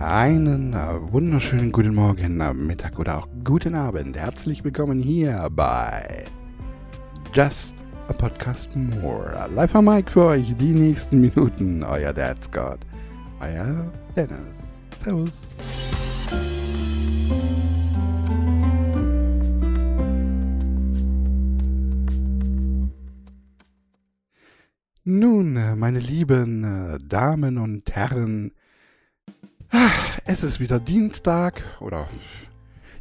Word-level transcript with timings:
Einen 0.00 0.72
äh, 0.72 1.12
wunderschönen 1.12 1.72
guten 1.72 1.94
Morgen, 1.94 2.40
äh, 2.40 2.54
Mittag 2.54 2.98
oder 2.98 3.18
auch 3.18 3.28
guten 3.44 3.74
Abend. 3.74 4.16
Herzlich 4.16 4.64
willkommen 4.64 4.98
hier 4.98 5.46
bei 5.52 6.24
Just 7.34 7.74
a 8.08 8.14
Podcast 8.14 8.74
More. 8.74 9.46
Live 9.54 9.74
am 9.74 9.84
Mic 9.84 10.10
für 10.10 10.24
euch 10.24 10.56
die 10.56 10.72
nächsten 10.72 11.20
Minuten. 11.20 11.82
Euer 11.82 12.14
Dad 12.14 12.42
Scott. 12.42 12.78
Euer 13.40 13.92
Dennis. 14.16 14.38
Servus. 15.04 15.38
Nun, 25.04 25.56
äh, 25.56 25.76
meine 25.76 25.98
lieben 25.98 26.98
Damen 27.06 27.58
und 27.58 27.94
Herren, 27.94 28.52
es 30.24 30.42
ist 30.42 30.60
wieder 30.60 30.78
Dienstag 30.78 31.62
oder 31.80 32.06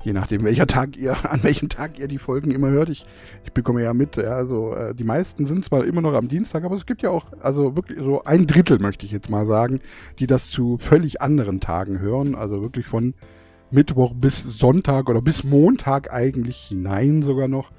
je 0.03 0.13
nachdem 0.13 0.43
welcher 0.43 0.67
Tag 0.67 0.97
ihr, 0.97 1.15
an 1.31 1.43
welchem 1.43 1.69
Tag 1.69 1.99
ihr 1.99 2.07
die 2.07 2.17
Folgen 2.17 2.51
immer 2.51 2.69
hört. 2.69 2.89
Ich, 2.89 3.05
ich 3.43 3.51
bekomme 3.51 3.83
ja 3.83 3.93
mit, 3.93 4.17
also 4.17 4.73
äh, 4.73 4.95
die 4.95 5.03
meisten 5.03 5.45
sind 5.45 5.63
zwar 5.63 5.85
immer 5.85 6.01
noch 6.01 6.13
am 6.13 6.27
Dienstag, 6.27 6.63
aber 6.63 6.75
es 6.75 6.85
gibt 6.85 7.01
ja 7.01 7.09
auch, 7.09 7.25
also 7.41 7.75
wirklich 7.75 7.99
so 7.99 8.23
ein 8.23 8.47
Drittel 8.47 8.79
möchte 8.79 9.05
ich 9.05 9.11
jetzt 9.11 9.29
mal 9.29 9.45
sagen, 9.45 9.81
die 10.19 10.27
das 10.27 10.49
zu 10.49 10.77
völlig 10.79 11.21
anderen 11.21 11.59
Tagen 11.59 11.99
hören, 11.99 12.35
also 12.35 12.61
wirklich 12.61 12.87
von 12.87 13.13
Mittwoch 13.71 14.13
bis 14.15 14.41
Sonntag 14.41 15.09
oder 15.09 15.21
bis 15.21 15.43
Montag 15.43 16.11
eigentlich 16.11 16.57
hinein 16.57 17.21
sogar 17.21 17.47
noch. 17.47 17.71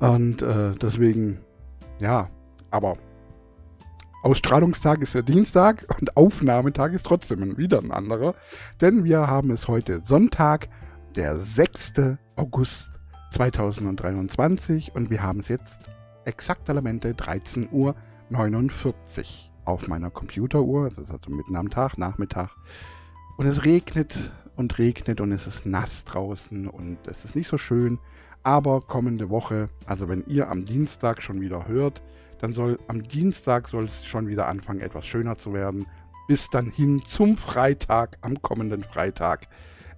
Und 0.00 0.42
äh, 0.42 0.72
deswegen, 0.80 1.38
ja, 2.00 2.30
aber 2.70 2.96
Ausstrahlungstag 4.22 5.00
ist 5.00 5.14
der 5.14 5.22
Dienstag 5.22 5.86
und 6.00 6.16
Aufnahmetag 6.16 6.92
ist 6.92 7.06
trotzdem 7.06 7.56
wieder 7.56 7.78
ein 7.78 7.92
anderer, 7.92 8.34
denn 8.80 9.04
wir 9.04 9.28
haben 9.28 9.52
es 9.52 9.68
heute 9.68 10.02
Sonntag, 10.04 10.68
der 11.14 11.36
6. 11.36 11.92
August 12.34 12.90
2023 13.30 14.94
und 14.96 15.10
wir 15.10 15.22
haben 15.22 15.38
es 15.38 15.48
jetzt 15.48 15.90
exakt 16.24 16.68
Elemente 16.68 17.12
13.49 17.12 17.70
Uhr 17.72 17.94
auf 19.64 19.86
meiner 19.86 20.10
Computeruhr. 20.10 20.88
Das 20.88 20.98
ist 20.98 21.10
also 21.12 21.30
mitten 21.30 21.54
am 21.54 21.70
Tag, 21.70 21.96
Nachmittag. 21.96 22.50
Und 23.36 23.46
es 23.46 23.64
regnet 23.64 24.32
und 24.56 24.78
regnet 24.78 25.20
und 25.20 25.30
es 25.30 25.46
ist 25.46 25.64
nass 25.64 26.04
draußen 26.04 26.66
und 26.66 26.98
es 27.06 27.24
ist 27.24 27.36
nicht 27.36 27.48
so 27.48 27.56
schön. 27.56 28.00
Aber 28.42 28.80
kommende 28.80 29.30
Woche, 29.30 29.68
also 29.86 30.08
wenn 30.08 30.24
ihr 30.26 30.50
am 30.50 30.64
Dienstag 30.64 31.22
schon 31.22 31.40
wieder 31.40 31.68
hört, 31.68 32.02
dann 32.40 32.54
soll 32.54 32.78
am 32.86 33.02
Dienstag 33.02 33.68
soll 33.68 33.86
es 33.86 34.06
schon 34.06 34.28
wieder 34.28 34.46
anfangen, 34.46 34.80
etwas 34.80 35.06
schöner 35.06 35.36
zu 35.36 35.52
werden. 35.52 35.86
Bis 36.28 36.50
dann 36.50 36.70
hin 36.70 37.02
zum 37.08 37.36
Freitag, 37.36 38.18
am 38.20 38.42
kommenden 38.42 38.84
Freitag, 38.84 39.48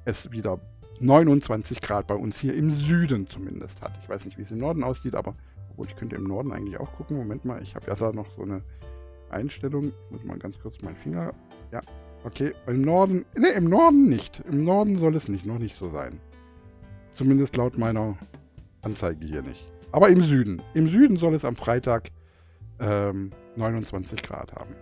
es 0.05 0.31
wieder 0.31 0.61
29 1.01 1.81
Grad 1.81 2.07
bei 2.07 2.15
uns 2.15 2.39
hier 2.39 2.55
im 2.55 2.73
Süden 2.73 3.27
zumindest 3.27 3.81
hat. 3.81 3.99
Ich 4.03 4.09
weiß 4.09 4.25
nicht, 4.25 4.39
wie 4.39 4.43
es 4.43 4.51
im 4.51 4.59
Norden 4.59 4.85
aussieht, 4.85 5.15
aber 5.15 5.35
obwohl 5.71 5.87
ich 5.87 5.97
könnte 5.97 6.17
im 6.17 6.25
Norden 6.25 6.53
eigentlich 6.53 6.79
auch 6.79 6.93
gucken. 6.93 7.17
Moment 7.17 7.45
mal, 7.45 7.63
ich 7.63 7.75
habe 7.75 7.87
ja 7.87 7.95
da 7.95 8.13
noch 8.13 8.29
so 8.37 8.43
eine 8.43 8.63
Einstellung. 9.31 9.93
Ich 10.07 10.11
muss 10.11 10.25
mal 10.25 10.39
ganz 10.39 10.59
kurz 10.61 10.81
meinen 10.83 10.97
Finger. 10.97 11.33
Ja, 11.73 11.81
okay. 12.25 12.53
Im 12.67 12.83
Norden, 12.83 13.25
ne, 13.37 13.49
im 13.51 13.65
Norden 13.65 14.09
nicht. 14.09 14.43
Im 14.49 14.63
Norden 14.63 14.99
soll 14.99 15.17
es 15.17 15.29
nicht, 15.29 15.47
noch 15.47 15.59
nicht 15.59 15.77
so 15.77 15.91
sein. 15.91 16.21
Zumindest 17.17 17.57
laut 17.57 17.79
meiner 17.79 18.17
Anzeige 18.83 19.27
hier 19.27 19.43
nicht. 19.43 19.67
Aber 19.93 20.09
im 20.09 20.23
Süden. 20.23 20.63
Im 20.75 20.89
Süden 20.89 21.17
soll 21.17 21.35
es 21.35 21.45
am 21.45 21.57
Freitag 21.57 22.11
ähm, 22.81 23.33
29 23.57 24.23
Grad 24.23 24.53
haben. 24.53 24.75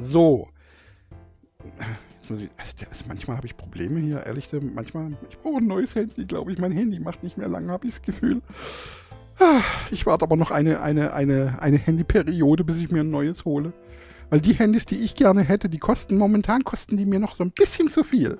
So. 0.00 0.48
Also 2.28 2.44
manchmal 3.06 3.38
habe 3.38 3.46
ich 3.46 3.56
Probleme 3.56 4.00
hier, 4.00 4.26
ehrlich. 4.26 4.48
Manchmal, 4.52 5.16
ich 5.30 5.38
brauche 5.38 5.58
ein 5.58 5.66
neues 5.66 5.94
Handy, 5.94 6.24
glaube 6.24 6.52
ich. 6.52 6.58
Mein 6.58 6.72
Handy 6.72 7.00
macht 7.00 7.22
nicht 7.22 7.38
mehr 7.38 7.48
lange, 7.48 7.72
habe 7.72 7.86
ich 7.86 7.94
das 7.94 8.02
Gefühl. 8.02 8.42
Ich 9.90 10.04
warte 10.04 10.24
aber 10.24 10.36
noch 10.36 10.50
eine, 10.50 10.82
eine, 10.82 11.12
eine, 11.12 11.62
eine 11.62 11.78
Handyperiode, 11.78 12.64
bis 12.64 12.78
ich 12.78 12.90
mir 12.90 13.00
ein 13.00 13.10
neues 13.10 13.44
hole. 13.44 13.72
Weil 14.30 14.40
die 14.40 14.54
Handys, 14.54 14.84
die 14.84 14.96
ich 14.96 15.14
gerne 15.14 15.42
hätte, 15.42 15.68
die 15.68 15.78
kosten 15.78 16.18
momentan, 16.18 16.64
kosten 16.64 16.96
die 16.96 17.06
mir 17.06 17.18
noch 17.18 17.36
so 17.36 17.44
ein 17.44 17.52
bisschen 17.52 17.88
zu 17.88 18.04
viel. 18.04 18.38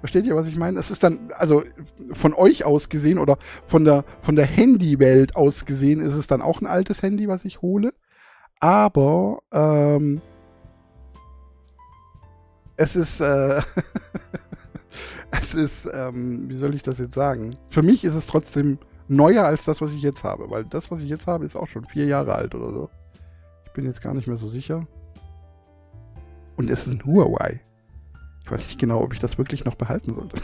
Versteht 0.00 0.26
ihr, 0.26 0.36
was 0.36 0.46
ich 0.46 0.56
meine? 0.56 0.78
Es 0.78 0.90
ist 0.90 1.02
dann, 1.02 1.30
also 1.36 1.64
von 2.12 2.32
euch 2.34 2.64
aus 2.64 2.88
gesehen 2.88 3.18
oder 3.18 3.36
von 3.64 3.84
der, 3.84 4.04
von 4.22 4.36
der 4.36 4.46
Handywelt 4.46 5.34
aus 5.34 5.64
gesehen, 5.64 6.00
ist 6.00 6.14
es 6.14 6.26
dann 6.26 6.40
auch 6.40 6.60
ein 6.60 6.66
altes 6.66 7.02
Handy, 7.02 7.28
was 7.28 7.44
ich 7.44 7.62
hole. 7.62 7.92
Aber 8.60 9.40
ähm, 9.52 10.20
es 12.76 12.94
ist, 12.94 13.20
äh, 13.20 13.60
es 15.32 15.54
ist, 15.54 15.88
ähm, 15.92 16.48
wie 16.48 16.58
soll 16.58 16.74
ich 16.74 16.82
das 16.82 16.98
jetzt 16.98 17.14
sagen? 17.14 17.56
Für 17.70 17.82
mich 17.82 18.04
ist 18.04 18.14
es 18.14 18.26
trotzdem 18.26 18.78
neuer 19.08 19.44
als 19.44 19.64
das, 19.64 19.80
was 19.80 19.92
ich 19.92 20.02
jetzt 20.02 20.22
habe, 20.22 20.48
weil 20.50 20.64
das, 20.64 20.90
was 20.90 21.00
ich 21.00 21.08
jetzt 21.08 21.26
habe, 21.26 21.44
ist 21.44 21.56
auch 21.56 21.66
schon 21.66 21.86
vier 21.86 22.06
Jahre 22.06 22.34
alt 22.34 22.54
oder 22.54 22.70
so. 22.70 22.90
Ich 23.66 23.72
bin 23.72 23.84
jetzt 23.84 24.02
gar 24.02 24.14
nicht 24.14 24.28
mehr 24.28 24.38
so 24.38 24.48
sicher. 24.48 24.86
Und 26.56 26.70
es 26.70 26.86
ist 26.86 26.92
ein 26.92 27.04
Huawei. 27.04 27.60
Ich 28.48 28.52
weiß 28.52 28.60
nicht 28.62 28.80
genau, 28.80 29.02
ob 29.02 29.12
ich 29.12 29.18
das 29.20 29.36
wirklich 29.36 29.66
noch 29.66 29.74
behalten 29.74 30.14
sollte. 30.14 30.40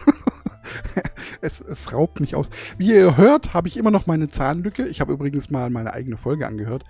es, 1.41 1.59
es 1.63 1.91
raubt 1.95 2.21
mich 2.21 2.37
aus. 2.37 2.51
Wie 2.77 2.95
ihr 2.95 3.17
hört, 3.17 3.55
habe 3.55 3.67
ich 3.67 3.79
immer 3.79 3.91
noch 3.91 4.07
meine 4.07 4.29
Zahnlücke. 4.29 4.87
Ich 4.87 5.01
habe 5.01 5.15
übrigens 5.15 5.49
mal 5.49 5.71
meine 5.71 5.95
eigene 5.95 6.19
Folge 6.19 6.47
angehört. 6.47 6.85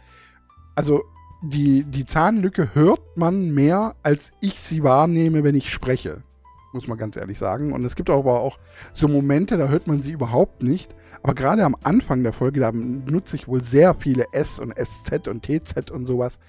Also 0.74 1.04
die, 1.40 1.84
die 1.84 2.04
Zahnlücke 2.04 2.74
hört 2.74 3.16
man 3.16 3.54
mehr, 3.54 3.94
als 4.02 4.32
ich 4.40 4.54
sie 4.54 4.82
wahrnehme, 4.82 5.44
wenn 5.44 5.54
ich 5.54 5.72
spreche. 5.72 6.24
Muss 6.72 6.88
man 6.88 6.98
ganz 6.98 7.16
ehrlich 7.16 7.38
sagen. 7.38 7.72
Und 7.72 7.84
es 7.84 7.94
gibt 7.94 8.10
aber 8.10 8.40
auch 8.40 8.58
so 8.92 9.06
Momente, 9.06 9.56
da 9.56 9.68
hört 9.68 9.86
man 9.86 10.02
sie 10.02 10.10
überhaupt 10.10 10.64
nicht. 10.64 10.96
Aber 11.22 11.34
gerade 11.34 11.64
am 11.64 11.76
Anfang 11.84 12.24
der 12.24 12.32
Folge, 12.32 12.58
da 12.58 12.72
benutze 12.72 13.36
ich 13.36 13.46
wohl 13.46 13.62
sehr 13.62 13.94
viele 13.94 14.24
S 14.32 14.58
und 14.58 14.74
SZ 14.76 15.28
und 15.28 15.46
TZ 15.46 15.92
und 15.92 16.06
sowas. 16.06 16.40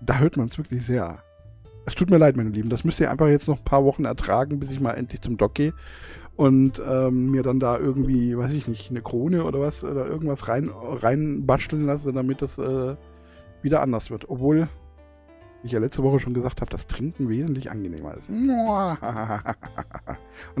Da 0.00 0.18
hört 0.18 0.36
man 0.36 0.46
es 0.46 0.56
wirklich 0.56 0.86
sehr. 0.86 1.18
Es 1.88 1.94
tut 1.94 2.10
mir 2.10 2.18
leid, 2.18 2.36
meine 2.36 2.50
Lieben. 2.50 2.68
Das 2.68 2.84
müsst 2.84 3.00
ihr 3.00 3.10
einfach 3.10 3.28
jetzt 3.28 3.48
noch 3.48 3.58
ein 3.58 3.64
paar 3.64 3.84
Wochen 3.84 4.04
ertragen, 4.04 4.60
bis 4.60 4.70
ich 4.70 4.78
mal 4.78 4.92
endlich 4.92 5.22
zum 5.22 5.38
Doc 5.38 5.54
gehe 5.54 5.72
und 6.36 6.82
ähm, 6.86 7.30
mir 7.30 7.42
dann 7.42 7.58
da 7.58 7.78
irgendwie, 7.78 8.36
weiß 8.36 8.52
ich 8.52 8.68
nicht, 8.68 8.90
eine 8.90 9.00
Krone 9.00 9.42
oder 9.42 9.60
was 9.60 9.82
oder 9.82 10.06
irgendwas 10.06 10.48
rein, 10.48 10.70
rein 10.70 11.46
basteln 11.46 11.86
lasse, 11.86 12.12
damit 12.12 12.42
das 12.42 12.58
äh, 12.58 12.94
wieder 13.62 13.80
anders 13.82 14.10
wird. 14.10 14.28
Obwohl 14.28 14.68
ich 15.64 15.72
ja 15.72 15.80
letzte 15.80 16.02
Woche 16.02 16.20
schon 16.20 16.34
gesagt 16.34 16.60
habe, 16.60 16.70
das 16.70 16.86
Trinken 16.86 17.30
wesentlich 17.30 17.70
angenehmer 17.70 18.14
ist. 18.14 18.28
Und 18.28 18.98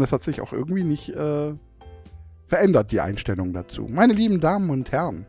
das 0.00 0.12
hat 0.12 0.22
sich 0.22 0.40
auch 0.40 0.54
irgendwie 0.54 0.82
nicht 0.82 1.10
äh, 1.10 1.52
verändert, 2.46 2.90
die 2.90 3.00
Einstellung 3.00 3.52
dazu. 3.52 3.86
Meine 3.88 4.14
lieben 4.14 4.40
Damen 4.40 4.70
und 4.70 4.90
Herren, 4.90 5.26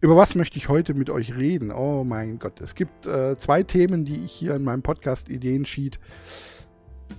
über 0.00 0.16
was 0.16 0.34
möchte 0.34 0.56
ich 0.56 0.68
heute 0.68 0.94
mit 0.94 1.10
euch 1.10 1.36
reden? 1.36 1.70
Oh 1.70 2.04
mein 2.04 2.38
Gott, 2.38 2.60
es 2.60 2.74
gibt 2.74 3.06
äh, 3.06 3.36
zwei 3.36 3.62
Themen, 3.62 4.04
die 4.04 4.24
ich 4.24 4.32
hier 4.32 4.54
in 4.54 4.64
meinem 4.64 4.82
Podcast 4.82 5.28
Ideensheet 5.28 5.98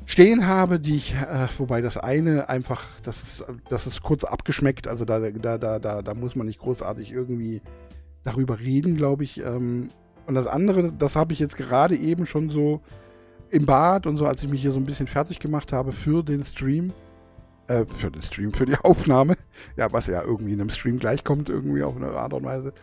stehen 0.05 0.47
habe, 0.47 0.79
die 0.79 0.95
ich, 0.95 1.13
äh, 1.13 1.47
wobei 1.57 1.81
das 1.81 1.97
eine 1.97 2.49
einfach, 2.49 2.83
das 3.03 3.23
ist, 3.23 3.45
das 3.69 3.87
ist 3.87 4.01
kurz 4.01 4.23
abgeschmeckt, 4.23 4.87
also 4.87 5.05
da, 5.05 5.19
da, 5.19 5.57
da, 5.57 5.79
da, 5.79 6.01
da 6.01 6.13
muss 6.13 6.35
man 6.35 6.47
nicht 6.47 6.59
großartig 6.59 7.11
irgendwie 7.11 7.61
darüber 8.23 8.59
reden, 8.59 8.95
glaube 8.95 9.23
ich. 9.23 9.39
Ähm, 9.43 9.89
und 10.25 10.35
das 10.35 10.47
andere, 10.47 10.91
das 10.91 11.15
habe 11.15 11.33
ich 11.33 11.39
jetzt 11.39 11.57
gerade 11.57 11.95
eben 11.95 12.25
schon 12.25 12.49
so 12.49 12.81
im 13.49 13.65
Bad 13.65 14.07
und 14.07 14.17
so, 14.17 14.25
als 14.25 14.43
ich 14.43 14.49
mich 14.49 14.61
hier 14.61 14.71
so 14.71 14.77
ein 14.77 14.85
bisschen 14.85 15.07
fertig 15.07 15.39
gemacht 15.39 15.73
habe 15.73 15.91
für 15.91 16.23
den 16.23 16.43
Stream, 16.45 16.87
äh, 17.67 17.85
für 17.85 18.11
den 18.11 18.21
Stream, 18.23 18.53
für 18.53 18.65
die 18.65 18.75
Aufnahme. 18.83 19.35
Ja, 19.77 19.91
was 19.91 20.07
ja 20.07 20.23
irgendwie 20.23 20.53
in 20.53 20.61
einem 20.61 20.69
Stream 20.69 20.99
gleichkommt, 20.99 21.49
irgendwie 21.49 21.83
auf 21.83 21.95
eine 21.95 22.09
Art 22.09 22.33
und 22.33 22.45
Weise. 22.45 22.73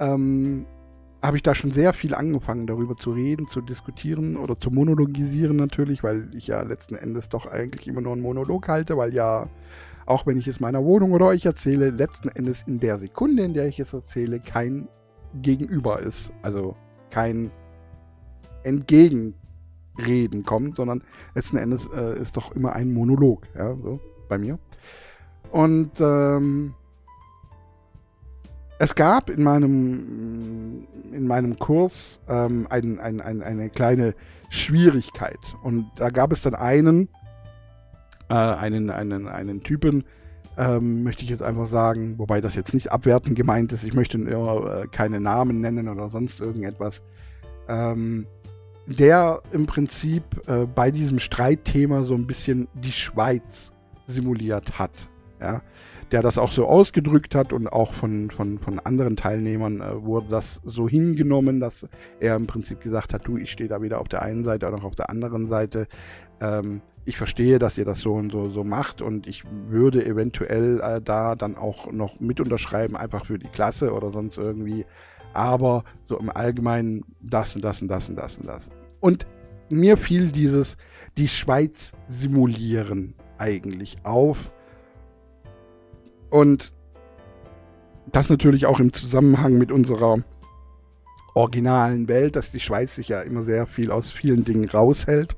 Ähm, 0.00 0.66
habe 1.22 1.36
ich 1.36 1.42
da 1.42 1.54
schon 1.54 1.72
sehr 1.72 1.92
viel 1.92 2.14
angefangen, 2.14 2.66
darüber 2.66 2.96
zu 2.96 3.10
reden, 3.10 3.48
zu 3.48 3.60
diskutieren 3.60 4.36
oder 4.36 4.58
zu 4.58 4.70
monologisieren 4.70 5.56
natürlich, 5.56 6.04
weil 6.04 6.30
ich 6.32 6.46
ja 6.46 6.62
letzten 6.62 6.94
Endes 6.94 7.28
doch 7.28 7.46
eigentlich 7.46 7.88
immer 7.88 8.00
nur 8.00 8.12
einen 8.12 8.22
Monolog 8.22 8.68
halte, 8.68 8.96
weil 8.96 9.12
ja, 9.12 9.48
auch 10.06 10.26
wenn 10.26 10.38
ich 10.38 10.46
es 10.46 10.60
meiner 10.60 10.84
Wohnung 10.84 11.12
oder 11.12 11.26
euch 11.26 11.44
erzähle, 11.44 11.90
letzten 11.90 12.28
Endes 12.28 12.62
in 12.66 12.78
der 12.78 12.98
Sekunde, 12.98 13.42
in 13.42 13.52
der 13.52 13.66
ich 13.66 13.80
es 13.80 13.92
erzähle, 13.92 14.40
kein 14.40 14.88
Gegenüber 15.42 15.98
ist. 16.00 16.32
Also 16.42 16.76
kein 17.10 17.50
Entgegenreden 19.98 20.44
kommt, 20.44 20.76
sondern 20.76 21.02
letzten 21.34 21.56
Endes 21.56 21.88
äh, 21.94 22.20
ist 22.20 22.36
doch 22.36 22.54
immer 22.54 22.74
ein 22.74 22.92
Monolog, 22.92 23.42
ja, 23.56 23.74
so 23.74 24.00
bei 24.28 24.38
mir. 24.38 24.58
Und 25.50 25.92
ähm, 26.00 26.74
es 28.78 28.94
gab 28.94 29.30
in 29.30 29.42
meinem, 29.42 30.86
in 31.12 31.26
meinem 31.26 31.58
Kurs 31.58 32.20
ähm, 32.28 32.66
ein, 32.70 33.00
ein, 33.00 33.20
ein, 33.20 33.42
eine 33.42 33.70
kleine 33.70 34.14
Schwierigkeit. 34.50 35.38
Und 35.62 35.90
da 35.96 36.10
gab 36.10 36.32
es 36.32 36.42
dann 36.42 36.54
einen, 36.54 37.08
äh, 38.28 38.34
einen, 38.34 38.90
einen, 38.90 39.26
einen 39.26 39.62
Typen, 39.62 40.04
ähm, 40.56 41.02
möchte 41.02 41.22
ich 41.22 41.30
jetzt 41.30 41.42
einfach 41.42 41.66
sagen, 41.66 42.18
wobei 42.18 42.40
das 42.40 42.54
jetzt 42.54 42.74
nicht 42.74 42.92
abwertend 42.92 43.36
gemeint 43.36 43.72
ist, 43.72 43.84
ich 43.84 43.94
möchte 43.94 44.18
äh, 44.18 44.86
keine 44.88 45.20
Namen 45.20 45.60
nennen 45.60 45.88
oder 45.88 46.10
sonst 46.10 46.40
irgendetwas. 46.40 47.02
Ähm, 47.68 48.26
der 48.88 49.42
im 49.52 49.66
Prinzip 49.66 50.22
äh, 50.46 50.66
bei 50.66 50.90
diesem 50.90 51.18
Streitthema 51.18 52.02
so 52.02 52.14
ein 52.14 52.26
bisschen 52.26 52.68
die 52.74 52.92
Schweiz 52.92 53.72
simuliert 54.06 54.78
hat. 54.78 55.08
Ja, 55.40 55.62
der 56.10 56.22
das 56.22 56.38
auch 56.38 56.52
so 56.52 56.66
ausgedrückt 56.66 57.34
hat 57.34 57.52
und 57.52 57.68
auch 57.68 57.92
von, 57.92 58.30
von, 58.30 58.58
von 58.58 58.80
anderen 58.80 59.16
Teilnehmern 59.16 59.80
äh, 59.80 60.02
wurde 60.02 60.28
das 60.30 60.60
so 60.64 60.88
hingenommen, 60.88 61.60
dass 61.60 61.86
er 62.18 62.36
im 62.36 62.46
Prinzip 62.46 62.80
gesagt 62.80 63.12
hat, 63.12 63.26
du, 63.26 63.36
ich 63.36 63.52
stehe 63.52 63.68
da 63.68 63.82
weder 63.82 64.00
auf 64.00 64.08
der 64.08 64.22
einen 64.22 64.44
Seite 64.44 64.66
oder 64.66 64.82
auf 64.82 64.94
der 64.94 65.10
anderen 65.10 65.48
Seite. 65.48 65.86
Ähm, 66.40 66.80
ich 67.04 67.16
verstehe, 67.16 67.58
dass 67.58 67.78
ihr 67.78 67.84
das 67.84 68.00
so 68.00 68.14
und 68.14 68.32
so, 68.32 68.50
so 68.50 68.64
macht 68.64 69.00
und 69.00 69.26
ich 69.26 69.44
würde 69.68 70.04
eventuell 70.04 70.80
äh, 70.80 71.00
da 71.00 71.34
dann 71.34 71.56
auch 71.56 71.90
noch 71.92 72.20
mit 72.20 72.40
unterschreiben, 72.40 72.96
einfach 72.96 73.26
für 73.26 73.38
die 73.38 73.48
Klasse 73.48 73.92
oder 73.92 74.10
sonst 74.10 74.38
irgendwie. 74.38 74.84
Aber 75.34 75.84
so 76.08 76.18
im 76.18 76.30
Allgemeinen 76.30 77.04
das 77.20 77.54
und 77.54 77.62
das 77.62 77.82
und 77.82 77.88
das 77.88 78.08
und 78.08 78.16
das 78.16 78.36
und 78.36 78.46
das. 78.46 78.70
Und 79.00 79.26
mir 79.68 79.96
fiel 79.96 80.32
dieses, 80.32 80.76
die 81.16 81.28
Schweiz 81.28 81.92
simulieren 82.06 83.14
eigentlich 83.38 83.98
auf. 84.04 84.52
Und 86.30 86.72
das 88.10 88.30
natürlich 88.30 88.66
auch 88.66 88.80
im 88.80 88.92
Zusammenhang 88.92 89.58
mit 89.58 89.70
unserer 89.70 90.18
originalen 91.34 92.08
Welt, 92.08 92.36
dass 92.36 92.50
die 92.50 92.60
Schweiz 92.60 92.94
sich 92.94 93.08
ja 93.08 93.20
immer 93.20 93.42
sehr 93.42 93.66
viel 93.66 93.90
aus 93.90 94.10
vielen 94.10 94.44
Dingen 94.44 94.68
raushält 94.68 95.36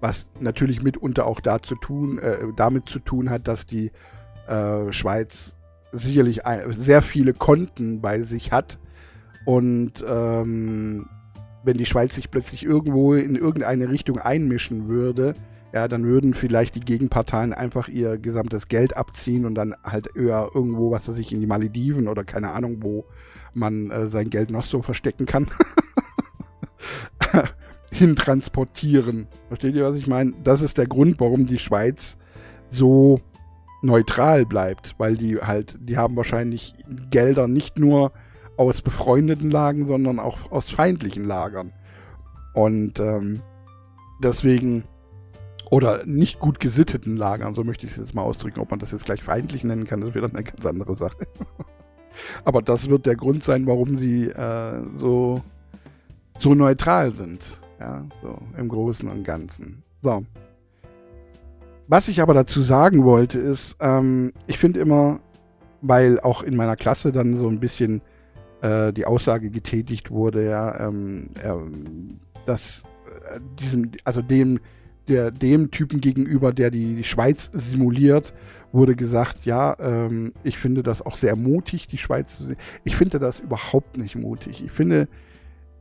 was 0.00 0.26
natürlich 0.38 0.82
mitunter 0.82 1.26
auch 1.26 1.40
da 1.40 1.60
zu 1.60 1.74
tun, 1.74 2.18
äh, 2.18 2.38
damit 2.56 2.88
zu 2.88 2.98
tun 2.98 3.30
hat, 3.30 3.48
dass 3.48 3.66
die 3.66 3.90
äh, 4.48 4.92
Schweiz 4.92 5.56
sicherlich 5.92 6.46
ein, 6.46 6.72
sehr 6.72 7.02
viele 7.02 7.32
Konten 7.32 8.00
bei 8.00 8.20
sich 8.20 8.52
hat 8.52 8.78
und 9.44 10.04
ähm, 10.06 11.08
wenn 11.62 11.76
die 11.76 11.86
Schweiz 11.86 12.14
sich 12.14 12.30
plötzlich 12.30 12.64
irgendwo 12.64 13.14
in 13.14 13.36
irgendeine 13.36 13.88
Richtung 13.88 14.18
einmischen 14.18 14.88
würde, 14.88 15.34
ja, 15.72 15.86
dann 15.86 16.04
würden 16.04 16.34
vielleicht 16.34 16.74
die 16.74 16.80
Gegenparteien 16.80 17.52
einfach 17.52 17.88
ihr 17.88 18.18
gesamtes 18.18 18.68
Geld 18.68 18.96
abziehen 18.96 19.44
und 19.44 19.54
dann 19.54 19.74
halt 19.84 20.16
eher 20.16 20.50
irgendwo, 20.52 20.90
was 20.90 21.08
weiß 21.08 21.18
ich, 21.18 21.32
in 21.32 21.40
die 21.40 21.46
Malediven 21.46 22.08
oder 22.08 22.24
keine 22.24 22.50
Ahnung, 22.50 22.78
wo 22.80 23.04
man 23.54 23.90
äh, 23.90 24.08
sein 24.08 24.30
Geld 24.30 24.50
noch 24.50 24.64
so 24.64 24.82
verstecken 24.82 25.26
kann. 25.26 25.46
hintransportieren. 27.90 29.26
Versteht 29.48 29.74
ihr, 29.74 29.84
was 29.84 29.96
ich 29.96 30.06
meine? 30.06 30.32
Das 30.42 30.62
ist 30.62 30.78
der 30.78 30.86
Grund, 30.86 31.20
warum 31.20 31.46
die 31.46 31.58
Schweiz 31.58 32.16
so 32.70 33.20
neutral 33.82 34.46
bleibt, 34.46 34.94
weil 34.98 35.16
die 35.16 35.38
halt, 35.38 35.78
die 35.80 35.96
haben 35.96 36.16
wahrscheinlich 36.16 36.74
Gelder 37.10 37.48
nicht 37.48 37.78
nur 37.78 38.12
aus 38.60 38.82
befreundeten 38.82 39.50
Lagen, 39.50 39.86
sondern 39.86 40.18
auch 40.18 40.52
aus 40.52 40.70
feindlichen 40.70 41.24
Lagern. 41.24 41.72
Und 42.52 43.00
ähm, 43.00 43.40
deswegen, 44.22 44.84
oder 45.70 46.04
nicht 46.04 46.40
gut 46.40 46.60
gesitteten 46.60 47.16
Lagern, 47.16 47.54
so 47.54 47.64
möchte 47.64 47.86
ich 47.86 47.92
es 47.92 47.98
jetzt 47.98 48.14
mal 48.14 48.22
ausdrücken, 48.22 48.60
ob 48.60 48.70
man 48.70 48.78
das 48.78 48.92
jetzt 48.92 49.06
gleich 49.06 49.22
feindlich 49.22 49.64
nennen 49.64 49.86
kann, 49.86 50.02
das 50.02 50.14
wird 50.14 50.24
dann 50.24 50.34
eine 50.34 50.44
ganz 50.44 50.66
andere 50.66 50.94
Sache. 50.94 51.16
Aber 52.44 52.60
das 52.60 52.90
wird 52.90 53.06
der 53.06 53.16
Grund 53.16 53.42
sein, 53.42 53.66
warum 53.66 53.96
sie 53.96 54.24
äh, 54.24 54.82
so, 54.96 55.40
so 56.38 56.54
neutral 56.54 57.14
sind. 57.14 57.58
Ja, 57.78 58.04
so 58.20 58.38
im 58.58 58.68
Großen 58.68 59.08
und 59.08 59.24
Ganzen. 59.24 59.82
So. 60.02 60.22
Was 61.88 62.08
ich 62.08 62.20
aber 62.20 62.34
dazu 62.34 62.60
sagen 62.60 63.04
wollte, 63.04 63.38
ist, 63.38 63.76
ähm, 63.80 64.32
ich 64.46 64.58
finde 64.58 64.80
immer, 64.80 65.20
weil 65.80 66.20
auch 66.20 66.42
in 66.42 66.56
meiner 66.56 66.76
Klasse 66.76 67.10
dann 67.10 67.38
so 67.38 67.48
ein 67.48 67.58
bisschen 67.58 68.02
äh, 68.62 68.92
die 68.92 69.06
Aussage 69.06 69.50
getätigt 69.50 70.10
wurde, 70.10 70.48
ja, 70.48 70.88
ähm, 70.88 71.30
äh, 71.42 71.52
dass 72.46 72.84
äh, 73.32 73.40
diesem, 73.58 73.90
also 74.04 74.22
dem, 74.22 74.60
der, 75.08 75.30
dem 75.30 75.70
Typen 75.70 76.00
gegenüber, 76.00 76.52
der 76.52 76.70
die, 76.70 76.96
die 76.96 77.04
Schweiz 77.04 77.50
simuliert, 77.52 78.34
wurde 78.72 78.94
gesagt, 78.94 79.44
ja, 79.44 79.76
ähm, 79.80 80.32
ich 80.44 80.58
finde 80.58 80.82
das 80.82 81.02
auch 81.02 81.16
sehr 81.16 81.36
mutig, 81.36 81.88
die 81.88 81.98
Schweiz 81.98 82.36
zu 82.36 82.44
sehen. 82.44 82.56
Ich 82.84 82.96
finde 82.96 83.18
das 83.18 83.40
überhaupt 83.40 83.96
nicht 83.96 84.14
mutig. 84.14 84.62
Ich 84.64 84.70
finde, 84.70 85.08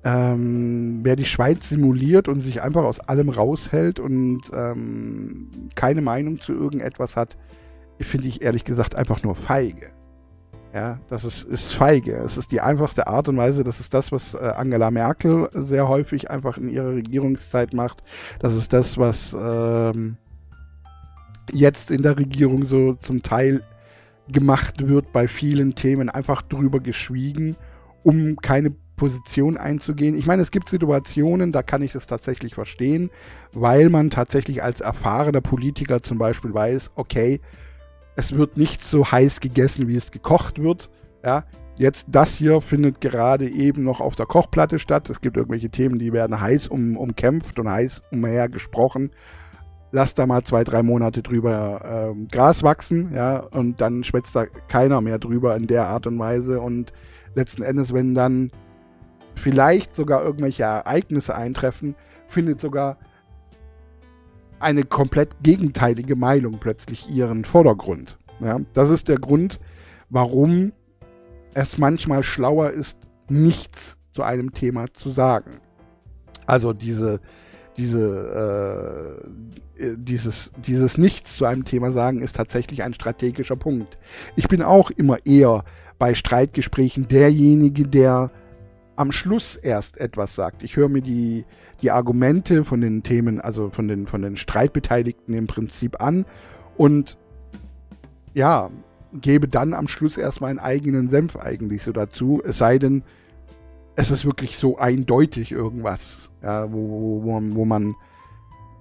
ähm, 0.04 1.02
wer 1.04 1.16
die 1.16 1.25
Schweiz 1.25 1.70
simuliert 1.70 2.28
und 2.28 2.42
sich 2.42 2.62
einfach 2.62 2.84
aus 2.84 3.00
allem 3.00 3.30
raushält 3.30 4.00
und 4.00 4.42
ähm, 4.54 5.50
keine 5.75 6.02
Meinung 6.02 6.40
zu 6.40 6.54
irgendetwas 6.54 7.16
hat, 7.16 7.38
finde 8.00 8.28
ich 8.28 8.42
ehrlich 8.42 8.64
gesagt 8.64 8.96
einfach 8.96 9.24
nur 9.24 9.36
feige. 9.36 9.92
Ja, 10.74 11.00
das 11.10 11.24
ist, 11.24 11.44
ist 11.44 11.74
feige. 11.74 12.13
Es 12.13 12.38
ist 12.38 12.51
die 12.51 12.62
einfachste 12.62 13.07
Art 13.07 13.27
und 13.27 13.38
Weise, 13.38 13.63
das 13.63 13.80
ist 13.80 13.94
das, 13.94 14.12
was 14.12 14.36
äh, 14.36 14.38
Angela 14.56 14.92
Merkel 14.92 15.50
sehr 15.51 15.88
häufig 15.88 16.30
einfach 16.30 16.57
in 16.57 16.69
ihrer 16.69 16.94
Regierungszeit 16.94 17.74
macht. 17.74 18.04
Das 18.39 18.54
ist 18.54 18.71
das, 18.71 18.98
was 18.98 19.36
ähm, 19.39 20.18
jetzt 21.51 21.89
in 21.89 22.04
der 22.04 22.18
Regierung 22.18 22.68
so 22.68 22.94
zum 22.94 23.24
Teil 23.24 23.63
gemacht 24.27 24.88
wird 24.88 25.12
bei 25.12 25.27
vielen 25.27 25.74
Themen, 25.74 26.07
einfach 26.10 26.44
drüber 26.44 26.80
geschwiegen, 26.80 27.56
um 28.04 28.36
keine 28.36 28.72
Position 28.95 29.57
einzugehen. 29.57 30.13
Ich 30.13 30.27
meine, 30.27 30.44
es 30.44 30.51
gibt 30.51 30.69
Situationen, 30.69 31.51
da 31.51 31.63
kann 31.63 31.81
ich 31.81 31.95
es 31.95 32.06
tatsächlich 32.06 32.54
verstehen, 32.54 33.10
weil 33.54 33.89
man 33.89 34.12
tatsächlich 34.12 34.62
als 34.62 34.81
erfahrener 34.81 35.42
Politiker 35.42 36.04
zum 36.04 36.19
Beispiel 36.19 36.54
weiß, 36.54 36.92
okay, 36.95 37.39
es 38.16 38.34
wird 38.34 38.58
nicht 38.58 38.84
so 38.84 39.12
heiß 39.12 39.40
gegessen, 39.40 39.88
wie 39.88 39.96
es 39.96 40.12
gekocht 40.12 40.62
wird. 40.62 40.90
Ja, 41.24 41.44
jetzt 41.78 42.08
das 42.10 42.34
hier 42.34 42.62
findet 42.62 43.02
gerade 43.02 43.48
eben 43.48 43.84
noch 43.84 44.02
auf 44.02 44.16
der 44.16 44.26
Kochplatte 44.26 44.80
statt. 44.80 45.10
Es 45.10 45.22
gibt 45.22 45.38
irgendwelche 45.38 45.70
Themen, 45.70 46.00
die 46.00 46.14
werden 46.14 46.40
heiß 46.40 46.68
um, 46.68 46.98
umkämpft 46.98 47.60
und 47.60 47.70
heiß 47.70 48.02
umher 48.12 48.50
gesprochen. 48.50 49.12
Lass 49.92 50.14
da 50.14 50.28
mal 50.28 50.44
zwei, 50.44 50.64
drei 50.64 50.84
Monate 50.84 51.24
drüber 51.24 52.12
ähm, 52.12 52.28
Gras 52.32 52.62
wachsen, 52.62 53.12
ja, 53.16 53.40
und 53.40 53.82
dann 53.82 54.04
schwätzt 54.04 54.36
da 54.36 54.46
keiner 54.68 55.02
mehr 55.02 55.18
drüber 55.18 55.56
in 55.56 55.66
der 55.66 55.88
Art 55.88 56.06
und 56.06 56.20
Weise. 56.20 56.62
Und 56.62 56.94
letzten 57.34 57.64
Endes, 57.64 57.92
wenn 57.92 58.14
dann 58.14 58.52
vielleicht 59.34 59.96
sogar 59.96 60.24
irgendwelche 60.24 60.64
Ereignisse 60.64 61.36
eintreffen, 61.36 61.96
findet 62.28 62.60
sogar 62.60 62.98
eine 64.60 64.84
komplett 64.84 65.44
gegenteilige 65.44 66.16
Meinung 66.16 66.60
plötzlich 66.60 67.10
ihren 67.10 67.46
Vordergrund. 67.46 68.18
Ja, 68.42 68.60
das 68.74 68.90
ist 68.90 69.08
der 69.08 69.18
Grund, 69.18 69.60
warum 70.10 70.72
es 71.54 71.78
manchmal 71.78 72.24
schlauer 72.24 72.72
ist, 72.72 72.98
nichts 73.28 73.98
zu 74.14 74.24
einem 74.24 74.54
Thema 74.54 74.86
zu 74.94 75.12
sagen. 75.12 75.60
Also 76.46 76.74
diese, 76.74 77.20
diese, 77.78 79.22
äh, 79.78 79.96
dieses, 79.96 80.51
dieses 80.66 80.98
Nichts 80.98 81.38
zu 81.38 81.46
einem 81.46 81.66
Thema 81.66 81.92
sagen 81.92 82.22
ist 82.22 82.36
tatsächlich 82.36 82.84
ein 82.84 82.94
strategischer 82.94 83.56
Punkt. 83.56 83.98
Ich 84.36 84.48
bin 84.48 84.62
auch 84.62 84.89
immer 84.92 85.25
eher 85.25 85.63
bei 85.98 86.13
Streitgesprächen 86.16 87.08
derjenige, 87.08 87.88
der 87.88 88.32
am 88.96 89.12
Schluss 89.12 89.56
erst 89.56 89.98
etwas 89.98 90.36
sagt. 90.36 90.63
Ich 90.63 90.75
höre 90.75 90.89
mir 90.89 91.01
die, 91.01 91.46
die 91.81 91.91
Argumente 91.91 92.65
von 92.65 92.81
den 92.81 93.03
Themen, 93.03 93.39
also 93.39 93.69
von 93.69 93.88
den, 93.88 94.07
von 94.07 94.21
den 94.21 94.38
Streitbeteiligten 94.38 95.33
im 95.33 95.48
Prinzip 95.48 96.01
an 96.01 96.25
und 96.77 97.17
ja, 98.33 98.69
gebe 99.13 99.48
dann 99.48 99.74
am 99.74 99.88
Schluss 99.88 100.17
erst 100.17 100.41
meinen 100.41 100.59
eigenen 100.59 101.09
Senf 101.09 101.36
eigentlich 101.36 101.83
so 101.83 101.91
dazu. 101.91 102.41
Es 102.45 102.57
sei 102.57 102.77
denn, 102.77 103.03
es 103.95 104.12
ist 104.12 104.25
wirklich 104.25 104.57
so 104.57 104.77
eindeutig 104.77 105.51
irgendwas, 105.51 106.29
ja, 106.43 106.71
wo, 106.71 107.24
wo, 107.24 107.41
wo 107.41 107.65
man 107.65 107.95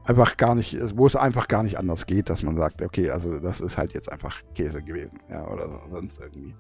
einfach 0.05 0.37
gar 0.37 0.55
nicht, 0.55 0.77
wo 0.97 1.07
es 1.07 1.17
einfach 1.17 1.49
gar 1.49 1.63
nicht 1.63 1.79
anders 1.79 2.07
geht, 2.07 2.31
dass 2.31 2.43
man 2.43 2.57
sagt, 2.57 2.83
okay, 2.83 3.11
also 3.11 3.39
das 3.41 3.61
ist 3.61 3.77
halt 3.77 3.93
jetzt 3.93 4.11
einfach 4.11 4.41
Käse 4.55 4.83
gewesen, 4.83 5.19
ja, 5.31 5.47
oder 5.47 5.69
sonst 5.91 6.19
irgendwie. 6.21 6.55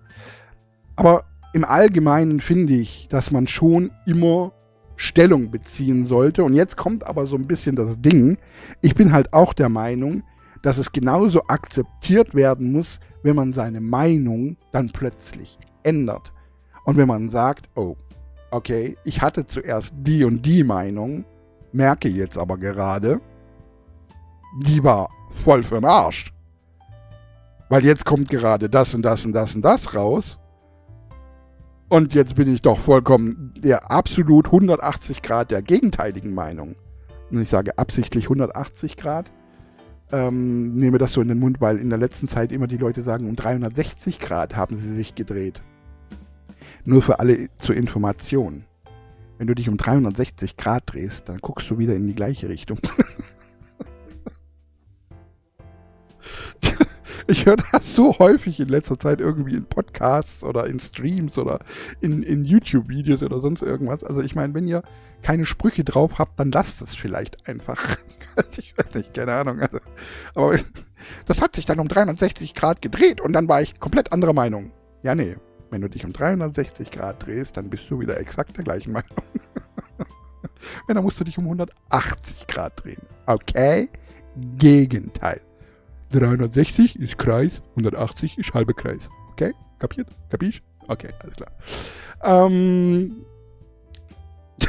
Aber 0.96 1.24
im 1.54 1.64
Allgemeinen 1.64 2.40
finde 2.40 2.74
ich, 2.74 3.08
dass 3.08 3.30
man 3.30 3.46
schon 3.46 3.90
immer 4.06 4.52
Stellung 4.98 5.50
beziehen 5.50 6.06
sollte. 6.06 6.44
Und 6.44 6.54
jetzt 6.54 6.76
kommt 6.76 7.04
aber 7.04 7.26
so 7.26 7.36
ein 7.36 7.46
bisschen 7.46 7.76
das 7.76 7.98
Ding. 8.00 8.36
Ich 8.82 8.94
bin 8.94 9.12
halt 9.12 9.32
auch 9.32 9.54
der 9.54 9.68
Meinung, 9.68 10.24
dass 10.62 10.76
es 10.76 10.92
genauso 10.92 11.42
akzeptiert 11.46 12.34
werden 12.34 12.72
muss, 12.72 12.98
wenn 13.22 13.36
man 13.36 13.52
seine 13.52 13.80
Meinung 13.80 14.56
dann 14.72 14.90
plötzlich 14.90 15.56
ändert. 15.84 16.32
Und 16.84 16.96
wenn 16.96 17.06
man 17.06 17.30
sagt, 17.30 17.68
oh, 17.76 17.96
okay, 18.50 18.96
ich 19.04 19.22
hatte 19.22 19.46
zuerst 19.46 19.94
die 19.96 20.24
und 20.24 20.44
die 20.44 20.64
Meinung, 20.64 21.24
merke 21.72 22.08
jetzt 22.08 22.36
aber 22.36 22.58
gerade, 22.58 23.20
die 24.62 24.82
war 24.82 25.08
voll 25.30 25.62
für 25.62 25.76
den 25.76 25.84
Arsch. 25.84 26.32
Weil 27.68 27.84
jetzt 27.84 28.04
kommt 28.04 28.28
gerade 28.28 28.68
das 28.68 28.94
und 28.94 29.02
das 29.02 29.24
und 29.24 29.32
das 29.32 29.54
und 29.54 29.62
das 29.62 29.94
raus. 29.94 30.38
Und 31.88 32.14
jetzt 32.14 32.34
bin 32.34 32.52
ich 32.52 32.60
doch 32.60 32.78
vollkommen 32.78 33.54
der 33.56 33.90
absolut 33.90 34.46
180 34.46 35.22
Grad 35.22 35.50
der 35.50 35.62
gegenteiligen 35.62 36.34
Meinung. 36.34 36.76
Und 37.30 37.40
ich 37.40 37.48
sage 37.48 37.78
absichtlich 37.78 38.24
180 38.24 38.96
Grad. 38.96 39.30
Ähm, 40.10 40.74
nehme 40.76 40.98
das 40.98 41.12
so 41.12 41.20
in 41.20 41.28
den 41.28 41.38
Mund, 41.38 41.60
weil 41.60 41.78
in 41.78 41.90
der 41.90 41.98
letzten 41.98 42.28
Zeit 42.28 42.52
immer 42.52 42.66
die 42.66 42.76
Leute 42.76 43.02
sagen, 43.02 43.28
um 43.28 43.36
360 43.36 44.18
Grad 44.18 44.56
haben 44.56 44.76
sie 44.76 44.94
sich 44.94 45.14
gedreht. 45.14 45.62
Nur 46.84 47.02
für 47.02 47.20
alle 47.20 47.48
zur 47.58 47.76
Information. 47.76 48.64
Wenn 49.38 49.46
du 49.46 49.54
dich 49.54 49.68
um 49.68 49.76
360 49.76 50.56
Grad 50.56 50.84
drehst, 50.86 51.28
dann 51.28 51.38
guckst 51.38 51.70
du 51.70 51.78
wieder 51.78 51.94
in 51.94 52.06
die 52.06 52.14
gleiche 52.14 52.48
Richtung. 52.48 52.80
ich 57.28 57.44
höre 57.44 57.56
das 57.56 57.94
so 57.94 58.18
häufig 58.18 58.58
in 58.58 58.68
letzter 58.68 58.98
Zeit 58.98 59.20
irgendwie 59.20 59.54
in 59.54 59.66
Podcasts 59.66 60.42
oder 60.42 60.66
in 60.66 60.80
Streams 60.80 61.36
oder 61.36 61.60
in, 62.00 62.22
in 62.22 62.44
YouTube-Videos 62.44 63.22
oder 63.22 63.40
sonst 63.40 63.62
irgendwas. 63.62 64.02
Also 64.02 64.22
ich 64.22 64.34
meine, 64.34 64.54
wenn 64.54 64.66
ihr 64.66 64.82
keine 65.22 65.44
Sprüche 65.44 65.84
drauf 65.84 66.18
habt, 66.18 66.40
dann 66.40 66.50
lasst 66.50 66.80
es 66.80 66.94
vielleicht 66.94 67.46
einfach. 67.46 67.98
ich 68.56 68.74
weiß 68.76 68.94
nicht, 68.94 69.12
keine 69.12 69.34
Ahnung. 69.34 69.60
Also, 69.60 69.78
aber 70.34 70.58
das 71.26 71.40
hat 71.40 71.54
sich 71.54 71.66
dann 71.66 71.80
um 71.80 71.88
360 71.88 72.54
Grad 72.54 72.80
gedreht 72.80 73.20
und 73.20 73.34
dann 73.34 73.46
war 73.46 73.60
ich 73.60 73.78
komplett 73.78 74.10
anderer 74.10 74.32
Meinung. 74.32 74.72
Ja, 75.02 75.14
nee. 75.14 75.36
Wenn 75.70 75.82
du 75.82 75.90
dich 75.90 76.06
um 76.06 76.14
360 76.14 76.90
Grad 76.90 77.26
drehst, 77.26 77.58
dann 77.58 77.68
bist 77.68 77.90
du 77.90 78.00
wieder 78.00 78.18
exakt 78.18 78.56
der 78.56 78.64
gleichen 78.64 78.92
Meinung. 78.92 79.10
Wenn, 80.86 80.94
dann 80.94 81.04
musst 81.04 81.20
du 81.20 81.24
dich 81.24 81.36
um 81.36 81.44
180 81.44 82.46
Grad 82.46 82.82
drehen. 82.82 83.02
Okay? 83.26 83.90
Gegenteil. 84.56 85.42
360 86.12 86.98
ist 86.98 87.18
Kreis, 87.18 87.62
180 87.70 88.38
ist 88.38 88.54
halber 88.54 88.74
Kreis. 88.74 89.08
Okay? 89.32 89.52
Kapiert? 89.78 90.08
Kapisch? 90.30 90.62
Okay, 90.86 91.10
alles 91.20 91.36
klar. 91.36 91.50
Ähm, 92.22 93.24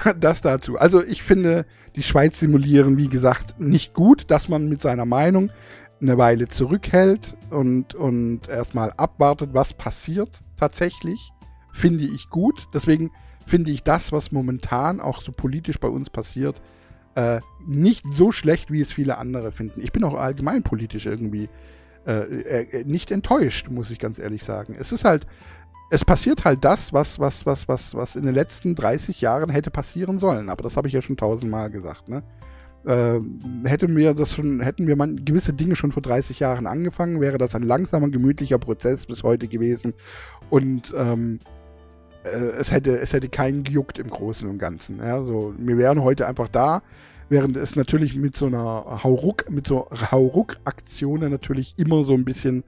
das 0.20 0.42
dazu. 0.42 0.78
Also 0.78 1.04
ich 1.04 1.24
finde, 1.24 1.66
die 1.96 2.04
Schweiz 2.04 2.40
simulieren, 2.40 2.98
wie 2.98 3.08
gesagt, 3.08 3.60
nicht 3.60 3.94
gut, 3.94 4.30
dass 4.30 4.50
man 4.50 4.68
mit 4.68 4.82
seiner 4.82 5.06
Meinung 5.06 5.52
eine 6.02 6.18
Weile 6.18 6.48
zurückhält 6.48 7.36
und, 7.50 7.96
und 7.96 8.48
erstmal 8.48 8.92
abwartet, 8.94 9.52
was 9.54 9.74
passiert 9.74 10.42
tatsächlich. 10.58 11.32
Finde 11.72 12.06
ich 12.06 12.30
gut. 12.30 12.68
Deswegen 12.74 13.12
finde 13.46 13.72
ich 13.72 13.84
das, 13.84 14.12
was 14.12 14.32
momentan 14.32 15.02
auch 15.02 15.22
so 15.22 15.32
politisch 15.32 15.80
bei 15.80 15.88
uns 15.88 16.10
passiert, 16.10 16.62
äh, 17.16 17.40
nicht 17.66 18.06
so 18.12 18.32
schlecht, 18.32 18.72
wie 18.72 18.82
es 18.82 18.92
viele 18.92 19.18
andere 19.18 19.52
finden. 19.52 19.82
Ich 19.82 19.92
bin 19.92 20.04
auch 20.04 20.16
allgemein 20.16 20.64
politisch 20.64 21.06
irgendwie 21.06 21.50
äh, 22.08 22.22
äh, 22.22 22.84
nicht 22.86 23.12
enttäuscht, 23.12 23.70
muss 23.70 23.92
ich 23.92 24.00
ganz 24.00 24.20
ehrlich 24.20 24.44
sagen. 24.44 24.76
Es 24.78 24.92
ist 24.92 25.06
halt, 25.06 25.28
es 25.92 26.06
passiert 26.06 26.46
halt 26.46 26.64
das, 26.64 26.94
was, 26.94 27.20
was, 27.20 27.46
was, 27.46 27.68
was, 27.68 27.96
was 27.96 28.16
in 28.16 28.26
den 28.26 28.36
letzten 28.36 28.76
30 28.76 29.22
Jahren 29.22 29.50
hätte 29.50 29.72
passieren 29.72 30.20
sollen. 30.20 30.50
Aber 30.50 30.64
das 30.64 30.78
habe 30.78 30.88
ich 30.88 30.94
ja 30.94 31.02
schon 31.02 31.18
tausendmal 31.18 31.70
gesagt, 31.70 32.10
ne? 32.10 32.24
Äh, 32.86 33.20
hätten 33.68 33.98
wir 33.98 34.14
das 34.14 34.34
schon, 34.34 34.62
hätten 34.62 34.88
wir 34.88 34.96
man, 34.96 35.26
gewisse 35.26 35.52
Dinge 35.52 35.76
schon 35.76 35.92
vor 35.92 36.02
30 36.02 36.40
Jahren 36.40 36.66
angefangen, 36.66 37.20
wäre 37.20 37.38
das 37.38 37.54
ein 37.54 37.64
langsamer, 37.64 38.10
gemütlicher 38.10 38.58
Prozess 38.58 39.06
bis 39.06 39.24
heute 39.24 39.50
gewesen. 39.50 39.94
Und 40.50 40.94
ähm, 40.96 41.40
äh, 41.40 41.59
es, 42.60 42.72
hätte, 42.72 42.98
es 43.00 43.14
hätte 43.14 43.30
keinen 43.30 43.64
gejuckt 43.64 44.00
im 44.00 44.10
Großen 44.10 44.48
und 44.48 44.58
Ganzen. 44.60 45.00
Ja, 45.00 45.22
so, 45.24 45.54
wir 45.58 45.78
wären 45.78 46.04
heute 46.04 46.28
einfach 46.28 46.48
da, 46.48 46.82
während 47.30 47.58
es 47.58 47.76
natürlich 47.76 48.16
mit 48.16 48.36
so 48.36 48.48
einer 48.48 49.04
Hauruck, 49.04 49.50
mit 49.50 49.68
so 49.68 49.88
Hauruck-Aktionen 49.90 51.32
natürlich 51.32 51.76
immer 51.78 52.04
so 52.04 52.14
ein 52.14 52.26
bisschen 52.26 52.64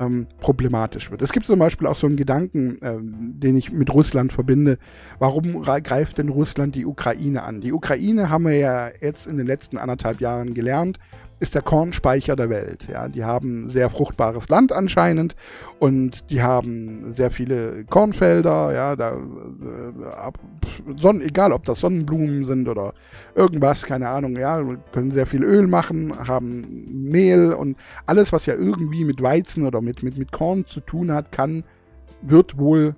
ähm, 0.00 0.26
problematisch 0.40 1.10
wird. 1.10 1.22
Es 1.22 1.32
gibt 1.32 1.46
zum 1.46 1.58
Beispiel 1.58 1.86
auch 1.86 1.96
so 1.96 2.06
einen 2.06 2.16
Gedanken, 2.16 2.78
ähm, 2.82 3.34
den 3.38 3.56
ich 3.56 3.70
mit 3.70 3.92
Russland 3.92 4.32
verbinde. 4.32 4.78
Warum 5.18 5.62
greift 5.62 6.18
denn 6.18 6.30
Russland 6.30 6.74
die 6.74 6.86
Ukraine 6.86 7.42
an? 7.42 7.60
Die 7.60 7.72
Ukraine 7.72 8.30
haben 8.30 8.44
wir 8.44 8.56
ja 8.56 8.90
jetzt 9.00 9.26
in 9.26 9.36
den 9.36 9.46
letzten 9.46 9.76
anderthalb 9.76 10.20
Jahren 10.20 10.54
gelernt, 10.54 10.98
ist 11.40 11.54
der 11.54 11.62
Kornspeicher 11.62 12.36
der 12.36 12.50
Welt. 12.50 12.86
Ja, 12.92 13.08
die 13.08 13.24
haben 13.24 13.70
sehr 13.70 13.88
fruchtbares 13.88 14.48
Land 14.48 14.72
anscheinend 14.72 15.34
und 15.78 16.30
die 16.30 16.42
haben 16.42 17.14
sehr 17.14 17.30
viele 17.30 17.84
Kornfelder. 17.84 18.72
Ja, 18.74 18.94
da 18.94 19.12
äh, 19.12 20.32
Sonnen, 20.96 21.22
egal 21.22 21.52
ob 21.52 21.64
das 21.64 21.80
Sonnenblumen 21.80 22.44
sind 22.44 22.68
oder 22.68 22.92
irgendwas, 23.34 23.84
keine 23.84 24.10
Ahnung. 24.10 24.36
Ja, 24.36 24.62
können 24.92 25.10
sehr 25.10 25.26
viel 25.26 25.42
Öl 25.42 25.66
machen, 25.66 26.14
haben 26.28 27.08
Mehl 27.10 27.52
und 27.54 27.76
alles, 28.06 28.32
was 28.32 28.44
ja 28.46 28.54
irgendwie 28.54 29.04
mit 29.04 29.22
Weizen 29.22 29.66
oder 29.66 29.80
mit 29.80 30.02
mit 30.02 30.18
mit 30.18 30.32
Korn 30.32 30.66
zu 30.66 30.80
tun 30.80 31.10
hat, 31.10 31.32
kann 31.32 31.64
wird 32.22 32.58
wohl 32.58 32.94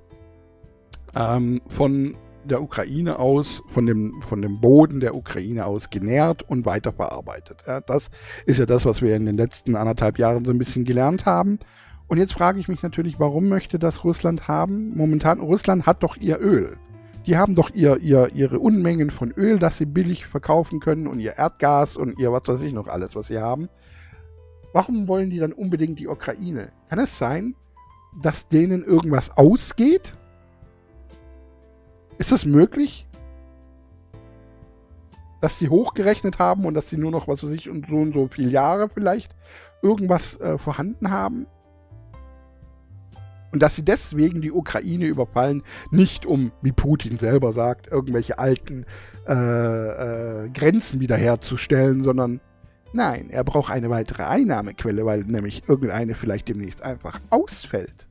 ähm, 1.14 1.61
von 1.68 2.16
der 2.44 2.62
Ukraine 2.62 3.18
aus, 3.18 3.62
von 3.68 3.87
dem, 3.87 4.22
von 4.22 4.42
dem 4.42 4.61
Boden 4.61 5.00
der 5.00 5.14
Ukraine 5.14 5.66
aus 5.66 5.90
genährt 5.90 6.42
und 6.49 6.66
weiterverarbeitet. 6.66 7.58
Ja, 7.66 7.80
das 7.80 8.11
ist 8.46 8.58
ja 8.58 8.66
das, 8.66 8.84
was 8.84 9.02
wir 9.02 9.16
in 9.16 9.26
den 9.26 9.37
letzten 9.37 9.76
anderthalb 9.76 10.18
Jahren 10.18 10.44
so 10.44 10.50
ein 10.50 10.58
bisschen 10.58 10.84
gelernt 10.84 11.26
haben. 11.26 11.58
Und 12.08 12.18
jetzt 12.18 12.34
frage 12.34 12.61
ich 12.61 12.68
mich 12.68 12.82
natürlich, 12.82 13.18
warum 13.18 13.49
möchte 13.49 13.78
das 13.78 14.04
Russland 14.04 14.49
haben? 14.49 14.96
Momentan, 14.96 15.40
Russland 15.40 15.87
hat 15.87 16.02
doch 16.02 16.16
ihr 16.16 16.40
Öl. 16.40 16.76
Die 17.26 17.37
haben 17.37 17.54
doch 17.54 17.70
ihr, 17.70 17.99
ihr, 17.99 18.30
ihre 18.34 18.58
Unmengen 18.58 19.11
von 19.11 19.30
Öl, 19.30 19.58
das 19.58 19.78
sie 19.78 19.87
billig 19.87 20.26
verkaufen 20.26 20.80
können 20.80 21.06
und 21.06 21.20
ihr 21.20 21.38
Erdgas 21.38 21.96
und 21.96 22.18
ihr 22.18 22.32
was 22.32 22.46
weiß 22.46 22.61
ich 22.62 22.72
noch 22.72 22.88
alles, 22.88 23.14
was 23.14 23.28
sie 23.28 23.38
haben. 23.38 23.68
Warum 24.72 25.06
wollen 25.06 25.30
die 25.30 25.38
dann 25.38 25.52
unbedingt 25.52 25.99
die 25.99 26.08
Ukraine? 26.08 26.72
Kann 26.88 26.99
es 26.99 27.16
sein, 27.16 27.54
dass 28.20 28.49
denen 28.49 28.82
irgendwas 28.82 29.37
ausgeht? 29.37 30.16
Ist 32.19 32.33
es 32.33 32.45
möglich, 32.45 33.07
dass 35.40 35.59
die 35.59 35.69
hochgerechnet 35.69 36.38
haben 36.38 36.64
und 36.64 36.75
dass 36.75 36.87
die 36.87 36.97
nur 36.97 37.11
noch, 37.11 37.26
was 37.28 37.42
weiß 37.42 37.50
ich, 37.50 37.69
und 37.69 37.88
so 37.88 37.97
und 37.97 38.14
so 38.14 38.28
viele 38.28 38.50
Jahre 38.50 38.88
vielleicht 38.88 39.35
irgendwas 39.83 40.38
äh, 40.40 40.57
vorhanden 40.57 41.11
haben? 41.11 41.47
Und 43.50 43.61
dass 43.61 43.75
sie 43.75 43.85
deswegen 43.85 44.40
die 44.40 44.52
Ukraine 44.52 45.07
überfallen, 45.07 45.62
nicht 45.90 46.25
um, 46.25 46.52
wie 46.62 46.73
Putin 46.73 47.19
selber 47.19 47.52
sagt, 47.52 47.87
irgendwelche 47.88 48.38
alten 48.38 48.87
äh, 49.28 49.35
äh, 49.35 50.49
Grenzen 50.49 51.00
wiederherzustellen, 51.00 52.02
sondern 52.02 52.40
nein, 52.95 53.28
er 53.28 53.45
braucht 53.45 53.71
eine 53.71 53.90
weitere 53.90 54.23
Einnahmequelle, 54.23 55.04
weil 55.04 55.25
nämlich 55.25 55.69
irgendeine 55.69 56.14
vielleicht 56.14 56.49
demnächst 56.49 56.83
einfach 56.83 57.21
ausfällt. 57.28 58.09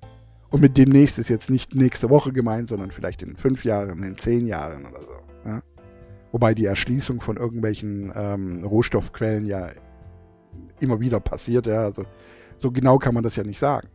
Und 0.51 0.59
mit 0.61 0.77
demnächst 0.77 1.17
ist 1.17 1.29
jetzt 1.29 1.49
nicht 1.49 1.73
nächste 1.75 2.09
Woche 2.09 2.33
gemeint, 2.33 2.69
sondern 2.69 2.91
vielleicht 2.91 3.21
in 3.23 3.37
fünf 3.37 3.63
Jahren, 3.63 4.03
in 4.03 4.17
zehn 4.17 4.45
Jahren 4.45 4.85
oder 4.85 5.01
so. 5.01 5.11
Ja? 5.45 5.63
Wobei 6.33 6.53
die 6.53 6.65
Erschließung 6.65 7.21
von 7.21 7.37
irgendwelchen 7.37 8.11
ähm, 8.13 8.63
Rohstoffquellen 8.65 9.45
ja 9.45 9.69
immer 10.81 10.99
wieder 10.99 11.21
passiert. 11.21 11.67
Ja? 11.67 11.83
Also, 11.83 12.03
so 12.59 12.69
genau 12.69 12.97
kann 12.97 13.13
man 13.13 13.23
das 13.23 13.37
ja 13.37 13.43
nicht 13.43 13.59
sagen. 13.59 13.87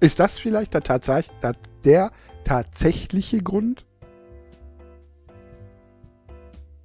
Ist 0.00 0.18
das 0.18 0.36
vielleicht 0.36 0.74
der, 0.74 1.22
der 1.84 2.10
tatsächliche 2.44 3.40
Grund? 3.40 3.86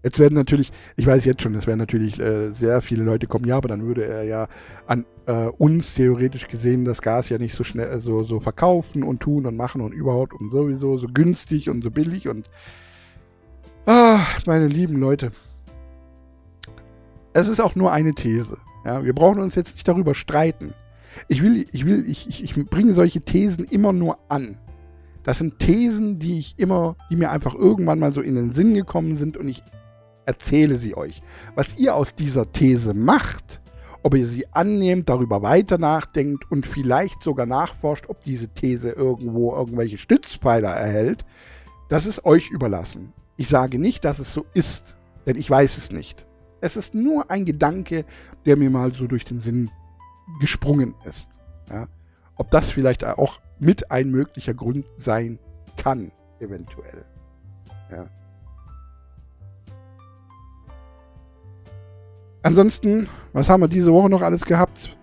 Jetzt 0.07 0.19
werden 0.19 0.35
natürlich, 0.35 0.71
ich 0.95 1.05
weiß 1.05 1.25
jetzt 1.25 1.41
schon, 1.41 1.53
es 1.55 1.67
werden 1.67 1.79
natürlich 1.79 2.17
äh, 2.17 2.53
sehr 2.53 2.81
viele 2.81 3.03
Leute 3.03 3.27
kommen, 3.27 3.43
ja, 3.43 3.57
aber 3.57 3.67
dann 3.67 3.85
würde 3.85 4.05
er 4.05 4.23
ja 4.23 4.47
an 4.85 5.05
äh, 5.25 5.47
uns 5.57 5.95
theoretisch 5.95 6.47
gesehen 6.47 6.85
das 6.85 7.01
Gas 7.01 7.27
ja 7.27 7.37
nicht 7.37 7.53
so 7.53 7.65
schnell 7.65 7.89
äh, 7.89 7.99
so, 7.99 8.23
so 8.23 8.39
verkaufen 8.39 9.03
und 9.03 9.19
tun 9.19 9.45
und 9.45 9.57
machen 9.57 9.81
und 9.81 9.91
überhaupt 9.91 10.31
und 10.31 10.49
sowieso 10.49 10.97
so 10.97 11.07
günstig 11.07 11.69
und 11.69 11.83
so 11.83 11.91
billig 11.91 12.29
und 12.29 12.49
ach, 13.85 14.45
meine 14.45 14.67
lieben 14.67 14.95
Leute. 14.95 15.33
Es 17.33 17.49
ist 17.49 17.59
auch 17.59 17.75
nur 17.75 17.91
eine 17.91 18.13
These. 18.13 18.59
Ja, 18.85 19.03
wir 19.03 19.13
brauchen 19.13 19.41
uns 19.41 19.55
jetzt 19.55 19.73
nicht 19.73 19.89
darüber 19.89 20.15
streiten. 20.15 20.73
Ich 21.27 21.41
will, 21.41 21.65
ich 21.73 21.85
will, 21.85 22.05
ich, 22.07 22.29
ich, 22.29 22.45
ich 22.45 22.65
bringe 22.69 22.93
solche 22.93 23.19
Thesen 23.19 23.65
immer 23.65 23.91
nur 23.91 24.19
an. 24.29 24.57
Das 25.23 25.39
sind 25.39 25.59
Thesen, 25.59 26.17
die 26.17 26.39
ich 26.39 26.57
immer, 26.57 26.95
die 27.09 27.17
mir 27.17 27.29
einfach 27.29 27.55
irgendwann 27.55 27.99
mal 27.99 28.13
so 28.13 28.21
in 28.21 28.35
den 28.35 28.53
Sinn 28.53 28.73
gekommen 28.73 29.17
sind 29.17 29.35
und 29.35 29.49
ich 29.49 29.61
erzähle 30.27 30.77
sie 30.77 30.95
euch. 30.95 31.21
Was 31.55 31.77
ihr 31.77 31.95
aus 31.95 32.13
dieser 32.13 32.51
These 32.51 32.93
macht, 32.93 33.61
ob 34.03 34.13
ihr 34.13 34.27
sie 34.27 34.45
annehmt, 34.53 35.09
darüber 35.09 35.41
weiter 35.41 35.77
nachdenkt 35.77 36.51
und 36.51 36.67
vielleicht 36.67 37.23
sogar 37.23 37.45
nachforscht, 37.45 38.05
ob 38.09 38.23
diese 38.23 38.49
These 38.49 38.91
irgendwo 38.91 39.53
irgendwelche 39.55 39.97
Stützpfeiler 39.97 40.69
erhält, 40.69 41.25
das 41.89 42.05
ist 42.05 42.25
euch 42.25 42.51
überlassen. 42.51 43.13
Ich 43.37 43.49
sage 43.49 43.79
nicht, 43.79 44.05
dass 44.05 44.19
es 44.19 44.33
so 44.33 44.45
ist, 44.53 44.97
denn 45.25 45.37
ich 45.37 45.49
weiß 45.49 45.77
es 45.77 45.91
nicht. 45.91 46.27
Es 46.59 46.75
ist 46.75 46.93
nur 46.93 47.31
ein 47.31 47.45
Gedanke, 47.45 48.05
der 48.45 48.57
mir 48.57 48.69
mal 48.69 48.93
so 48.93 49.07
durch 49.07 49.25
den 49.25 49.39
Sinn 49.39 49.71
gesprungen 50.39 50.95
ist. 51.05 51.29
Ja? 51.69 51.87
Ob 52.35 52.51
das 52.51 52.69
vielleicht 52.69 53.03
auch 53.03 53.39
mit 53.59 53.91
ein 53.91 54.09
möglicher 54.09 54.53
Grund 54.53 54.85
sein 54.97 55.39
kann, 55.77 56.11
eventuell. 56.39 57.05
Ja. 57.91 58.09
Ansonsten, 62.47 63.09
was 63.33 63.49
haben 63.49 63.59
wir 63.59 63.67
diese 63.67 63.91
Woche 63.91 64.09
noch 64.09 64.21
alles 64.21 64.45
gehabt? 64.45 64.95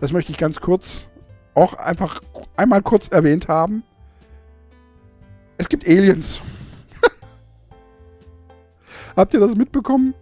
Das 0.00 0.12
möchte 0.12 0.30
ich 0.30 0.38
ganz 0.38 0.60
kurz 0.60 1.08
auch 1.52 1.74
einfach 1.74 2.20
einmal 2.56 2.80
kurz 2.80 3.08
erwähnt 3.08 3.48
haben. 3.48 3.82
Es 5.58 5.68
gibt 5.68 5.84
Aliens. 5.84 6.40
Habt 9.16 9.34
ihr 9.34 9.40
das 9.40 9.56
mitbekommen? 9.56 10.14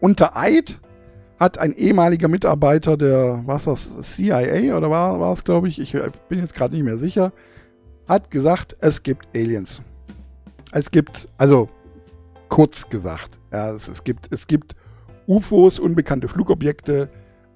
Unter 0.00 0.34
Eid 0.38 0.80
hat 1.38 1.58
ein 1.58 1.74
ehemaliger 1.74 2.28
Mitarbeiter 2.28 2.96
der, 2.96 3.42
was 3.44 3.64
das, 3.64 3.92
CIA 4.00 4.74
oder 4.74 4.90
war, 4.90 5.20
war 5.20 5.34
es, 5.34 5.44
glaube 5.44 5.68
ich, 5.68 5.78
ich 5.78 5.94
bin 6.30 6.38
jetzt 6.38 6.54
gerade 6.54 6.74
nicht 6.74 6.84
mehr 6.84 6.96
sicher, 6.96 7.34
hat 8.08 8.30
gesagt, 8.30 8.74
es 8.80 9.02
gibt 9.02 9.28
Aliens. 9.36 9.82
Es 10.72 10.90
gibt, 10.90 11.28
also 11.36 11.68
kurz 12.48 12.88
gesagt, 12.88 13.38
ja, 13.52 13.70
es, 13.70 13.88
es 13.88 14.04
gibt, 14.04 14.32
es 14.32 14.46
gibt 14.46 14.74
UFOs, 15.26 15.78
unbekannte 15.78 16.28
Flugobjekte, 16.28 17.10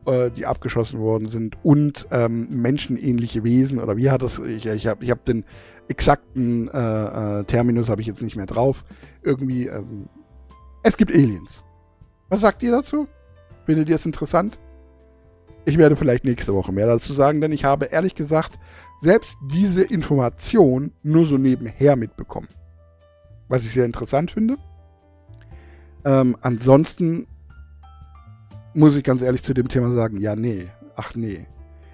äh, 0.07 0.31
die 0.31 0.47
abgeschossen 0.47 1.01
worden 1.01 1.29
sind 1.29 1.57
und 1.63 2.07
ähm, 2.11 2.49
menschenähnliche 2.51 3.45
Wesen 3.45 3.79
oder 3.79 3.97
wie 3.97 4.11
hat 4.11 4.23
das, 4.23 4.39
ich, 4.39 4.67
ich 4.67 4.87
habe 4.87 5.05
ich 5.05 5.11
hab 5.11 5.25
den 5.25 5.45
exakten 5.89 6.69
äh, 6.69 7.41
äh, 7.41 7.45
Terminus 7.45 7.89
habe 7.89 8.01
ich 8.01 8.07
jetzt 8.07 8.23
nicht 8.23 8.37
mehr 8.37 8.47
drauf. 8.47 8.85
Irgendwie, 9.23 9.67
ähm, 9.67 10.09
es 10.83 10.97
gibt 10.97 11.13
Aliens. 11.13 11.63
Was 12.29 12.41
sagt 12.41 12.63
ihr 12.63 12.73
dazu? 12.73 13.09
Findet 13.67 13.89
ihr 13.89 13.97
es 13.97 14.07
interessant? 14.07 14.59
Ich 15.65 15.79
werde 15.79 15.97
vielleicht 15.97 16.25
nächste 16.25 16.55
Woche 16.55 16.73
mehr 16.73 16.87
dazu 16.87 17.13
sagen, 17.13 17.41
denn 17.41 17.53
ich 17.53 17.65
habe 17.65 17.87
ehrlich 17.87 18.15
gesagt 18.15 18.59
selbst 19.01 19.37
diese 19.53 19.83
Information 19.83 20.93
nur 21.03 21.27
so 21.27 21.39
nebenher 21.39 21.97
mitbekommen. 21.97 22.49
Was 23.49 23.65
ich 23.67 23.73
sehr 23.75 23.85
interessant 23.85 24.31
finde. 24.31 24.57
Ähm, 26.05 26.37
ansonsten 26.41 27.27
muss 28.75 28.97
ich 28.97 29.05
ganz 29.05 29.23
ehrlich 29.23 29.43
zu 29.43 29.55
dem 29.55 29.69
Thema 29.69 29.93
sagen, 29.93 30.19
ja, 30.19 30.35
nee, 30.35 30.69
ach 30.97 31.15
nee. 31.15 31.47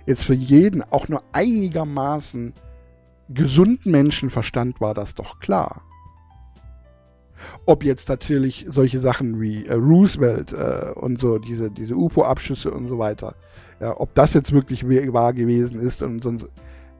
Jetzt 0.07 0.25
für 0.25 0.35
jeden, 0.35 0.83
auch 0.83 1.09
nur 1.09 1.23
einigermaßen 1.33 2.55
gesunden 3.29 3.93
Menschenverstand 3.93 4.81
war 4.81 4.95
das 4.95 5.15
doch 5.15 5.39
klar. 5.39 5.83
Ob 7.67 7.85
jetzt 7.85 8.09
natürlich 8.09 8.67
solche 8.69 9.01
Sachen 9.01 9.41
wie 9.41 9.67
äh, 9.67 9.75
Roosevelt 9.75 10.53
äh, 10.53 10.93
und 10.95 11.21
so, 11.21 11.39
diese, 11.39 11.71
diese 11.71 11.95
UFO-Abschüsse 11.95 12.71
und 12.71 12.89
so 12.89 12.99
weiter, 12.99 13.35
ja, 13.81 13.99
ob 13.99 14.15
das 14.15 14.35
jetzt 14.35 14.53
wirklich 14.53 14.89
wahr 14.89 15.33
gewesen 15.33 15.79
ist 15.79 16.03
und 16.03 16.23
sonst, 16.23 16.47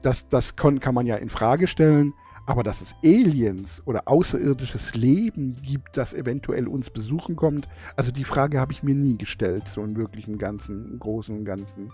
das, 0.01 0.27
das 0.29 0.55
kann, 0.55 0.79
kann 0.79 0.95
man 0.95 1.05
ja 1.05 1.15
in 1.15 1.29
Frage 1.29 1.67
stellen. 1.67 2.13
Aber 2.49 2.63
dass 2.63 2.81
es 2.81 2.95
Aliens 3.03 3.79
oder 3.85 4.07
außerirdisches 4.07 4.95
Leben 4.95 5.55
gibt, 5.61 5.95
das 5.95 6.15
eventuell 6.15 6.67
uns 6.67 6.89
besuchen 6.89 7.35
kommt, 7.35 7.67
also 7.95 8.11
die 8.11 8.23
Frage 8.23 8.59
habe 8.59 8.71
ich 8.71 8.81
mir 8.81 8.95
nie 8.95 9.19
gestellt, 9.19 9.65
so 9.75 9.83
im 9.83 9.95
wirklichen 9.95 10.39
Ganzen, 10.39 10.93
im 10.93 10.99
Großen 10.99 11.37
und 11.37 11.45
Ganzen. 11.45 11.91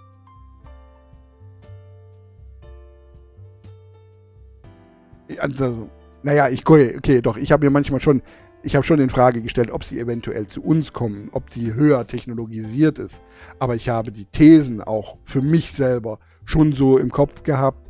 Also, 5.40 5.90
naja, 6.24 6.48
ich 6.48 6.66
okay, 6.66 7.22
doch, 7.22 7.36
ich 7.36 7.52
habe 7.52 7.66
mir 7.66 7.70
manchmal 7.70 8.00
schon, 8.00 8.22
ich 8.64 8.78
habe 8.78 8.86
schon 8.86 9.02
in 9.02 9.10
Frage 9.10 9.42
gestellt, 9.42 9.72
ob 9.72 9.84
sie 9.84 10.00
eventuell 10.00 10.48
zu 10.48 10.64
uns 10.64 10.94
kommen, 10.94 11.28
ob 11.34 11.52
sie 11.52 11.74
höher 11.74 12.08
technologisiert 12.08 12.98
ist. 12.98 13.22
Aber 13.60 13.76
ich 13.76 13.90
habe 13.90 14.14
die 14.14 14.24
Thesen 14.24 14.82
auch 14.82 15.18
für 15.26 15.42
mich 15.42 15.74
selber 15.74 16.18
schon 16.46 16.72
so 16.72 16.98
im 16.98 17.12
Kopf 17.12 17.44
gehabt, 17.44 17.90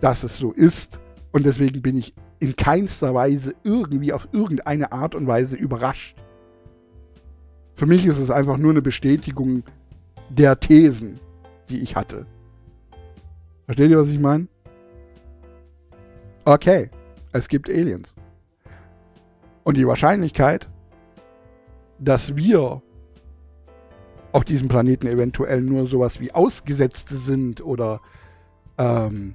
dass 0.00 0.22
es 0.22 0.38
so 0.38 0.52
ist 0.52 1.02
und 1.32 1.44
deswegen 1.44 1.82
bin 1.82 1.96
ich 1.96 2.14
in 2.38 2.56
keinster 2.56 3.14
Weise 3.14 3.54
irgendwie 3.62 4.12
auf 4.12 4.28
irgendeine 4.32 4.92
Art 4.92 5.14
und 5.14 5.26
Weise 5.26 5.56
überrascht. 5.56 6.16
Für 7.74 7.86
mich 7.86 8.06
ist 8.06 8.18
es 8.18 8.30
einfach 8.30 8.56
nur 8.56 8.70
eine 8.70 8.82
Bestätigung 8.82 9.62
der 10.30 10.58
Thesen, 10.58 11.20
die 11.68 11.80
ich 11.80 11.96
hatte. 11.96 12.26
Versteht 13.66 13.90
ihr, 13.90 13.98
was 13.98 14.08
ich 14.08 14.18
meine? 14.18 14.48
Okay, 16.44 16.90
es 17.32 17.48
gibt 17.48 17.68
Aliens. 17.68 18.14
Und 19.64 19.76
die 19.76 19.86
Wahrscheinlichkeit, 19.86 20.68
dass 21.98 22.36
wir 22.36 22.82
auf 24.32 24.44
diesem 24.44 24.68
Planeten 24.68 25.06
eventuell 25.06 25.60
nur 25.60 25.86
sowas 25.88 26.20
wie 26.20 26.32
Ausgesetzte 26.32 27.16
sind 27.16 27.60
oder 27.60 28.00
ähm, 28.78 29.34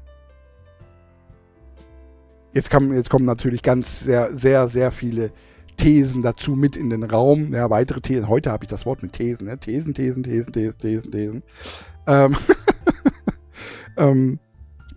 Jetzt, 2.53 2.69
kam, 2.69 2.93
jetzt 2.93 3.09
kommen 3.09 3.25
natürlich 3.25 3.63
ganz 3.63 4.01
sehr, 4.01 4.37
sehr, 4.37 4.67
sehr 4.67 4.91
viele 4.91 5.31
Thesen 5.77 6.21
dazu 6.21 6.51
mit 6.51 6.75
in 6.75 6.89
den 6.89 7.03
Raum. 7.03 7.53
Ja, 7.53 7.69
weitere 7.69 7.99
Thesen. 7.99 8.27
Heute 8.27 8.51
habe 8.51 8.65
ich 8.65 8.69
das 8.69 8.85
Wort 8.85 9.01
mit 9.01 9.13
Thesen. 9.13 9.47
Ne? 9.47 9.57
Thesen, 9.57 9.93
Thesen, 9.93 10.23
Thesen, 10.23 10.53
Thesen, 10.53 10.77
Thesen, 10.77 11.11
Thesen. 11.11 11.43
Ähm, 12.05 12.37
ähm, 13.97 14.39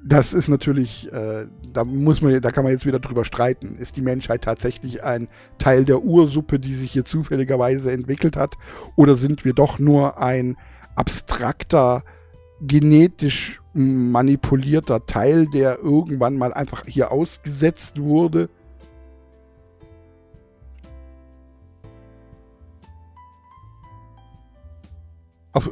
das 0.04 0.34
ist 0.34 0.48
natürlich, 0.48 1.10
äh, 1.12 1.46
da 1.72 1.84
muss 1.84 2.20
man, 2.20 2.40
da 2.40 2.50
kann 2.50 2.62
man 2.62 2.72
jetzt 2.72 2.86
wieder 2.86 3.00
drüber 3.00 3.24
streiten. 3.24 3.76
Ist 3.78 3.96
die 3.96 4.02
Menschheit 4.02 4.42
tatsächlich 4.42 5.02
ein 5.02 5.28
Teil 5.58 5.84
der 5.84 6.04
Ursuppe, 6.04 6.60
die 6.60 6.74
sich 6.74 6.92
hier 6.92 7.04
zufälligerweise 7.04 7.90
entwickelt 7.90 8.36
hat? 8.36 8.54
Oder 8.94 9.16
sind 9.16 9.44
wir 9.44 9.54
doch 9.54 9.78
nur 9.78 10.22
ein 10.22 10.56
abstrakter 10.94 12.04
genetisch 12.60 13.60
manipulierter 13.76 15.04
Teil, 15.04 15.46
der 15.46 15.78
irgendwann 15.78 16.38
mal 16.38 16.54
einfach 16.54 16.86
hier 16.86 17.12
ausgesetzt 17.12 18.00
wurde. 18.00 18.48
Auf, 25.52 25.70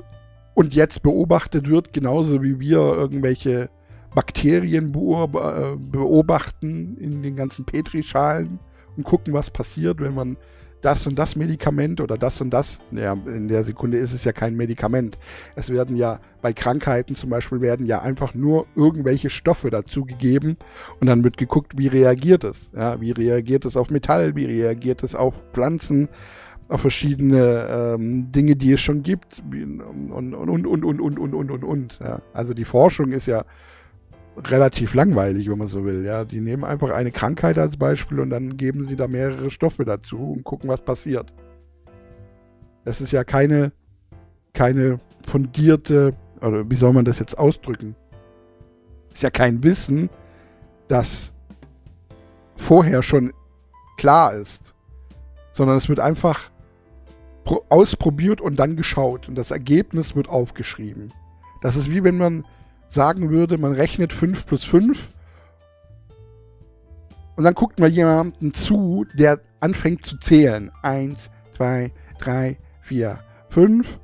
und 0.52 0.74
jetzt 0.74 1.02
beobachtet 1.02 1.68
wird, 1.68 1.94
genauso 1.94 2.42
wie 2.42 2.60
wir 2.60 2.78
irgendwelche 2.78 3.70
Bakterien 4.14 4.90
äh, 4.90 5.76
beobachten 5.76 6.98
in 6.98 7.22
den 7.22 7.36
ganzen 7.36 7.64
Petrischalen 7.64 8.58
und 8.96 9.04
gucken, 9.04 9.32
was 9.32 9.50
passiert, 9.50 10.00
wenn 10.00 10.14
man 10.14 10.36
das 10.84 11.06
und 11.06 11.18
das 11.18 11.34
Medikament 11.34 12.00
oder 12.00 12.18
das 12.18 12.40
und 12.40 12.50
das. 12.50 12.80
Ja, 12.90 13.14
in 13.26 13.48
der 13.48 13.64
Sekunde 13.64 13.96
ist 13.96 14.12
es 14.12 14.24
ja 14.24 14.32
kein 14.32 14.54
Medikament. 14.54 15.18
Es 15.56 15.70
werden 15.70 15.96
ja 15.96 16.20
bei 16.42 16.52
Krankheiten 16.52 17.14
zum 17.14 17.30
Beispiel 17.30 17.62
werden 17.62 17.86
ja 17.86 18.02
einfach 18.02 18.34
nur 18.34 18.66
irgendwelche 18.76 19.30
Stoffe 19.30 19.70
dazugegeben 19.70 20.58
und 21.00 21.06
dann 21.06 21.24
wird 21.24 21.38
geguckt, 21.38 21.72
wie 21.76 21.86
reagiert 21.86 22.44
es. 22.44 22.70
Ja, 22.76 23.00
wie 23.00 23.12
reagiert 23.12 23.64
es 23.64 23.76
auf 23.76 23.90
Metall, 23.90 24.36
wie 24.36 24.44
reagiert 24.44 25.02
es 25.02 25.14
auf 25.14 25.42
Pflanzen, 25.54 26.08
auf 26.68 26.82
verschiedene 26.82 27.94
ähm, 27.94 28.30
Dinge, 28.30 28.56
die 28.56 28.72
es 28.72 28.80
schon 28.80 29.02
gibt 29.02 29.42
und 29.42 29.80
und 30.12 30.34
und 30.34 30.66
und 30.66 30.84
und 30.84 31.00
und 31.00 31.18
und 31.34 31.50
und 31.50 31.64
und. 31.64 31.98
Ja. 32.02 32.20
Also 32.34 32.52
die 32.52 32.66
Forschung 32.66 33.12
ist 33.12 33.26
ja 33.26 33.44
relativ 34.36 34.94
langweilig, 34.94 35.48
wenn 35.48 35.58
man 35.58 35.68
so 35.68 35.84
will. 35.84 36.04
Ja, 36.04 36.24
die 36.24 36.40
nehmen 36.40 36.64
einfach 36.64 36.90
eine 36.90 37.12
Krankheit 37.12 37.58
als 37.58 37.76
Beispiel 37.76 38.20
und 38.20 38.30
dann 38.30 38.56
geben 38.56 38.84
sie 38.84 38.96
da 38.96 39.06
mehrere 39.06 39.50
Stoffe 39.50 39.84
dazu 39.84 40.32
und 40.32 40.44
gucken, 40.44 40.68
was 40.68 40.80
passiert. 40.80 41.32
Das 42.84 43.00
ist 43.00 43.12
ja 43.12 43.24
keine, 43.24 43.72
keine 44.52 45.00
fundierte, 45.26 46.14
oder 46.40 46.68
wie 46.68 46.74
soll 46.74 46.92
man 46.92 47.04
das 47.04 47.18
jetzt 47.18 47.38
ausdrücken? 47.38 47.94
Ist 49.12 49.22
ja 49.22 49.30
kein 49.30 49.62
Wissen, 49.62 50.10
das 50.88 51.32
vorher 52.56 53.02
schon 53.02 53.32
klar 53.96 54.34
ist, 54.34 54.74
sondern 55.52 55.78
es 55.78 55.88
wird 55.88 56.00
einfach 56.00 56.50
ausprobiert 57.68 58.40
und 58.40 58.56
dann 58.56 58.76
geschaut 58.76 59.28
und 59.28 59.34
das 59.34 59.50
Ergebnis 59.50 60.16
wird 60.16 60.28
aufgeschrieben. 60.28 61.12
Das 61.62 61.76
ist 61.76 61.90
wie 61.90 62.04
wenn 62.04 62.18
man 62.18 62.44
sagen 62.94 63.30
würde, 63.30 63.58
man 63.58 63.72
rechnet 63.72 64.12
5 64.12 64.46
plus 64.46 64.64
5 64.64 65.08
und 67.36 67.44
dann 67.44 67.54
guckt 67.54 67.80
man 67.80 67.92
jemandem 67.92 68.52
zu, 68.52 69.04
der 69.14 69.40
anfängt 69.60 70.06
zu 70.06 70.18
zählen. 70.18 70.70
1, 70.82 71.30
2, 71.56 71.92
3, 72.20 72.56
4, 72.82 73.18
5 73.48 73.98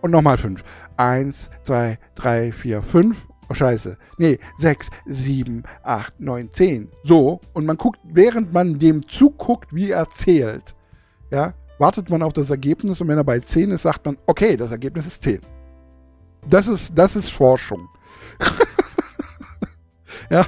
und 0.00 0.10
nochmal 0.10 0.38
5. 0.38 0.62
1, 0.96 1.50
2, 1.64 1.98
3, 2.14 2.52
4, 2.52 2.82
5. 2.82 3.26
Oh 3.48 3.54
scheiße. 3.54 3.96
Nee, 4.18 4.38
6, 4.58 4.90
7, 5.06 5.62
8, 5.82 6.20
9, 6.20 6.50
10. 6.50 6.88
So. 7.04 7.40
Und 7.52 7.66
man 7.66 7.76
guckt, 7.76 8.00
während 8.04 8.52
man 8.52 8.78
dem 8.78 9.06
zuguckt, 9.06 9.74
wie 9.74 9.90
er 9.90 10.08
zählt, 10.08 10.74
ja, 11.30 11.54
wartet 11.78 12.10
man 12.10 12.22
auf 12.22 12.32
das 12.32 12.50
Ergebnis 12.50 13.00
und 13.00 13.08
wenn 13.08 13.18
er 13.18 13.24
bei 13.24 13.40
10 13.40 13.70
ist, 13.72 13.82
sagt 13.82 14.04
man, 14.06 14.16
okay, 14.26 14.56
das 14.56 14.70
Ergebnis 14.70 15.06
ist 15.06 15.22
10. 15.22 15.40
Das 16.48 16.68
ist, 16.68 16.92
das 16.96 17.16
ist 17.16 17.30
Forschung. 17.30 17.88
ja, 20.30 20.46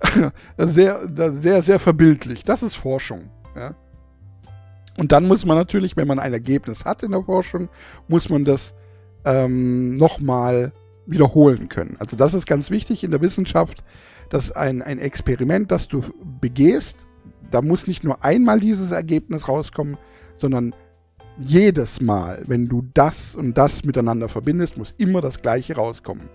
sehr, 0.58 1.08
sehr, 1.40 1.62
sehr 1.62 1.78
verbildlich. 1.78 2.44
Das 2.44 2.62
ist 2.62 2.74
Forschung. 2.74 3.30
Ja. 3.56 3.74
Und 4.98 5.12
dann 5.12 5.26
muss 5.26 5.46
man 5.46 5.56
natürlich, 5.56 5.96
wenn 5.96 6.08
man 6.08 6.18
ein 6.18 6.32
Ergebnis 6.32 6.84
hat 6.84 7.02
in 7.02 7.12
der 7.12 7.22
Forschung, 7.22 7.68
muss 8.08 8.28
man 8.28 8.44
das 8.44 8.74
ähm, 9.24 9.96
nochmal 9.96 10.72
wiederholen 11.06 11.68
können. 11.68 11.96
Also 11.98 12.16
das 12.16 12.34
ist 12.34 12.46
ganz 12.46 12.70
wichtig 12.70 13.04
in 13.04 13.10
der 13.10 13.20
Wissenschaft, 13.20 13.82
dass 14.28 14.52
ein, 14.52 14.82
ein 14.82 14.98
Experiment, 14.98 15.70
das 15.70 15.88
du 15.88 16.02
begehst, 16.40 17.06
da 17.50 17.62
muss 17.62 17.86
nicht 17.86 18.04
nur 18.04 18.22
einmal 18.24 18.60
dieses 18.60 18.90
Ergebnis 18.90 19.48
rauskommen, 19.48 19.96
sondern 20.38 20.74
jedes 21.38 22.00
Mal, 22.00 22.42
wenn 22.46 22.68
du 22.68 22.82
das 22.94 23.34
und 23.34 23.56
das 23.56 23.84
miteinander 23.84 24.28
verbindest, 24.28 24.76
muss 24.76 24.94
immer 24.98 25.20
das 25.20 25.40
Gleiche 25.40 25.76
rauskommen. 25.76 26.28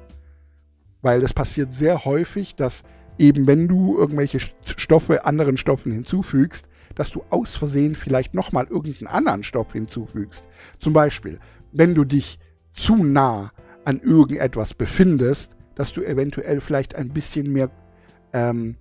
Weil 1.01 1.21
es 1.21 1.33
passiert 1.33 1.73
sehr 1.73 2.05
häufig, 2.05 2.55
dass 2.55 2.83
eben 3.17 3.45
wenn 3.47 3.67
du 3.67 3.97
irgendwelche 3.97 4.39
Stoffe 4.65 5.25
anderen 5.25 5.57
Stoffen 5.57 5.91
hinzufügst, 5.91 6.67
dass 6.95 7.11
du 7.11 7.23
aus 7.29 7.55
Versehen 7.55 7.95
vielleicht 7.95 8.33
nochmal 8.33 8.67
irgendeinen 8.67 9.07
anderen 9.07 9.43
Stoff 9.43 9.73
hinzufügst. 9.73 10.47
Zum 10.79 10.93
Beispiel, 10.93 11.39
wenn 11.71 11.95
du 11.95 12.03
dich 12.05 12.39
zu 12.71 12.95
nah 12.95 13.51
an 13.85 13.99
irgendetwas 13.99 14.73
befindest, 14.73 15.55
dass 15.75 15.91
du 15.91 16.03
eventuell 16.03 16.61
vielleicht 16.61 16.95
ein 16.95 17.09
bisschen 17.09 17.51
mehr 17.51 17.69
ähm, 18.31 18.75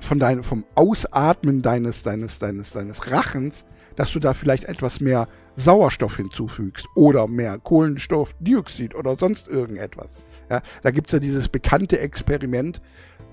von 0.00 0.18
dein, 0.18 0.42
vom 0.42 0.64
Ausatmen 0.74 1.62
deines, 1.62 2.02
deines, 2.02 2.38
deines, 2.38 2.70
deines 2.70 3.10
Rachens, 3.10 3.64
dass 3.96 4.12
du 4.12 4.18
da 4.18 4.34
vielleicht 4.34 4.64
etwas 4.64 5.00
mehr 5.00 5.28
Sauerstoff 5.56 6.16
hinzufügst 6.16 6.86
oder 6.94 7.26
mehr 7.26 7.58
Kohlenstoffdioxid 7.58 8.94
oder 8.94 9.16
sonst 9.18 9.48
irgendetwas. 9.48 10.10
Ja, 10.50 10.60
da 10.82 10.90
gibt 10.90 11.08
es 11.08 11.12
ja 11.12 11.18
dieses 11.20 11.48
bekannte 11.48 11.98
Experiment, 11.98 12.82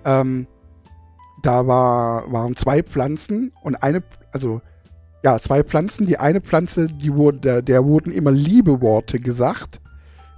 ähm, 0.05 0.47
da 1.41 1.67
war, 1.67 2.31
waren 2.31 2.55
zwei 2.55 2.83
Pflanzen 2.83 3.51
und 3.61 3.75
eine, 3.81 4.03
also 4.31 4.61
ja, 5.23 5.39
zwei 5.39 5.63
Pflanzen. 5.63 6.05
Die 6.05 6.19
eine 6.19 6.41
Pflanze, 6.41 6.87
die 6.87 7.13
wurde, 7.13 7.39
der, 7.39 7.61
der 7.61 7.85
wurden 7.85 8.11
immer 8.11 8.31
Liebeworte 8.31 9.19
gesagt. 9.19 9.81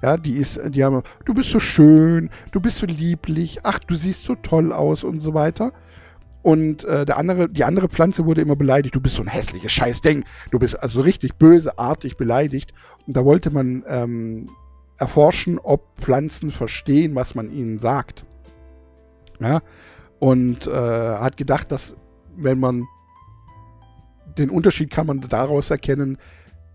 Ja, 0.02 0.18
die 0.18 0.34
ist, 0.34 0.60
die 0.70 0.84
haben, 0.84 1.02
du 1.26 1.34
bist 1.34 1.50
so 1.50 1.60
schön, 1.60 2.30
du 2.52 2.60
bist 2.60 2.78
so 2.80 2.86
lieblich, 2.86 3.60
ach, 3.64 3.80
du 3.80 3.96
siehst 3.96 4.26
so 4.26 4.36
toll 4.36 4.74
aus 4.74 5.04
und 5.04 5.22
so 5.22 5.34
weiter. 5.34 5.72
Und 6.44 6.84
äh, 6.84 7.06
der 7.06 7.18
andere, 7.18 7.50
die 7.50 7.64
andere 7.64 7.88
Pflanze 7.88 8.26
wurde 8.26 8.42
immer 8.42 8.58
beleidigt, 8.58 8.94
du 8.94 9.02
bist 9.02 9.16
so 9.16 9.24
ein 9.24 9.30
hässliches 9.30 9.72
Scheißding, 9.72 10.26
du 10.52 10.60
bist 10.60 10.82
also 10.82 11.02
richtig 11.02 11.36
böseartig 11.36 12.18
beleidigt. 12.18 12.74
Und 13.08 13.16
da 13.18 13.24
wollte 13.26 13.50
man 13.50 13.84
ähm, 13.88 14.50
erforschen, 14.98 15.58
ob 15.58 15.88
Pflanzen 16.00 16.52
verstehen, 16.52 17.16
was 17.16 17.34
man 17.34 17.50
ihnen 17.50 17.80
sagt. 17.80 18.26
Ja, 19.40 19.62
und 20.20 20.68
äh, 20.68 20.72
hat 20.72 21.38
gedacht, 21.38 21.72
dass 21.72 21.96
wenn 22.36 22.60
man 22.60 22.86
den 24.38 24.50
Unterschied 24.50 24.92
kann 24.92 25.08
man 25.08 25.22
daraus 25.22 25.70
erkennen, 25.70 26.18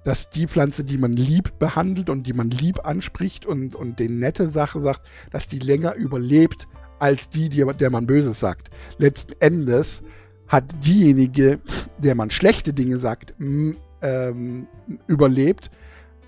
dass 0.05 0.31
die 0.31 0.47
Pflanze, 0.47 0.85
die 0.85 0.97
man 0.97 1.13
lieb 1.13 1.59
behandelt 1.59 2.09
und 2.09 2.27
die 2.27 2.33
man 2.33 2.51
lieb 2.51 2.87
anspricht 2.87 3.45
und, 3.45 3.75
und 3.75 3.99
den 3.99 4.19
nette 4.19 4.49
Sache 4.49 4.81
sagt, 4.81 5.03
dass 5.31 5.49
die 5.49 5.59
länger 5.59 5.95
überlebt 5.95 6.69
als 6.99 7.29
die, 7.31 7.49
die 7.49 7.65
der 7.79 7.91
man 7.91 8.07
Böses 8.07 8.41
sagt. 8.41 8.71
Letzten 8.99 9.35
Endes 9.41 10.03
hat 10.47 10.65
diejenige, 10.85 11.61
der 11.99 12.15
man 12.15 12.31
schlechte 12.31 12.73
Dinge 12.73 12.99
sagt, 12.99 13.35
ähm, 13.39 14.67
überlebt, 15.07 15.71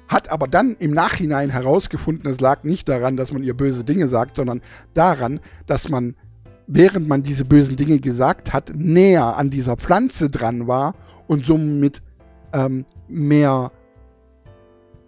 hat 0.09 0.31
aber 0.31 0.49
dann 0.49 0.77
im 0.79 0.91
Nachhinein 0.91 1.51
herausgefunden, 1.51 2.31
es 2.31 2.41
lag 2.41 2.65
nicht 2.65 2.89
daran, 2.89 3.17
dass 3.17 3.33
man 3.33 3.43
ihr 3.43 3.55
böse 3.55 3.85
Dinge 3.85 4.09
sagt, 4.09 4.37
sondern 4.37 4.61
daran, 4.93 5.41
dass 5.67 5.89
man, 5.89 6.17
während 6.67 7.09
man 7.09 7.23
diese 7.23 7.45
bösen 7.45 7.77
Dinge 7.77 8.01
gesagt 8.01 8.53
hat, 8.53 8.73
näher 8.75 9.37
an 9.37 9.51
dieser 9.51 9.77
Pflanze 9.77 10.27
dran 10.27 10.67
war 10.67 10.95
und 11.29 11.47
somit 11.47 12.03
ähm, 12.53 12.85
mehr 13.09 13.71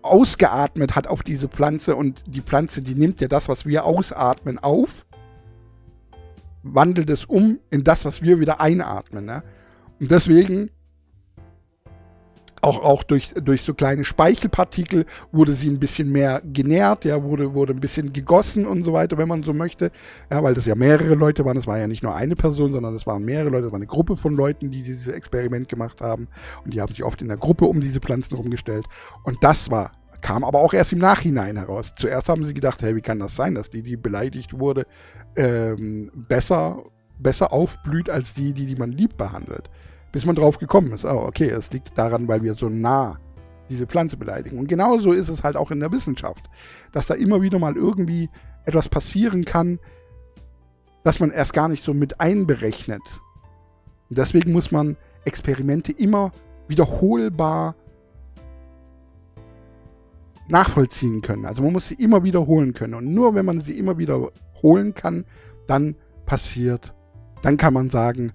ausgeatmet 0.03 0.95
hat 0.95 1.07
auf 1.07 1.23
diese 1.23 1.49
Pflanze 1.49 1.97
und 1.97 2.23
die 2.29 2.41
Pflanze, 2.41 2.81
die 2.83 2.95
nimmt 2.95 3.21
ja 3.21 3.29
das, 3.29 3.49
was 3.49 3.67
wir 3.67 3.85
ausatmen, 3.85 4.59
auf, 4.59 5.05
wandelt 6.63 7.11
es 7.11 7.25
um 7.25 7.59
in 7.71 7.85
das, 7.85 8.05
was 8.05 8.23
wir 8.23 8.41
wieder 8.41 8.61
einatmen. 8.61 9.25
Ne? 9.25 9.43
Und 10.01 10.11
deswegen 10.11 10.71
auch, 12.63 12.83
auch 12.85 13.03
durch, 13.03 13.35
durch 13.35 13.63
so 13.63 13.75
kleine 13.75 14.05
Speichelpartikel 14.05 15.05
wurde 15.33 15.53
sie 15.53 15.69
ein 15.69 15.81
bisschen 15.81 16.13
mehr 16.13 16.41
genährt, 16.45 17.05
ja, 17.05 17.23
wurde, 17.23 17.55
wurde 17.55 17.73
ein 17.73 17.81
bisschen 17.81 18.13
gegossen 18.13 18.67
und 18.67 18.85
so 18.85 18.93
weiter, 18.93 19.19
wenn 19.19 19.27
man 19.27 19.43
so 19.43 19.53
möchte. 19.53 19.91
Ja, 20.31 20.43
weil 20.45 20.55
das 20.55 20.67
ja 20.67 20.77
mehrere 20.77 21.15
Leute 21.15 21.45
waren. 21.45 21.57
Das 21.57 21.67
war 21.67 21.79
ja 21.79 21.89
nicht 21.89 22.05
nur 22.05 22.15
eine 22.15 22.37
Person, 22.37 22.73
sondern 22.73 22.95
das 22.95 23.05
waren 23.05 23.25
mehrere 23.25 23.51
Leute, 23.51 23.65
das 23.65 23.73
war 23.73 23.79
eine 23.79 23.87
Gruppe 23.87 24.17
von 24.17 24.35
Leuten, 24.35 24.71
die 24.71 24.85
dieses 24.85 25.09
Experiment 25.09 25.69
gemacht 25.69 26.01
haben. 26.01 26.29
Und 26.65 26.73
die 26.73 26.81
haben 26.81 26.93
sich 26.93 27.03
oft 27.03 27.21
in 27.21 27.29
der 27.29 27.37
Gruppe 27.37 27.65
um 27.65 27.81
diese 27.81 27.99
Pflanzen 27.99 28.37
rumgestellt. 28.37 28.87
Und 29.25 29.43
das 29.43 29.71
war 29.71 29.91
kam 30.23 30.45
aber 30.45 30.61
auch 30.61 30.73
erst 30.73 30.93
im 30.93 31.01
Nachhinein 31.01 31.57
heraus. 31.57 31.93
Zuerst 31.97 32.29
haben 32.29 32.45
sie 32.45 32.55
gedacht, 32.55 32.81
hey, 32.81 32.95
wie 32.95 33.01
kann 33.01 33.19
das 33.19 33.35
sein, 33.35 33.57
dass 33.57 33.71
die, 33.71 33.83
die 33.83 33.97
beleidigt 33.97 34.57
wurde, 34.57 34.87
ähm, 35.37 36.11
besser, 36.15 36.85
besser 37.19 37.53
aufblüht 37.53 38.11
als 38.11 38.35
die, 38.35 38.53
die, 38.53 38.67
die 38.67 38.77
man 38.77 38.93
lieb 38.93 39.17
behandelt 39.17 39.71
bis 40.13 40.27
man 40.27 40.37
drauf 40.37 40.59
gekommen 40.59 40.93
ist, 40.93 41.07
oh, 41.07 41.25
okay, 41.27 41.49
es 41.49 41.73
liegt 41.73 41.97
daran, 41.97 42.29
weil 42.29 42.43
wir 42.43 42.55
so 42.55 42.69
nah 42.69 43.19
diese 43.71 43.87
Pflanze 43.87 44.19
beleidigen. 44.19 44.59
Und 44.59 44.69
genauso 44.69 45.13
ist 45.13 45.31
es 45.31 45.43
halt 45.43 45.57
auch 45.57 45.71
in 45.71 45.81
der 45.81 45.91
Wissenschaft, 45.91 46.51
dass 46.93 47.07
da 47.07 47.15
immer 47.15 47.41
wieder 47.41 47.59
mal 47.59 47.77
irgendwie 47.77 48.29
etwas 48.67 48.91
passieren 48.91 49.47
kann, 49.47 49.81
das 51.03 51.19
man 51.19 51.31
erst 51.31 51.55
gar 51.55 51.69
nicht 51.69 51.83
so 51.83 51.95
mit 51.95 52.21
einberechnet. 52.21 53.03
Und 54.11 54.19
deswegen 54.19 54.53
muss 54.53 54.71
man 54.71 54.97
Experimente 55.25 55.93
immer 55.93 56.31
wiederholbar 56.69 57.75
nachvollziehen 60.49 61.23
können. 61.23 61.47
Also 61.47 61.63
man 61.63 61.73
muss 61.73 61.89
sie 61.89 61.95
immer 61.95 62.23
wiederholen 62.23 62.75
können. 62.75 62.95
Und 62.95 63.15
nur 63.15 63.35
wenn 63.35 63.47
man 63.47 63.61
sie 63.61 63.79
immer 63.79 63.97
wiederholen 64.63 64.95
kann, 64.95 65.25
dann 65.67 65.97
passiert, 66.27 66.95
dann 67.43 67.57
kann 67.57 67.75
man 67.75 67.91
sagen, 67.91 68.33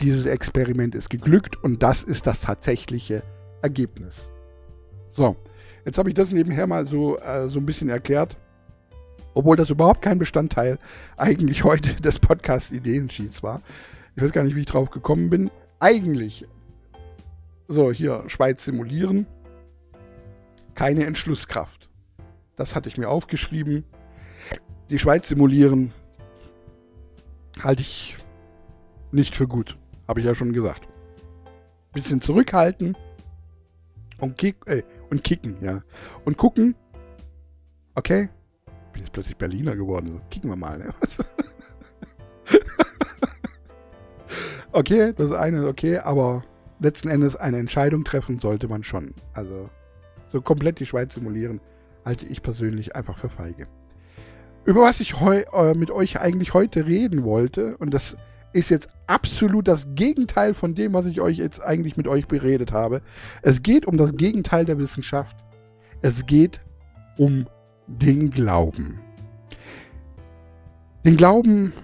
dieses 0.00 0.26
Experiment 0.26 0.94
ist 0.94 1.10
geglückt 1.10 1.62
und 1.62 1.82
das 1.82 2.02
ist 2.02 2.26
das 2.26 2.40
tatsächliche 2.40 3.22
Ergebnis. 3.62 4.30
So, 5.12 5.36
jetzt 5.84 5.98
habe 5.98 6.08
ich 6.08 6.14
das 6.14 6.32
nebenher 6.32 6.66
mal 6.66 6.88
so, 6.88 7.18
äh, 7.18 7.48
so 7.48 7.60
ein 7.60 7.66
bisschen 7.66 7.88
erklärt, 7.88 8.36
obwohl 9.34 9.56
das 9.56 9.70
überhaupt 9.70 10.02
kein 10.02 10.18
Bestandteil 10.18 10.78
eigentlich 11.16 11.64
heute 11.64 11.94
des 12.02 12.18
Podcast 12.18 12.72
Ideensheets 12.72 13.42
war. 13.42 13.62
Ich 14.16 14.22
weiß 14.22 14.32
gar 14.32 14.44
nicht, 14.44 14.56
wie 14.56 14.60
ich 14.60 14.66
drauf 14.66 14.90
gekommen 14.90 15.30
bin. 15.30 15.50
Eigentlich, 15.80 16.46
so 17.68 17.92
hier, 17.92 18.24
Schweiz 18.28 18.64
simulieren, 18.64 19.26
keine 20.74 21.04
Entschlusskraft. 21.04 21.88
Das 22.56 22.74
hatte 22.74 22.88
ich 22.88 22.96
mir 22.96 23.08
aufgeschrieben. 23.08 23.84
Die 24.94 25.00
Schweiz 25.00 25.26
simulieren 25.26 25.92
halte 27.60 27.82
ich 27.82 28.16
nicht 29.10 29.34
für 29.34 29.48
gut. 29.48 29.76
Habe 30.06 30.20
ich 30.20 30.26
ja 30.26 30.36
schon 30.36 30.52
gesagt. 30.52 30.86
Bisschen 31.92 32.20
zurückhalten 32.20 32.96
und, 34.20 34.38
kick, 34.38 34.54
äh, 34.66 34.84
und 35.10 35.24
kicken, 35.24 35.56
ja. 35.60 35.80
Und 36.24 36.36
gucken, 36.36 36.76
okay, 37.96 38.28
bin 38.92 39.02
jetzt 39.02 39.12
plötzlich 39.12 39.36
Berliner 39.36 39.74
geworden. 39.74 40.12
So, 40.12 40.20
kicken 40.30 40.48
wir 40.48 40.54
mal. 40.54 40.78
Ne? 40.78 40.94
okay, 44.70 45.12
das 45.12 45.32
eine 45.32 45.58
ist 45.58 45.64
okay, 45.64 45.98
aber 45.98 46.44
letzten 46.78 47.08
Endes 47.08 47.34
eine 47.34 47.58
Entscheidung 47.58 48.04
treffen 48.04 48.38
sollte 48.38 48.68
man 48.68 48.84
schon. 48.84 49.12
Also 49.32 49.68
so 50.30 50.40
komplett 50.40 50.78
die 50.78 50.86
Schweiz 50.86 51.14
simulieren, 51.14 51.60
halte 52.04 52.26
ich 52.26 52.42
persönlich 52.42 52.94
einfach 52.94 53.18
für 53.18 53.28
feige. 53.28 53.66
Über 54.64 54.82
was 54.82 55.00
ich 55.00 55.14
äh, 55.20 55.74
mit 55.74 55.90
euch 55.90 56.20
eigentlich 56.20 56.54
heute 56.54 56.86
reden 56.86 57.24
wollte, 57.24 57.76
und 57.76 57.92
das 57.92 58.16
ist 58.54 58.70
jetzt 58.70 58.88
absolut 59.06 59.68
das 59.68 59.88
Gegenteil 59.94 60.54
von 60.54 60.74
dem, 60.74 60.94
was 60.94 61.06
ich 61.06 61.20
euch 61.20 61.36
jetzt 61.36 61.62
eigentlich 61.62 61.96
mit 61.96 62.08
euch 62.08 62.26
beredet 62.26 62.72
habe. 62.72 63.02
Es 63.42 63.62
geht 63.62 63.84
um 63.84 63.96
das 63.96 64.16
Gegenteil 64.16 64.64
der 64.64 64.78
Wissenschaft. 64.78 65.36
Es 66.00 66.24
geht 66.24 66.60
um 67.18 67.46
den 67.86 68.30
Glauben. 68.30 69.00
Den 71.04 71.16
Glauben 71.16 71.74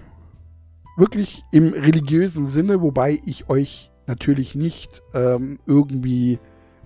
wirklich 0.97 1.43
im 1.51 1.73
religiösen 1.73 2.47
Sinne, 2.47 2.81
wobei 2.81 3.19
ich 3.25 3.49
euch 3.49 3.91
natürlich 4.07 4.55
nicht 4.55 5.03
ähm, 5.13 5.59
irgendwie 5.67 6.39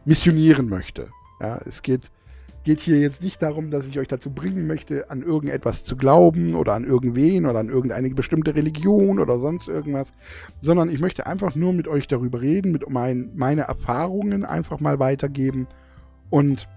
missionieren 0.04 0.68
möchte. 0.68 1.10
Ja, 1.40 1.58
es 1.66 1.82
geht 1.82 2.12
geht 2.66 2.80
hier 2.80 3.00
jetzt 3.00 3.22
nicht 3.22 3.42
darum, 3.42 3.70
dass 3.70 3.86
ich 3.86 3.98
euch 4.00 4.08
dazu 4.08 4.32
bringen 4.32 4.68
möchte, 4.68 5.10
an 5.10 5.22
irgendetwas 5.22 5.86
zu 5.86 5.96
glauben 5.96 6.56
oder 6.56 6.74
an 6.74 6.84
irgendwen 6.84 7.46
oder 7.46 7.60
an 7.60 7.70
irgendeine 7.70 8.10
bestimmte 8.10 8.56
Religion 8.56 9.20
oder 9.20 9.40
sonst 9.40 9.70
irgendwas, 9.70 10.14
sondern 10.62 10.90
ich 10.90 11.00
möchte 11.00 11.28
einfach 11.28 11.56
nur 11.56 11.74
mit 11.74 11.88
euch 11.88 12.08
darüber 12.08 12.42
reden, 12.42 12.72
mit 12.72 12.90
mein, 12.90 13.32
meine 13.36 13.62
Erfahrungen 13.62 14.44
einfach 14.44 14.80
mal 14.80 15.00
weitergeben 15.00 15.68
und 16.32 16.68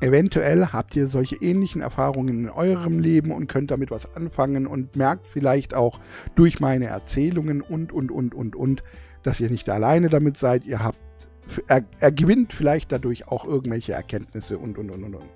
eventuell 0.00 0.66
habt 0.66 0.94
ihr 0.94 1.08
solche 1.08 1.36
ähnlichen 1.36 1.82
Erfahrungen 1.82 2.44
in 2.44 2.48
eurem 2.48 3.00
Leben 3.00 3.32
und 3.32 3.48
könnt 3.48 3.72
damit 3.72 3.90
was 3.90 4.14
anfangen 4.14 4.68
und 4.68 4.94
merkt 4.94 5.26
vielleicht 5.26 5.74
auch 5.74 5.98
durch 6.36 6.60
meine 6.60 6.86
Erzählungen 6.86 7.62
und, 7.62 7.92
und, 7.92 8.12
und, 8.12 8.32
und, 8.32 8.54
und, 8.54 8.84
dass 9.24 9.40
ihr 9.40 9.50
nicht 9.50 9.68
alleine 9.68 10.08
damit 10.08 10.36
seid. 10.36 10.64
Ihr 10.64 10.84
habt 10.84 10.98
er, 11.66 11.84
er 11.98 12.12
gewinnt 12.12 12.52
vielleicht 12.52 12.92
dadurch 12.92 13.28
auch 13.28 13.44
irgendwelche 13.44 13.92
Erkenntnisse 13.92 14.58
und, 14.58 14.78
und, 14.78 14.90
und, 14.90 15.04
und, 15.04 15.14
und. 15.14 15.30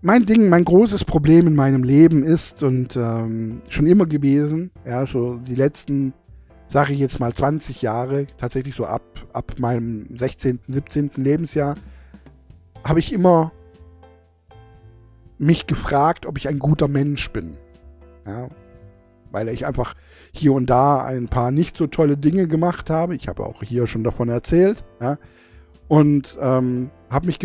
Mein 0.00 0.26
Ding, 0.26 0.48
mein 0.48 0.64
großes 0.64 1.04
Problem 1.04 1.46
in 1.46 1.54
meinem 1.54 1.84
Leben 1.84 2.24
ist 2.24 2.62
und 2.62 2.96
ähm, 2.96 3.62
schon 3.68 3.86
immer 3.86 4.06
gewesen, 4.06 4.72
ja, 4.84 5.06
so 5.06 5.36
die 5.36 5.54
letzten, 5.54 6.12
sage 6.66 6.92
ich 6.92 6.98
jetzt 6.98 7.20
mal 7.20 7.32
20 7.32 7.82
Jahre, 7.82 8.26
tatsächlich 8.36 8.74
so 8.74 8.84
ab, 8.84 9.02
ab 9.32 9.54
meinem 9.58 10.16
16., 10.16 10.58
17. 10.66 11.12
Lebensjahr, 11.16 11.76
habe 12.82 12.98
ich 12.98 13.12
immer 13.12 13.52
mich 15.38 15.66
gefragt, 15.66 16.26
ob 16.26 16.36
ich 16.36 16.48
ein 16.48 16.58
guter 16.58 16.88
Mensch 16.88 17.30
bin. 17.30 17.56
Ja, 18.26 18.48
weil 19.32 19.48
ich 19.48 19.66
einfach 19.66 19.94
hier 20.32 20.52
und 20.52 20.66
da 20.66 21.04
ein 21.04 21.28
paar 21.28 21.50
nicht 21.50 21.76
so 21.76 21.86
tolle 21.86 22.16
Dinge 22.16 22.46
gemacht 22.46 22.90
habe. 22.90 23.16
Ich 23.16 23.28
habe 23.28 23.44
auch 23.44 23.62
hier 23.62 23.86
schon 23.86 24.04
davon 24.04 24.28
erzählt. 24.28 24.84
Ja? 25.00 25.18
Und 25.88 26.38
ähm, 26.40 26.90
habe 27.10 27.26
mich 27.26 27.38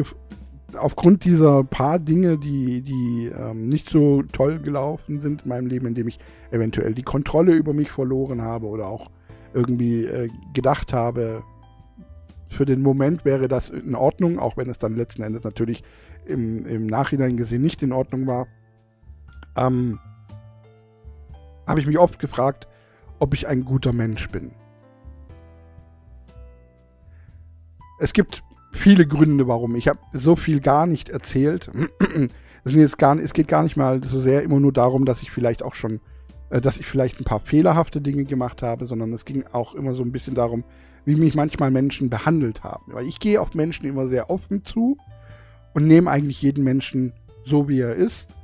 aufgrund 0.77 1.23
dieser 1.23 1.63
paar 1.63 1.99
Dinge, 1.99 2.37
die, 2.37 2.81
die 2.81 3.31
ähm, 3.35 3.67
nicht 3.67 3.89
so 3.89 4.23
toll 4.31 4.59
gelaufen 4.59 5.19
sind 5.21 5.43
in 5.43 5.49
meinem 5.49 5.67
Leben, 5.67 5.87
indem 5.87 6.07
ich 6.07 6.19
eventuell 6.51 6.93
die 6.93 7.03
Kontrolle 7.03 7.53
über 7.53 7.73
mich 7.73 7.91
verloren 7.91 8.41
habe 8.41 8.67
oder 8.67 8.87
auch 8.87 9.09
irgendwie 9.53 10.05
äh, 10.05 10.29
gedacht 10.53 10.93
habe, 10.93 11.43
für 12.49 12.65
den 12.65 12.81
Moment 12.81 13.25
wäre 13.25 13.47
das 13.47 13.69
in 13.69 13.95
Ordnung, 13.95 14.39
auch 14.39 14.57
wenn 14.57 14.69
es 14.69 14.79
dann 14.79 14.95
letzten 14.95 15.21
Endes 15.21 15.43
natürlich 15.43 15.83
im, 16.25 16.65
im 16.65 16.85
Nachhinein 16.87 17.37
gesehen 17.37 17.61
nicht 17.61 17.83
in 17.83 17.91
Ordnung 17.91 18.27
war, 18.27 18.47
ähm, 19.55 19.99
habe 21.67 21.79
ich 21.79 21.87
mich 21.87 21.99
oft 21.99 22.19
gefragt, 22.19 22.67
ob 23.19 23.33
ich 23.33 23.47
ein 23.47 23.65
guter 23.65 23.93
Mensch 23.93 24.29
bin. 24.29 24.51
Es 27.99 28.13
gibt 28.13 28.43
viele 28.71 29.07
Gründe, 29.07 29.47
warum. 29.47 29.75
Ich 29.75 29.87
habe 29.87 29.99
so 30.13 30.35
viel 30.35 30.59
gar 30.59 30.85
nicht 30.85 31.09
erzählt. 31.09 31.69
Es, 32.63 32.97
geht 33.31 33.47
gar 33.47 33.63
nicht 33.63 33.77
mal 33.77 34.03
so 34.03 34.19
sehr 34.19 34.43
immer 34.43 34.59
nur 34.59 34.73
darum, 34.73 35.05
dass 35.05 35.21
ich 35.21 35.31
vielleicht 35.31 35.63
auch 35.63 35.73
schon, 35.73 36.01
äh, 36.49 36.59
dass 36.59 36.75
ich 36.75 36.85
vielleicht 36.85 37.17
ein 37.17 37.23
paar 37.23 37.39
fehlerhafte 37.39 38.01
Dinge 38.01 38.25
gemacht 38.25 38.61
habe, 38.61 38.87
sondern 38.87 39.13
es 39.13 39.23
ging 39.23 39.45
auch 39.53 39.73
immer 39.73 39.93
so 39.93 40.03
ein 40.03 40.11
bisschen 40.11 40.35
darum, 40.35 40.65
wie 41.05 41.15
mich 41.15 41.33
manchmal 41.33 41.71
Menschen 41.71 42.09
behandelt 42.09 42.65
haben. 42.65 42.91
Weil 42.93 43.07
ich 43.07 43.21
gehe 43.21 43.39
auf 43.39 43.53
Menschen 43.53 43.85
immer 43.85 44.07
sehr 44.07 44.29
offen 44.29 44.65
zu 44.65 44.97
und 45.73 45.87
nehme 45.87 46.11
eigentlich 46.11 46.41
jeden 46.41 46.65
Menschen 46.65 47.13
so, 47.45 47.69
wie 47.69 47.79
er 47.79 47.95
ist. 47.95 48.35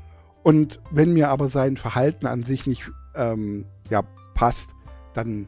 Und 0.41 0.79
wenn 0.89 1.11
mir 1.11 1.27
aber 1.27 1.49
sein 1.49 1.75
Verhalten 1.75 2.25
an 2.25 2.43
sich 2.43 2.65
nicht 2.65 2.91
ähm, 3.15 3.65
ja, 3.89 4.01
passt, 4.35 4.75
dann 5.13 5.47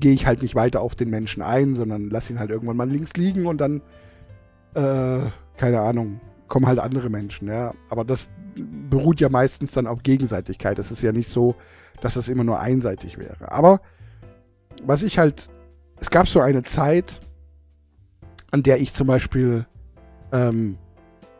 gehe 0.00 0.12
ich 0.12 0.26
halt 0.26 0.42
nicht 0.42 0.54
weiter 0.54 0.80
auf 0.80 0.94
den 0.94 1.10
Menschen 1.10 1.42
ein, 1.42 1.76
sondern 1.76 2.10
lasse 2.10 2.32
ihn 2.32 2.38
halt 2.38 2.50
irgendwann 2.50 2.76
mal 2.76 2.88
links 2.88 3.12
liegen 3.14 3.46
und 3.46 3.58
dann, 3.58 3.82
äh, 4.74 5.20
keine 5.56 5.80
Ahnung, 5.80 6.20
kommen 6.48 6.66
halt 6.66 6.80
andere 6.80 7.08
Menschen, 7.08 7.48
ja. 7.48 7.72
Aber 7.88 8.04
das 8.04 8.30
beruht 8.56 9.20
ja 9.20 9.28
meistens 9.28 9.72
dann 9.72 9.86
auf 9.86 10.02
Gegenseitigkeit. 10.02 10.78
Es 10.78 10.90
ist 10.90 11.02
ja 11.02 11.12
nicht 11.12 11.30
so, 11.30 11.54
dass 12.00 12.14
das 12.14 12.28
immer 12.28 12.44
nur 12.44 12.58
einseitig 12.58 13.18
wäre. 13.18 13.52
Aber 13.52 13.80
was 14.84 15.02
ich 15.02 15.18
halt, 15.18 15.48
es 16.00 16.10
gab 16.10 16.28
so 16.28 16.40
eine 16.40 16.62
Zeit, 16.62 17.20
an 18.50 18.62
der 18.62 18.80
ich 18.80 18.92
zum 18.92 19.06
Beispiel 19.06 19.66
ähm, 20.32 20.76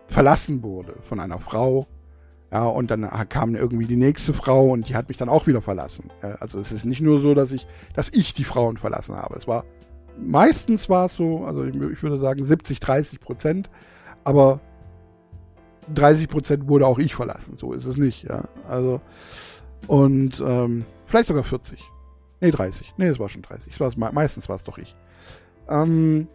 verlassen 0.06 0.62
wurde 0.62 0.94
von 1.02 1.18
einer 1.18 1.38
Frau, 1.38 1.86
ja, 2.52 2.64
und 2.64 2.90
dann 2.90 3.08
kam 3.28 3.54
irgendwie 3.54 3.86
die 3.86 3.96
nächste 3.96 4.34
Frau 4.34 4.70
und 4.70 4.88
die 4.88 4.96
hat 4.96 5.08
mich 5.08 5.16
dann 5.16 5.28
auch 5.28 5.46
wieder 5.46 5.62
verlassen. 5.62 6.10
Also 6.40 6.58
es 6.58 6.72
ist 6.72 6.84
nicht 6.84 7.00
nur 7.00 7.20
so, 7.20 7.34
dass 7.34 7.52
ich, 7.52 7.66
dass 7.94 8.08
ich 8.12 8.34
die 8.34 8.44
Frauen 8.44 8.76
verlassen 8.76 9.14
habe. 9.16 9.36
Es 9.36 9.46
war 9.46 9.64
meistens 10.18 10.88
war 10.88 11.06
es 11.06 11.14
so, 11.14 11.44
also 11.44 11.64
ich, 11.64 11.74
ich 11.74 12.02
würde 12.02 12.18
sagen 12.18 12.44
70, 12.44 12.80
30 12.80 13.20
Prozent, 13.20 13.70
aber 14.24 14.60
30 15.94 16.28
Prozent 16.28 16.68
wurde 16.68 16.86
auch 16.86 16.98
ich 16.98 17.14
verlassen. 17.14 17.56
So 17.56 17.72
ist 17.72 17.84
es 17.84 17.96
nicht. 17.96 18.24
Ja, 18.24 18.44
also 18.68 19.00
und 19.86 20.42
ähm, 20.44 20.84
vielleicht 21.06 21.28
sogar 21.28 21.44
40. 21.44 21.80
Nee, 22.40 22.50
30. 22.50 22.94
Nee, 22.96 23.06
es 23.06 23.18
war 23.18 23.28
schon 23.28 23.42
30. 23.42 23.74
Es 23.74 23.80
war, 23.80 24.12
meistens 24.12 24.48
war 24.48 24.56
es 24.56 24.64
doch 24.64 24.78
ich. 24.78 24.94
Ähm, 25.68 26.28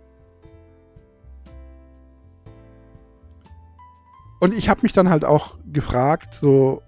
Und 4.45 4.53
ich 4.53 4.69
habe 4.69 4.81
mich 4.83 4.93
dann 4.93 5.09
halt 5.09 5.25
auch 5.25 5.57
gefragt, 5.73 6.35
so, 6.39 6.83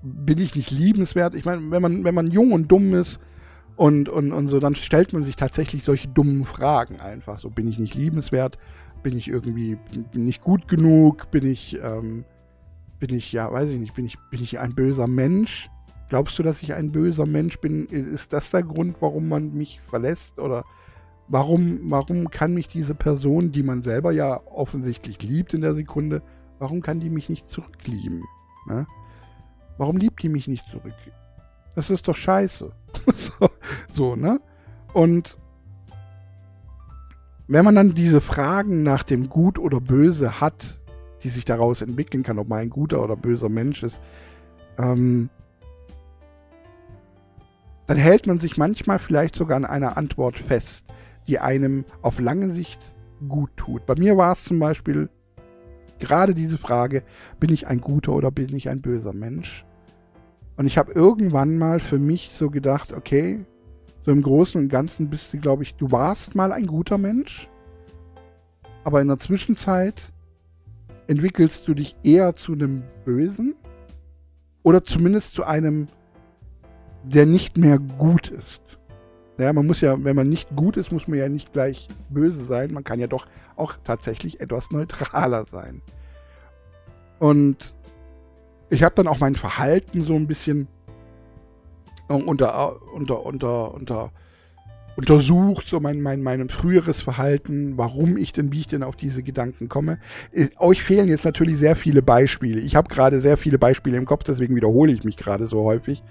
bin 0.00 0.38
ich 0.38 0.56
nicht 0.56 0.70
liebenswert? 0.70 1.34
Ich 1.34 1.44
meine, 1.44 1.70
wenn 1.70 1.82
man, 1.82 2.02
wenn 2.02 2.14
man 2.14 2.30
jung 2.30 2.52
und 2.52 2.72
dumm 2.72 2.94
ist 2.94 3.20
und, 3.76 4.08
und, 4.08 4.32
und 4.32 4.48
so, 4.48 4.58
dann 4.58 4.74
stellt 4.74 5.12
man 5.12 5.22
sich 5.22 5.36
tatsächlich 5.36 5.84
solche 5.84 6.08
dummen 6.08 6.46
Fragen 6.46 6.98
einfach. 6.98 7.40
So, 7.40 7.50
bin 7.50 7.68
ich 7.68 7.78
nicht 7.78 7.94
liebenswert? 7.94 8.56
Bin 9.02 9.14
ich 9.14 9.28
irgendwie 9.28 9.76
nicht 10.14 10.40
gut 10.40 10.66
genug? 10.66 11.30
Bin 11.30 11.44
ich, 11.44 11.78
ähm, 11.84 12.24
bin 12.98 13.14
ich, 13.14 13.32
ja, 13.32 13.52
weiß 13.52 13.68
ich 13.68 13.78
nicht, 13.78 13.92
bin 13.92 14.06
ich, 14.06 14.16
bin 14.30 14.40
ich 14.40 14.58
ein 14.58 14.74
böser 14.74 15.08
Mensch? 15.08 15.68
Glaubst 16.08 16.38
du, 16.38 16.42
dass 16.42 16.62
ich 16.62 16.72
ein 16.72 16.90
böser 16.90 17.26
Mensch 17.26 17.58
bin? 17.58 17.84
Ist 17.84 18.32
das 18.32 18.50
der 18.50 18.62
Grund, 18.62 18.96
warum 19.00 19.28
man 19.28 19.52
mich 19.52 19.82
verlässt? 19.84 20.38
Oder 20.38 20.64
warum, 21.28 21.80
warum 21.82 22.30
kann 22.30 22.54
mich 22.54 22.66
diese 22.66 22.94
Person, 22.94 23.52
die 23.52 23.62
man 23.62 23.82
selber 23.82 24.10
ja 24.10 24.40
offensichtlich 24.46 25.22
liebt 25.22 25.52
in 25.52 25.60
der 25.60 25.74
Sekunde, 25.74 26.22
Warum 26.58 26.82
kann 26.82 27.00
die 27.00 27.10
mich 27.10 27.28
nicht 27.28 27.48
zurücklieben? 27.50 28.24
Ne? 28.66 28.86
Warum 29.76 29.96
liebt 29.96 30.22
die 30.22 30.28
mich 30.28 30.48
nicht 30.48 30.66
zurück? 30.66 30.94
Das 31.74 31.90
ist 31.90 32.08
doch 32.08 32.16
scheiße. 32.16 32.72
so, 33.14 33.32
so, 33.92 34.16
ne? 34.16 34.40
Und 34.92 35.38
wenn 37.46 37.64
man 37.64 37.74
dann 37.74 37.94
diese 37.94 38.20
Fragen 38.20 38.82
nach 38.82 39.02
dem 39.02 39.28
Gut 39.28 39.58
oder 39.58 39.80
Böse 39.80 40.40
hat, 40.40 40.80
die 41.22 41.30
sich 41.30 41.44
daraus 41.44 41.82
entwickeln 41.82 42.22
kann, 42.22 42.38
ob 42.38 42.48
man 42.48 42.58
ein 42.58 42.70
guter 42.70 43.02
oder 43.02 43.16
böser 43.16 43.48
Mensch 43.48 43.82
ist, 43.82 44.00
ähm, 44.78 45.30
dann 47.86 47.96
hält 47.96 48.26
man 48.26 48.38
sich 48.38 48.58
manchmal 48.58 48.98
vielleicht 48.98 49.34
sogar 49.34 49.56
an 49.56 49.64
einer 49.64 49.96
Antwort 49.96 50.38
fest, 50.38 50.84
die 51.26 51.38
einem 51.38 51.84
auf 52.02 52.20
lange 52.20 52.50
Sicht 52.50 52.92
gut 53.26 53.50
tut. 53.56 53.86
Bei 53.86 53.94
mir 53.94 54.16
war 54.16 54.32
es 54.32 54.44
zum 54.44 54.58
Beispiel 54.58 55.08
gerade 56.00 56.34
diese 56.34 56.58
Frage, 56.58 57.02
bin 57.40 57.50
ich 57.52 57.66
ein 57.66 57.80
guter 57.80 58.12
oder 58.12 58.30
bin 58.30 58.54
ich 58.54 58.68
ein 58.68 58.80
böser 58.80 59.12
Mensch? 59.12 59.64
Und 60.56 60.66
ich 60.66 60.76
habe 60.78 60.92
irgendwann 60.92 61.56
mal 61.56 61.80
für 61.80 61.98
mich 61.98 62.30
so 62.34 62.50
gedacht, 62.50 62.92
okay, 62.92 63.44
so 64.04 64.10
im 64.10 64.22
Großen 64.22 64.60
und 64.60 64.68
Ganzen 64.68 65.10
bist 65.10 65.32
du, 65.32 65.38
glaube 65.38 65.62
ich, 65.62 65.74
du 65.74 65.90
warst 65.92 66.34
mal 66.34 66.52
ein 66.52 66.66
guter 66.66 66.98
Mensch, 66.98 67.48
aber 68.84 69.00
in 69.00 69.08
der 69.08 69.18
Zwischenzeit 69.18 70.12
entwickelst 71.08 71.68
du 71.68 71.74
dich 71.74 71.96
eher 72.02 72.34
zu 72.34 72.52
einem 72.52 72.82
Bösen 73.04 73.54
oder 74.62 74.82
zumindest 74.82 75.34
zu 75.34 75.44
einem, 75.44 75.88
der 77.04 77.26
nicht 77.26 77.56
mehr 77.56 77.78
gut 77.78 78.30
ist. 78.30 78.77
Ja, 79.38 79.52
man 79.52 79.66
muss 79.66 79.80
ja, 79.80 80.02
wenn 80.02 80.16
man 80.16 80.28
nicht 80.28 80.54
gut 80.56 80.76
ist, 80.76 80.90
muss 80.90 81.06
man 81.06 81.18
ja 81.18 81.28
nicht 81.28 81.52
gleich 81.52 81.88
böse 82.10 82.44
sein. 82.44 82.72
Man 82.72 82.84
kann 82.84 82.98
ja 82.98 83.06
doch 83.06 83.26
auch 83.56 83.74
tatsächlich 83.84 84.40
etwas 84.40 84.70
neutraler 84.70 85.46
sein. 85.50 85.80
Und 87.20 87.74
ich 88.70 88.82
habe 88.82 88.94
dann 88.94 89.06
auch 89.06 89.20
mein 89.20 89.36
Verhalten 89.36 90.04
so 90.04 90.14
ein 90.14 90.26
bisschen 90.26 90.68
unter, 92.08 92.76
unter, 92.92 93.24
unter, 93.24 93.74
unter, 93.74 94.12
untersucht, 94.96 95.68
so 95.68 95.78
mein, 95.78 96.00
mein, 96.00 96.22
mein 96.22 96.48
früheres 96.48 97.02
Verhalten, 97.02 97.78
warum 97.78 98.16
ich 98.16 98.32
denn, 98.32 98.52
wie 98.52 98.60
ich 98.60 98.66
denn 98.66 98.82
auf 98.82 98.96
diese 98.96 99.22
Gedanken 99.22 99.68
komme. 99.68 100.00
Äh, 100.32 100.48
euch 100.58 100.82
fehlen 100.82 101.08
jetzt 101.08 101.24
natürlich 101.24 101.58
sehr 101.58 101.76
viele 101.76 102.02
Beispiele. 102.02 102.58
Ich 102.60 102.74
habe 102.74 102.88
gerade 102.88 103.20
sehr 103.20 103.36
viele 103.36 103.58
Beispiele 103.58 103.96
im 103.96 104.06
Kopf, 104.06 104.24
deswegen 104.24 104.56
wiederhole 104.56 104.90
ich 104.90 105.04
mich 105.04 105.16
gerade 105.16 105.46
so 105.46 105.62
häufig. 105.62 106.02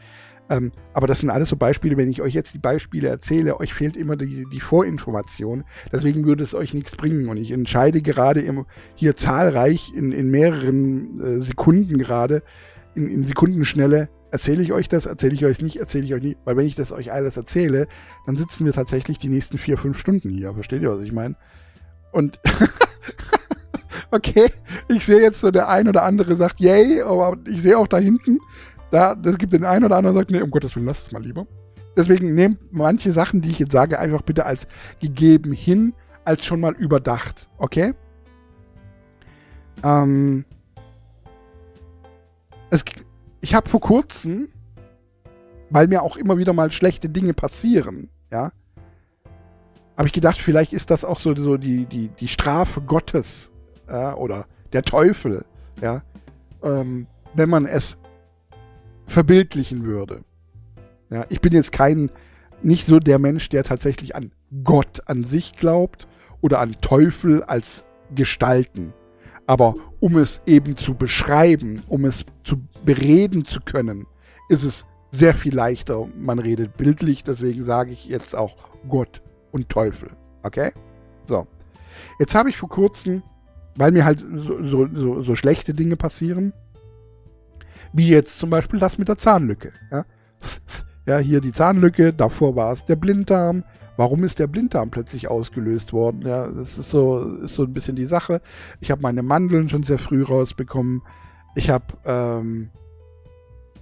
Ähm, 0.49 0.71
aber 0.93 1.07
das 1.07 1.19
sind 1.19 1.29
alles 1.29 1.49
so 1.49 1.57
Beispiele, 1.57 1.97
wenn 1.97 2.09
ich 2.09 2.21
euch 2.21 2.33
jetzt 2.33 2.53
die 2.53 2.59
Beispiele 2.59 3.09
erzähle, 3.09 3.59
euch 3.59 3.73
fehlt 3.73 3.97
immer 3.97 4.15
die, 4.15 4.45
die 4.51 4.59
Vorinformation. 4.59 5.63
Deswegen 5.91 6.25
würde 6.25 6.43
es 6.43 6.53
euch 6.53 6.73
nichts 6.73 6.95
bringen. 6.95 7.27
Und 7.27 7.37
ich 7.37 7.51
entscheide 7.51 8.01
gerade 8.01 8.41
im, 8.41 8.65
hier 8.95 9.17
zahlreich 9.17 9.91
in, 9.93 10.11
in 10.11 10.29
mehreren 10.29 11.19
äh, 11.19 11.43
Sekunden 11.43 11.97
gerade, 11.97 12.43
in, 12.95 13.07
in 13.07 13.23
Sekundenschnelle, 13.23 14.09
erzähle 14.31 14.61
ich 14.61 14.73
euch 14.73 14.87
das, 14.87 15.05
erzähle 15.05 15.33
ich 15.33 15.45
euch 15.45 15.61
nicht, 15.61 15.77
erzähle 15.77 16.05
ich 16.05 16.13
euch 16.13 16.23
nicht. 16.23 16.37
Weil 16.45 16.57
wenn 16.57 16.67
ich 16.67 16.75
das 16.75 16.91
euch 16.91 17.11
alles 17.11 17.37
erzähle, 17.37 17.87
dann 18.25 18.37
sitzen 18.37 18.65
wir 18.65 18.73
tatsächlich 18.73 19.19
die 19.19 19.29
nächsten 19.29 19.57
vier, 19.57 19.77
fünf 19.77 19.97
Stunden 19.99 20.29
hier. 20.29 20.53
Versteht 20.53 20.81
ihr, 20.81 20.91
was 20.91 21.01
ich 21.01 21.11
meine? 21.11 21.35
Und 22.11 22.39
okay, 24.11 24.49
ich 24.87 25.05
sehe 25.05 25.21
jetzt 25.21 25.41
so, 25.41 25.51
der 25.51 25.69
ein 25.69 25.87
oder 25.87 26.03
andere 26.03 26.35
sagt, 26.35 26.59
yay, 26.59 27.01
aber 27.01 27.37
ich 27.47 27.61
sehe 27.61 27.77
auch 27.77 27.87
da 27.87 27.97
hinten, 27.97 28.39
da, 28.91 29.15
das 29.15 29.37
gibt 29.37 29.53
den 29.53 29.65
einen 29.65 29.85
oder 29.85 29.97
anderen, 29.97 30.15
der 30.15 30.21
sagt, 30.21 30.31
nee, 30.31 30.41
um 30.41 30.51
Gottes 30.51 30.75
Willen, 30.75 30.85
lass 30.85 31.05
es 31.05 31.11
mal 31.11 31.21
lieber. 31.21 31.45
Deswegen 31.95 32.33
nehmt 32.33 32.71
manche 32.71 33.11
Sachen, 33.11 33.41
die 33.41 33.49
ich 33.49 33.59
jetzt 33.59 33.71
sage, 33.71 33.99
einfach 33.99 34.21
bitte 34.21 34.45
als 34.45 34.67
gegeben 34.99 35.51
hin, 35.51 35.93
als 36.25 36.45
schon 36.45 36.59
mal 36.59 36.75
überdacht. 36.75 37.49
Okay? 37.57 37.93
Ähm, 39.83 40.45
es, 42.69 42.83
ich 43.41 43.55
habe 43.55 43.67
vor 43.67 43.79
kurzem, 43.79 44.49
weil 45.69 45.87
mir 45.87 46.03
auch 46.03 46.17
immer 46.17 46.37
wieder 46.37 46.53
mal 46.53 46.71
schlechte 46.71 47.09
Dinge 47.09 47.33
passieren, 47.33 48.09
ja, 48.31 48.51
habe 49.97 50.07
ich 50.07 50.13
gedacht, 50.13 50.39
vielleicht 50.39 50.73
ist 50.73 50.91
das 50.91 51.03
auch 51.03 51.19
so, 51.19 51.33
so 51.35 51.57
die, 51.57 51.85
die, 51.85 52.09
die 52.09 52.27
Strafe 52.27 52.81
Gottes 52.81 53.51
ja, 53.89 54.15
oder 54.15 54.45
der 54.73 54.83
Teufel, 54.83 55.45
ja, 55.81 56.03
ähm, 56.61 57.07
wenn 57.33 57.49
man 57.49 57.65
es 57.65 57.97
verbildlichen 59.07 59.83
würde. 59.83 60.23
Ja, 61.09 61.25
ich 61.29 61.41
bin 61.41 61.53
jetzt 61.53 61.71
kein, 61.71 62.11
nicht 62.61 62.85
so 62.85 62.99
der 62.99 63.19
Mensch, 63.19 63.49
der 63.49 63.63
tatsächlich 63.63 64.15
an 64.15 64.31
Gott 64.63 65.01
an 65.07 65.23
sich 65.23 65.53
glaubt 65.53 66.07
oder 66.41 66.59
an 66.59 66.75
Teufel 66.81 67.43
als 67.43 67.85
Gestalten. 68.13 68.93
Aber 69.45 69.75
um 69.99 70.17
es 70.17 70.41
eben 70.45 70.75
zu 70.75 70.93
beschreiben, 70.93 71.81
um 71.87 72.05
es 72.05 72.25
zu 72.43 72.61
bereden 72.83 73.45
zu 73.45 73.61
können, 73.61 74.05
ist 74.49 74.63
es 74.63 74.85
sehr 75.11 75.33
viel 75.33 75.55
leichter. 75.55 76.07
Man 76.17 76.39
redet 76.39 76.75
bildlich, 76.77 77.23
deswegen 77.23 77.63
sage 77.63 77.91
ich 77.91 78.05
jetzt 78.05 78.35
auch 78.35 78.57
Gott 78.87 79.21
und 79.51 79.69
Teufel. 79.69 80.09
Okay? 80.43 80.71
So. 81.27 81.47
Jetzt 82.19 82.35
habe 82.35 82.49
ich 82.49 82.57
vor 82.57 82.69
kurzem 82.69 83.23
weil 83.77 83.91
mir 83.91 84.05
halt 84.05 84.19
so, 84.19 84.67
so, 84.67 84.87
so, 84.93 85.21
so, 85.21 85.35
schlechte 85.35 85.73
Dinge 85.73 85.95
passieren. 85.95 86.51
Wie 87.93 88.07
jetzt 88.07 88.39
zum 88.39 88.49
Beispiel 88.49 88.79
das 88.79 88.97
mit 88.97 89.07
der 89.07 89.17
Zahnlücke. 89.17 89.71
Ja, 89.91 90.05
ja 91.05 91.17
hier 91.19 91.41
die 91.41 91.51
Zahnlücke, 91.51 92.13
davor 92.13 92.55
war 92.55 92.71
es 92.73 92.85
der 92.85 92.95
Blinddarm. 92.95 93.63
Warum 93.97 94.23
ist 94.23 94.37
der 94.37 94.47
Blinddarm 94.47 94.91
plötzlich 94.91 95.27
ausgelöst 95.27 95.91
worden? 95.91 96.21
Ja, 96.21 96.47
das 96.47 96.77
ist 96.77 96.91
so, 96.91 97.23
ist 97.43 97.55
so 97.55 97.63
ein 97.63 97.73
bisschen 97.73 97.95
die 97.95 98.05
Sache. 98.05 98.41
Ich 98.79 98.91
habe 98.91 99.01
meine 99.01 99.23
Mandeln 99.23 99.69
schon 99.69 99.83
sehr 99.83 99.97
früh 99.97 100.21
rausbekommen. 100.21 101.01
Ich 101.55 101.71
habe 101.71 101.85
ähm, 102.05 102.69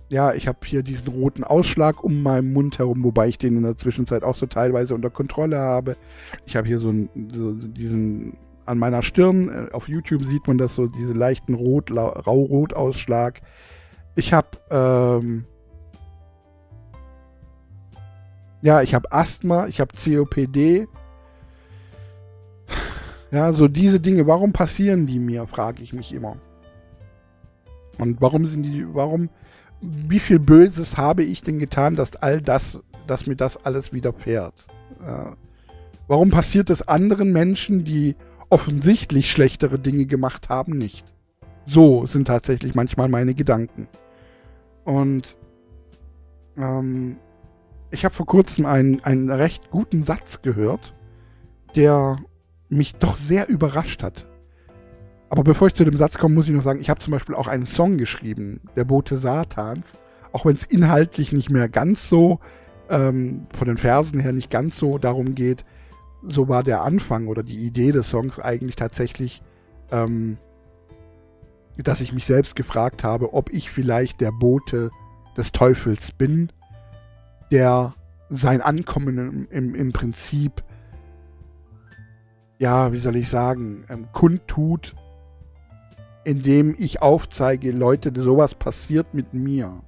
ja, 0.09 0.33
ich 0.33 0.47
habe 0.47 0.59
hier 0.63 0.83
diesen 0.83 1.07
roten 1.07 1.43
Ausschlag 1.43 2.03
um 2.03 2.21
meinen 2.21 2.53
Mund 2.53 2.77
herum, 2.77 3.03
wobei 3.03 3.27
ich 3.27 3.37
den 3.37 3.57
in 3.57 3.63
der 3.63 3.75
Zwischenzeit 3.75 4.23
auch 4.23 4.35
so 4.35 4.45
teilweise 4.45 4.93
unter 4.93 5.09
Kontrolle 5.09 5.57
habe. 5.57 5.97
Ich 6.45 6.55
habe 6.55 6.67
hier 6.67 6.79
so, 6.79 6.89
einen, 6.89 7.09
so 7.33 7.53
diesen 7.53 8.37
an 8.65 8.77
meiner 8.77 9.01
Stirn, 9.01 9.49
äh, 9.49 9.73
auf 9.73 9.87
YouTube 9.87 10.23
sieht 10.23 10.47
man 10.47 10.57
das 10.57 10.75
so, 10.75 10.87
diese 10.87 11.13
leichten 11.13 11.53
Rot, 11.53 11.91
Raurotausschlag. 11.91 13.41
Ich 14.15 14.33
habe, 14.33 14.47
ähm, 14.71 15.45
ja, 18.61 18.81
ich 18.81 18.95
habe 18.95 19.11
Asthma, 19.11 19.67
ich 19.67 19.79
habe 19.79 19.91
COPD. 19.95 20.87
Ja, 23.31 23.51
so 23.53 23.67
diese 23.67 23.99
Dinge, 23.99 24.27
warum 24.27 24.53
passieren 24.53 25.05
die 25.05 25.19
mir, 25.19 25.45
frage 25.47 25.83
ich 25.83 25.91
mich 25.93 26.13
immer. 26.13 26.37
Und 27.97 28.21
warum 28.21 28.45
sind 28.45 28.63
die, 28.63 28.85
warum 28.93 29.29
wie 29.81 30.19
viel 30.19 30.39
Böses 30.39 30.97
habe 30.97 31.23
ich 31.23 31.41
denn 31.41 31.59
getan, 31.59 31.95
dass 31.95 32.15
all 32.15 32.41
das, 32.41 32.79
dass 33.07 33.27
mir 33.27 33.35
das 33.35 33.63
alles 33.65 33.93
widerfährt? 33.93 34.65
Äh, 35.05 35.31
warum 36.07 36.31
passiert 36.31 36.69
es 36.69 36.87
anderen 36.87 37.31
Menschen, 37.31 37.83
die 37.83 38.15
offensichtlich 38.49 39.29
schlechtere 39.29 39.79
Dinge 39.79 40.05
gemacht 40.05 40.49
haben, 40.49 40.77
nicht? 40.77 41.05
So 41.65 42.05
sind 42.07 42.25
tatsächlich 42.27 42.75
manchmal 42.75 43.09
meine 43.09 43.33
Gedanken. 43.33 43.87
Und 44.85 45.35
ähm, 46.57 47.17
ich 47.91 48.05
habe 48.05 48.15
vor 48.15 48.25
kurzem 48.25 48.65
einen, 48.65 49.03
einen 49.03 49.29
recht 49.29 49.69
guten 49.69 50.05
Satz 50.05 50.41
gehört, 50.41 50.93
der 51.75 52.17
mich 52.69 52.95
doch 52.95 53.17
sehr 53.17 53.49
überrascht 53.49 54.01
hat. 54.01 54.27
Aber 55.29 55.43
bevor 55.43 55.67
ich 55.67 55.73
zu 55.73 55.83
dem 55.83 55.97
Satz 55.97 56.17
komme, 56.17 56.35
muss 56.35 56.47
ich 56.47 56.53
noch 56.53 56.63
sagen, 56.63 56.79
ich 56.79 56.89
habe 56.89 56.99
zum 56.99 57.11
Beispiel 57.11 57.35
auch 57.35 57.47
einen 57.47 57.65
Song 57.65 57.97
geschrieben, 57.97 58.61
Der 58.75 58.85
Bote 58.85 59.17
Satans. 59.17 59.85
Auch 60.31 60.45
wenn 60.45 60.55
es 60.55 60.63
inhaltlich 60.63 61.31
nicht 61.31 61.49
mehr 61.49 61.67
ganz 61.67 62.07
so, 62.07 62.39
ähm, 62.89 63.47
von 63.53 63.67
den 63.67 63.77
Versen 63.77 64.19
her 64.19 64.33
nicht 64.33 64.51
ganz 64.51 64.77
so 64.77 64.97
darum 64.97 65.33
geht, 65.33 65.65
so 66.27 66.47
war 66.47 66.63
der 66.63 66.81
Anfang 66.81 67.27
oder 67.27 67.43
die 67.43 67.57
Idee 67.57 67.91
des 67.91 68.09
Songs 68.09 68.39
eigentlich 68.39 68.75
tatsächlich, 68.75 69.41
ähm, 69.91 70.37
dass 71.77 72.01
ich 72.01 72.13
mich 72.13 72.25
selbst 72.25 72.55
gefragt 72.55 73.03
habe, 73.03 73.33
ob 73.33 73.51
ich 73.51 73.69
vielleicht 73.69 74.21
der 74.21 74.31
Bote 74.31 74.91
des 75.37 75.51
Teufels 75.51 76.11
bin, 76.11 76.51
der 77.51 77.93
sein 78.29 78.61
Ankommen 78.61 79.47
im, 79.51 79.75
im, 79.75 79.91
Prinzip, 79.91 80.63
ja, 82.59 82.93
wie 82.93 82.99
soll 82.99 83.15
ich 83.17 83.29
sagen, 83.29 83.83
ähm, 83.89 84.07
kundtut 84.13 84.95
indem 86.25 86.75
ich 86.77 87.01
aufzeige, 87.01 87.71
Leute, 87.71 88.11
sowas 88.21 88.55
passiert 88.55 89.13
mit 89.13 89.33
mir. 89.33 89.81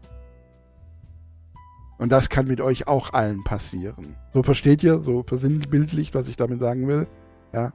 Und 1.97 2.11
das 2.11 2.29
kann 2.29 2.47
mit 2.47 2.61
euch 2.61 2.87
auch 2.87 3.11
allen 3.13 3.43
passieren. 3.43 4.15
So 4.33 4.43
versteht 4.43 4.83
ihr, 4.83 4.99
so 4.99 5.23
versinnbildlich, 5.23 6.13
was 6.13 6.27
ich 6.27 6.35
damit 6.35 6.59
sagen 6.59 6.87
will? 6.87 7.07
Ja. 7.53 7.73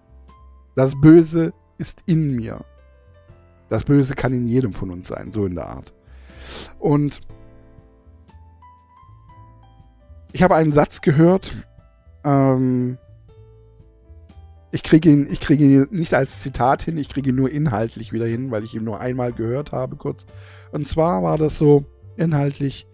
Das 0.76 0.98
Böse 1.00 1.52
ist 1.76 2.04
in 2.06 2.36
mir. 2.36 2.64
Das 3.72 3.84
Böse 3.84 4.14
kann 4.14 4.34
in 4.34 4.46
jedem 4.46 4.74
von 4.74 4.90
uns 4.90 5.08
sein, 5.08 5.32
so 5.32 5.46
in 5.46 5.54
der 5.54 5.66
Art. 5.66 5.94
Und 6.78 7.20
ich 10.32 10.42
habe 10.42 10.56
einen 10.56 10.72
Satz 10.72 11.00
gehört, 11.00 11.56
ähm, 12.22 12.98
ich 14.72 14.82
kriege 14.82 15.10
ihn, 15.10 15.26
ich 15.30 15.48
ihn 15.48 15.86
nicht 15.90 16.12
als 16.12 16.42
Zitat 16.42 16.82
hin, 16.82 16.98
ich 16.98 17.08
kriege 17.08 17.30
ihn 17.30 17.36
nur 17.36 17.50
inhaltlich 17.50 18.12
wieder 18.12 18.26
hin, 18.26 18.50
weil 18.50 18.62
ich 18.62 18.74
ihn 18.74 18.84
nur 18.84 19.00
einmal 19.00 19.32
gehört 19.32 19.72
habe, 19.72 19.96
kurz. 19.96 20.26
Und 20.70 20.86
zwar 20.86 21.22
war 21.22 21.38
das 21.38 21.56
so 21.56 21.86
inhaltlich, 22.16 22.86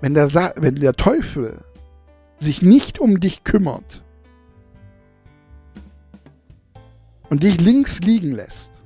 wenn 0.00 0.14
der, 0.14 0.28
Sa 0.28 0.52
wenn 0.56 0.76
der 0.76 0.94
Teufel 0.94 1.64
sich 2.38 2.62
nicht 2.62 3.00
um 3.00 3.18
dich 3.18 3.42
kümmert 3.42 4.04
und 7.30 7.42
dich 7.42 7.60
links 7.60 8.00
liegen 8.00 8.32
lässt, 8.32 8.77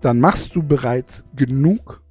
dann 0.00 0.20
machst 0.20 0.54
du 0.54 0.62
bereits 0.62 1.24
genug, 1.34 2.02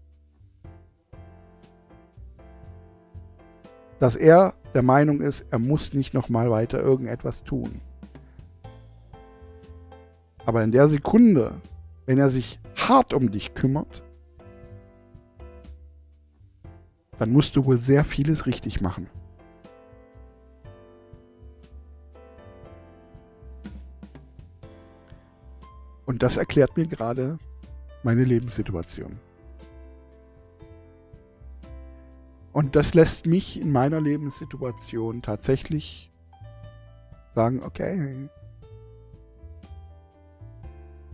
dass 4.00 4.15
er 4.15 4.54
der 4.73 4.84
Meinung 4.84 5.21
ist, 5.21 5.45
er 5.50 5.60
muss 5.60 5.93
nicht 5.93 6.13
nochmal 6.13 6.52
weiter 6.52 6.80
irgendetwas 6.80 7.43
tun. 7.43 7.82
Aber 10.45 10.63
in 10.63 10.71
der 10.71 10.88
Sekunde, 10.88 11.60
wenn 12.06 12.19
er 12.19 12.30
sich 12.30 12.60
hart 12.76 13.13
um 13.13 13.32
dich 13.32 13.54
kümmert, 13.54 14.04
dann 17.17 17.32
musst 17.32 17.56
du 17.56 17.65
wohl 17.65 17.78
sehr 17.78 18.04
vieles 18.04 18.45
richtig 18.45 18.80
machen. 18.82 19.10
Und 26.06 26.23
das 26.23 26.38
erklärt 26.38 26.78
mir 26.78 26.88
gerade 26.88 27.38
meine 28.04 28.24
Lebenssituation. 28.24 29.20
Und 32.54 32.76
das 32.76 32.94
lässt 32.94 33.26
mich 33.26 33.62
in 33.62 33.72
meiner 33.72 34.02
Lebenssituation 34.02 35.22
tatsächlich 35.22 36.12
sagen, 37.36 37.62
okay, 37.62 38.30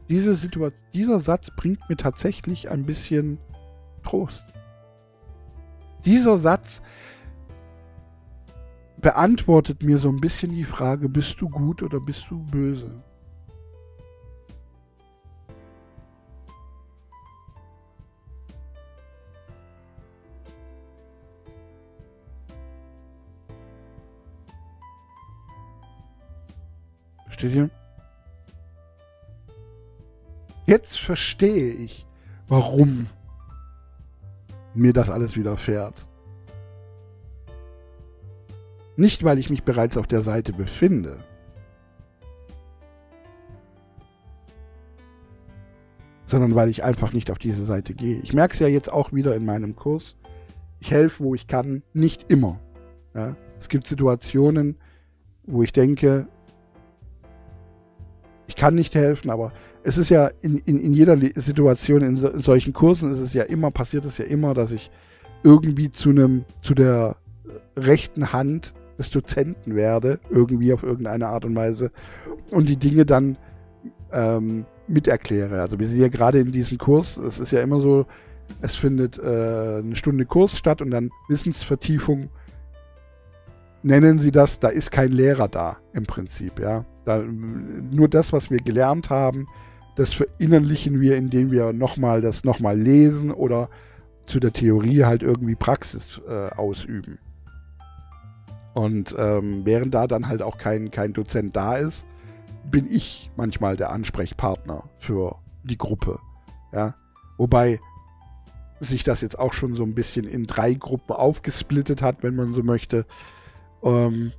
diese 0.07 0.35
Situation, 0.35 0.81
dieser 0.93 1.19
Satz 1.19 1.51
bringt 1.55 1.89
mir 1.89 1.97
tatsächlich 1.97 2.69
ein 2.69 2.85
bisschen 2.85 3.39
Trost. 4.03 4.43
Dieser 6.05 6.37
Satz 6.37 6.81
beantwortet 9.01 9.83
mir 9.83 9.97
so 9.97 10.09
ein 10.09 10.21
bisschen 10.21 10.51
die 10.51 10.63
Frage, 10.63 11.09
bist 11.09 11.41
du 11.41 11.49
gut 11.49 11.83
oder 11.83 11.99
bist 11.99 12.25
du 12.29 12.43
böse? 12.43 13.03
Versteht 27.43 27.55
ihr? 27.57 27.69
Jetzt 30.65 30.97
verstehe 30.97 31.73
ich, 31.73 32.07
warum 32.47 33.07
mir 34.73 34.93
das 34.93 35.09
alles 35.09 35.35
widerfährt. 35.35 36.07
Nicht, 38.95 39.25
weil 39.25 39.39
ich 39.39 39.49
mich 39.49 39.63
bereits 39.63 39.97
auf 39.97 40.07
der 40.07 40.21
Seite 40.21 40.53
befinde. 40.53 41.21
Sondern 46.27 46.55
weil 46.55 46.69
ich 46.69 46.85
einfach 46.85 47.11
nicht 47.11 47.29
auf 47.29 47.39
diese 47.39 47.65
Seite 47.65 47.93
gehe. 47.93 48.21
Ich 48.21 48.31
merke 48.31 48.53
es 48.53 48.59
ja 48.59 48.69
jetzt 48.69 48.89
auch 48.89 49.11
wieder 49.11 49.35
in 49.35 49.43
meinem 49.43 49.75
Kurs. 49.75 50.15
Ich 50.79 50.91
helfe, 50.91 51.25
wo 51.25 51.35
ich 51.35 51.47
kann, 51.47 51.83
nicht 51.91 52.23
immer. 52.29 52.61
Ja? 53.13 53.35
Es 53.59 53.67
gibt 53.67 53.85
Situationen, 53.85 54.77
wo 55.43 55.61
ich 55.61 55.73
denke, 55.73 56.29
ich 58.53 58.61
kann 58.61 58.75
nicht 58.75 58.93
helfen, 58.93 59.31
aber 59.31 59.51
es 59.81 59.97
ist 59.97 60.09
ja 60.09 60.29
in, 60.41 60.57
in, 60.57 60.79
in 60.79 60.93
jeder 60.93 61.17
Situation, 61.35 62.03
in, 62.03 62.17
so, 62.17 62.29
in, 62.29 62.41
solchen 62.41 62.71
Kursen 62.71 63.11
ist 63.11 63.19
es 63.19 63.33
ja 63.33 63.43
immer, 63.43 63.71
passiert 63.71 64.05
es 64.05 64.19
ja 64.19 64.25
immer, 64.25 64.53
dass 64.53 64.71
ich 64.71 64.91
irgendwie 65.41 65.89
zu 65.89 66.11
einem, 66.11 66.45
zu 66.61 66.75
der 66.75 67.15
rechten 67.75 68.31
Hand 68.31 68.75
des 68.99 69.09
Dozenten 69.09 69.75
werde, 69.75 70.19
irgendwie 70.29 70.71
auf 70.71 70.83
irgendeine 70.83 71.27
Art 71.27 71.45
und 71.45 71.55
Weise, 71.55 71.91
und 72.51 72.69
die 72.69 72.77
Dinge 72.77 73.07
dann 73.07 73.37
ähm, 74.11 74.65
miterkläre. 74.87 75.59
Also 75.59 75.79
wir 75.79 75.87
sind 75.87 75.99
ja 75.99 76.09
gerade 76.09 76.39
in 76.39 76.51
diesem 76.51 76.77
Kurs, 76.77 77.17
es 77.17 77.39
ist 77.39 77.51
ja 77.51 77.61
immer 77.61 77.81
so, 77.81 78.05
es 78.61 78.75
findet 78.75 79.17
äh, 79.17 79.79
eine 79.79 79.95
Stunde 79.95 80.25
Kurs 80.25 80.59
statt 80.59 80.79
und 80.79 80.91
dann 80.91 81.09
Wissensvertiefung 81.27 82.29
nennen 83.81 84.19
sie 84.19 84.31
das, 84.31 84.59
da 84.59 84.67
ist 84.67 84.91
kein 84.91 85.11
Lehrer 85.11 85.47
da 85.47 85.77
im 85.93 86.05
Prinzip, 86.05 86.59
ja. 86.59 86.85
Da, 87.05 87.19
nur 87.19 88.07
das, 88.07 88.33
was 88.33 88.49
wir 88.49 88.59
gelernt 88.59 89.09
haben, 89.09 89.47
das 89.95 90.13
verinnerlichen 90.13 91.01
wir, 91.01 91.17
indem 91.17 91.51
wir 91.51 91.73
nochmal 91.73 92.21
das 92.21 92.43
nochmal 92.43 92.79
lesen 92.79 93.31
oder 93.31 93.69
zu 94.25 94.39
der 94.39 94.53
Theorie 94.53 95.03
halt 95.03 95.21
irgendwie 95.21 95.55
Praxis 95.55 96.21
äh, 96.27 96.49
ausüben. 96.55 97.19
Und 98.73 99.15
ähm, 99.17 99.65
während 99.65 99.93
da 99.93 100.07
dann 100.07 100.27
halt 100.27 100.41
auch 100.41 100.57
kein, 100.57 100.89
kein 100.89 101.13
Dozent 101.13 101.55
da 101.55 101.75
ist, 101.75 102.07
bin 102.69 102.89
ich 102.89 103.29
manchmal 103.35 103.75
der 103.75 103.91
Ansprechpartner 103.91 104.83
für 104.97 105.35
die 105.63 105.77
Gruppe. 105.77 106.19
Ja, 106.71 106.95
wobei 107.37 107.79
sich 108.79 109.03
das 109.03 109.21
jetzt 109.21 109.37
auch 109.37 109.53
schon 109.53 109.75
so 109.75 109.83
ein 109.83 109.93
bisschen 109.93 110.25
in 110.25 110.45
drei 110.45 110.73
Gruppen 110.73 111.13
aufgesplittet 111.13 112.01
hat, 112.01 112.23
wenn 112.23 112.35
man 112.35 112.53
so 112.53 112.63
möchte. 112.63 113.05
Ähm, 113.83 114.31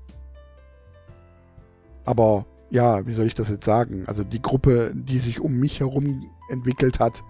aber 2.05 2.47
ja, 2.71 3.07
wie 3.07 3.15
soll 3.15 3.27
ich 3.27 3.35
das 3.35 3.49
jetzt 3.49 3.65
sagen? 3.65 4.05
Also 4.07 4.25
die 4.25 4.43
Gruppe, 4.43 4.93
die 4.95 5.19
sich 5.19 5.41
um 5.41 5.55
mich 5.59 5.81
herum 5.81 6.25
entwickelt 6.49 7.01
hat, 7.01 7.23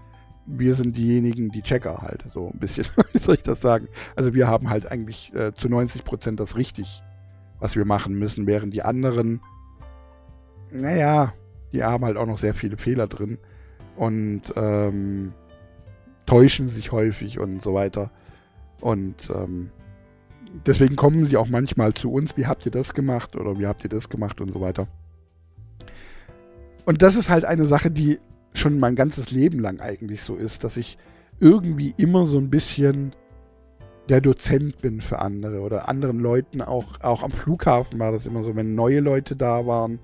wir 0.45 0.75
sind 0.75 0.95
diejenigen, 0.95 1.49
die 1.49 1.61
Checker 1.61 2.01
halt, 2.01 2.23
so 2.33 2.51
ein 2.53 2.59
bisschen, 2.59 2.85
wie 3.13 3.19
soll 3.19 3.35
ich 3.35 3.43
das 3.43 3.61
sagen? 3.61 3.87
Also 4.15 4.33
wir 4.33 4.47
haben 4.47 4.69
halt 4.69 4.91
eigentlich 4.91 5.33
äh, 5.33 5.53
zu 5.53 5.69
90 5.69 6.03
Prozent 6.03 6.39
das 6.39 6.55
richtig, 6.55 7.01
was 7.59 7.75
wir 7.75 7.85
machen 7.85 8.15
müssen, 8.15 8.47
während 8.47 8.73
die 8.73 8.83
anderen, 8.83 9.41
naja, 10.71 11.33
die 11.73 11.83
haben 11.83 12.05
halt 12.05 12.17
auch 12.17 12.27
noch 12.27 12.37
sehr 12.37 12.53
viele 12.53 12.77
Fehler 12.77 13.07
drin 13.07 13.37
und 13.95 14.41
ähm, 14.55 15.33
täuschen 16.25 16.69
sich 16.69 16.91
häufig 16.91 17.39
und 17.39 17.61
so 17.61 17.73
weiter. 17.73 18.11
Und 18.81 19.29
ähm, 19.33 19.71
deswegen 20.65 20.95
kommen 20.95 21.25
sie 21.25 21.37
auch 21.37 21.47
manchmal 21.47 21.93
zu 21.93 22.11
uns, 22.11 22.37
wie 22.37 22.45
habt 22.45 22.65
ihr 22.65 22.71
das 22.71 22.93
gemacht 22.93 23.35
oder 23.35 23.57
wie 23.57 23.67
habt 23.67 23.83
ihr 23.83 23.89
das 23.89 24.09
gemacht 24.09 24.41
und 24.41 24.51
so 24.51 24.61
weiter. 24.61 24.87
Und 26.85 27.01
das 27.01 27.15
ist 27.15 27.29
halt 27.29 27.45
eine 27.45 27.65
Sache, 27.65 27.91
die 27.91 28.19
schon 28.53 28.79
mein 28.79 28.95
ganzes 28.95 29.31
Leben 29.31 29.59
lang 29.59 29.79
eigentlich 29.81 30.23
so 30.23 30.35
ist, 30.35 30.63
dass 30.63 30.77
ich 30.77 30.97
irgendwie 31.39 31.93
immer 31.97 32.25
so 32.27 32.37
ein 32.37 32.49
bisschen 32.49 33.13
der 34.07 34.21
Dozent 34.21 34.81
bin 34.81 35.01
für 35.01 35.19
andere 35.19 35.61
oder 35.61 35.89
anderen 35.89 36.19
Leuten, 36.19 36.61
auch, 36.61 37.01
auch 37.01 37.23
am 37.23 37.31
Flughafen 37.31 37.99
war 37.99 38.11
das 38.11 38.25
immer 38.25 38.43
so, 38.43 38.55
wenn 38.55 38.75
neue 38.75 38.99
Leute 38.99 39.35
da 39.35 39.65
waren. 39.65 39.99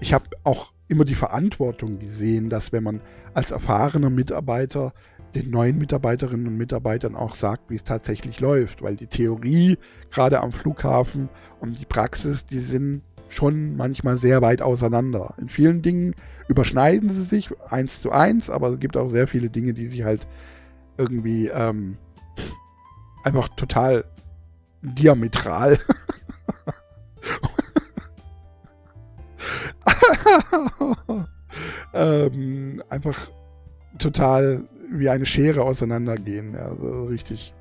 Ich 0.00 0.14
habe 0.14 0.24
auch 0.44 0.72
immer 0.88 1.04
die 1.04 1.14
Verantwortung 1.14 1.98
gesehen, 1.98 2.50
dass 2.50 2.72
wenn 2.72 2.82
man 2.82 3.00
als 3.34 3.50
erfahrener 3.50 4.10
Mitarbeiter 4.10 4.92
den 5.34 5.50
neuen 5.50 5.78
Mitarbeiterinnen 5.78 6.46
und 6.46 6.56
Mitarbeitern 6.56 7.16
auch 7.16 7.34
sagt, 7.34 7.70
wie 7.70 7.76
es 7.76 7.84
tatsächlich 7.84 8.40
läuft, 8.40 8.82
weil 8.82 8.96
die 8.96 9.06
Theorie 9.06 9.78
gerade 10.10 10.40
am 10.40 10.52
Flughafen 10.52 11.28
und 11.60 11.80
die 11.80 11.86
Praxis, 11.86 12.46
die 12.46 12.60
sind 12.60 13.02
schon 13.28 13.76
manchmal 13.76 14.16
sehr 14.16 14.42
weit 14.42 14.62
auseinander. 14.62 15.34
In 15.38 15.48
vielen 15.48 15.82
Dingen 15.82 16.14
überschneiden 16.48 17.10
sie 17.10 17.24
sich 17.24 17.50
eins 17.68 18.00
zu 18.00 18.12
eins, 18.12 18.50
aber 18.50 18.68
es 18.68 18.78
gibt 18.78 18.96
auch 18.96 19.10
sehr 19.10 19.26
viele 19.26 19.50
Dinge, 19.50 19.74
die 19.74 19.88
sich 19.88 20.04
halt 20.04 20.26
irgendwie 20.96 21.48
ähm, 21.48 21.96
einfach 23.24 23.48
total 23.56 24.04
diametral 24.82 25.80
ähm, 31.94 32.82
einfach 32.88 33.30
total 33.98 34.64
wie 34.90 35.08
eine 35.08 35.26
Schere 35.26 35.62
auseinandergehen. 35.62 36.54
Ja, 36.54 36.74
so 36.74 37.04
richtig. 37.04 37.54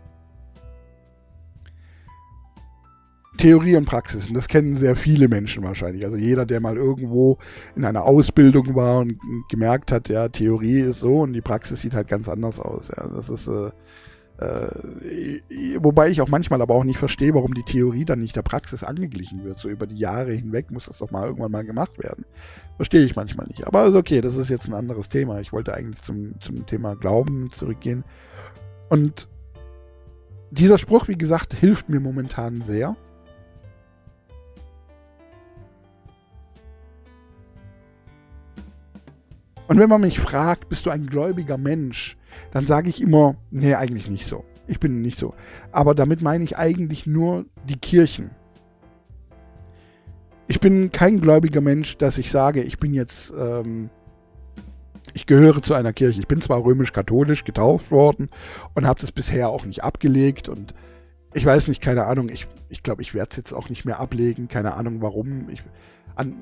Theorie 3.37 3.75
und 3.75 3.85
Praxis. 3.85 4.27
Und 4.27 4.35
das 4.35 4.47
kennen 4.47 4.77
sehr 4.77 4.95
viele 4.95 5.27
Menschen 5.27 5.63
wahrscheinlich. 5.63 6.05
Also 6.05 6.17
jeder, 6.17 6.45
der 6.45 6.59
mal 6.59 6.77
irgendwo 6.77 7.39
in 7.75 7.83
einer 7.83 8.03
Ausbildung 8.03 8.75
war 8.75 8.99
und 8.99 9.19
gemerkt 9.49 9.91
hat, 9.91 10.07
ja, 10.07 10.29
Theorie 10.29 10.79
ist 10.79 10.99
so 10.99 11.21
und 11.21 11.33
die 11.33 11.41
Praxis 11.41 11.81
sieht 11.81 11.93
halt 11.93 12.07
ganz 12.07 12.29
anders 12.29 12.59
aus. 12.59 12.89
Ja, 12.95 13.07
das 13.07 13.29
ist, 13.29 13.47
äh, 13.47 13.71
äh, 14.43 15.39
wobei 15.79 16.09
ich 16.09 16.21
auch 16.21 16.27
manchmal 16.27 16.61
aber 16.61 16.75
auch 16.75 16.83
nicht 16.83 16.97
verstehe, 16.97 17.33
warum 17.33 17.53
die 17.53 17.63
Theorie 17.63 18.05
dann 18.05 18.19
nicht 18.19 18.35
der 18.35 18.41
Praxis 18.41 18.83
angeglichen 18.83 19.43
wird. 19.43 19.59
So 19.59 19.69
über 19.69 19.87
die 19.87 19.97
Jahre 19.97 20.31
hinweg 20.31 20.71
muss 20.71 20.85
das 20.85 20.97
doch 20.97 21.11
mal 21.11 21.25
irgendwann 21.25 21.51
mal 21.51 21.63
gemacht 21.63 21.97
werden. 22.01 22.25
Verstehe 22.75 23.05
ich 23.05 23.15
manchmal 23.15 23.47
nicht. 23.47 23.65
Aber 23.65 23.85
ist 23.85 23.95
okay, 23.95 24.21
das 24.21 24.35
ist 24.35 24.49
jetzt 24.49 24.67
ein 24.67 24.73
anderes 24.73 25.09
Thema. 25.09 25.39
Ich 25.39 25.53
wollte 25.53 25.73
eigentlich 25.73 26.01
zum, 26.01 26.39
zum 26.39 26.65
Thema 26.65 26.95
Glauben 26.95 27.49
zurückgehen. 27.49 28.03
Und 28.89 29.27
dieser 30.51 30.77
Spruch, 30.77 31.07
wie 31.07 31.17
gesagt, 31.17 31.53
hilft 31.53 31.89
mir 31.89 31.99
momentan 31.99 32.61
sehr. 32.61 32.95
Und 39.67 39.79
wenn 39.79 39.89
man 39.89 40.01
mich 40.01 40.19
fragt, 40.19 40.69
bist 40.69 40.85
du 40.85 40.89
ein 40.89 41.07
gläubiger 41.07 41.57
Mensch, 41.57 42.17
dann 42.51 42.65
sage 42.65 42.89
ich 42.89 43.01
immer, 43.01 43.35
nee, 43.51 43.75
eigentlich 43.75 44.09
nicht 44.09 44.27
so. 44.27 44.43
Ich 44.67 44.79
bin 44.79 45.01
nicht 45.01 45.17
so. 45.17 45.33
Aber 45.71 45.95
damit 45.95 46.21
meine 46.21 46.43
ich 46.43 46.57
eigentlich 46.57 47.05
nur 47.05 47.45
die 47.67 47.77
Kirchen. 47.77 48.31
Ich 50.47 50.59
bin 50.59 50.91
kein 50.91 51.21
gläubiger 51.21 51.61
Mensch, 51.61 51.97
dass 51.97 52.17
ich 52.17 52.29
sage, 52.29 52.63
ich 52.63 52.79
bin 52.79 52.93
jetzt, 52.93 53.33
ähm, 53.37 53.89
ich 55.13 55.25
gehöre 55.25 55.61
zu 55.61 55.73
einer 55.73 55.93
Kirche. 55.93 56.19
Ich 56.19 56.27
bin 56.27 56.41
zwar 56.41 56.63
römisch-katholisch 56.63 57.43
getauft 57.43 57.91
worden 57.91 58.29
und 58.73 58.85
habe 58.85 58.99
das 58.99 59.11
bisher 59.11 59.49
auch 59.49 59.65
nicht 59.65 59.83
abgelegt 59.83 60.49
und 60.49 60.73
ich 61.33 61.45
weiß 61.45 61.67
nicht, 61.67 61.81
keine 61.81 62.05
Ahnung, 62.05 62.29
ich, 62.29 62.47
ich 62.69 62.83
glaube, 62.83 63.01
ich 63.01 63.13
werde 63.13 63.29
es 63.31 63.37
jetzt 63.37 63.53
auch 63.53 63.69
nicht 63.69 63.85
mehr 63.85 63.99
ablegen, 63.99 64.47
keine 64.47 64.75
Ahnung 64.75 65.01
warum. 65.01 65.49
Ich, 65.49 65.63
an, 66.15 66.35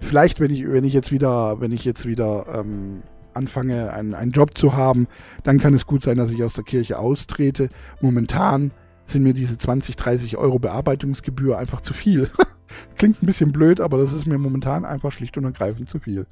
vielleicht, 0.00 0.40
wenn 0.40 0.50
ich, 0.50 0.68
wenn 0.68 0.84
ich 0.84 0.92
jetzt 0.92 1.12
wieder, 1.12 1.60
wenn 1.60 1.72
ich 1.72 1.84
jetzt 1.84 2.06
wieder 2.06 2.46
ähm, 2.52 3.02
anfange, 3.34 3.92
einen, 3.92 4.14
einen 4.14 4.32
Job 4.32 4.56
zu 4.56 4.76
haben, 4.76 5.06
dann 5.44 5.58
kann 5.58 5.74
es 5.74 5.86
gut 5.86 6.02
sein, 6.02 6.16
dass 6.16 6.30
ich 6.30 6.42
aus 6.42 6.54
der 6.54 6.64
Kirche 6.64 6.98
austrete. 6.98 7.68
Momentan 8.00 8.72
sind 9.06 9.22
mir 9.22 9.34
diese 9.34 9.56
20, 9.56 9.96
30 9.96 10.36
Euro 10.36 10.58
Bearbeitungsgebühr 10.58 11.58
einfach 11.58 11.80
zu 11.80 11.94
viel. 11.94 12.28
Klingt 12.96 13.22
ein 13.22 13.26
bisschen 13.26 13.52
blöd, 13.52 13.80
aber 13.80 13.98
das 13.98 14.12
ist 14.12 14.26
mir 14.26 14.38
momentan 14.38 14.84
einfach 14.84 15.12
schlicht 15.12 15.36
und 15.38 15.44
ergreifend 15.44 15.88
zu 15.88 15.98
viel. 15.98 16.26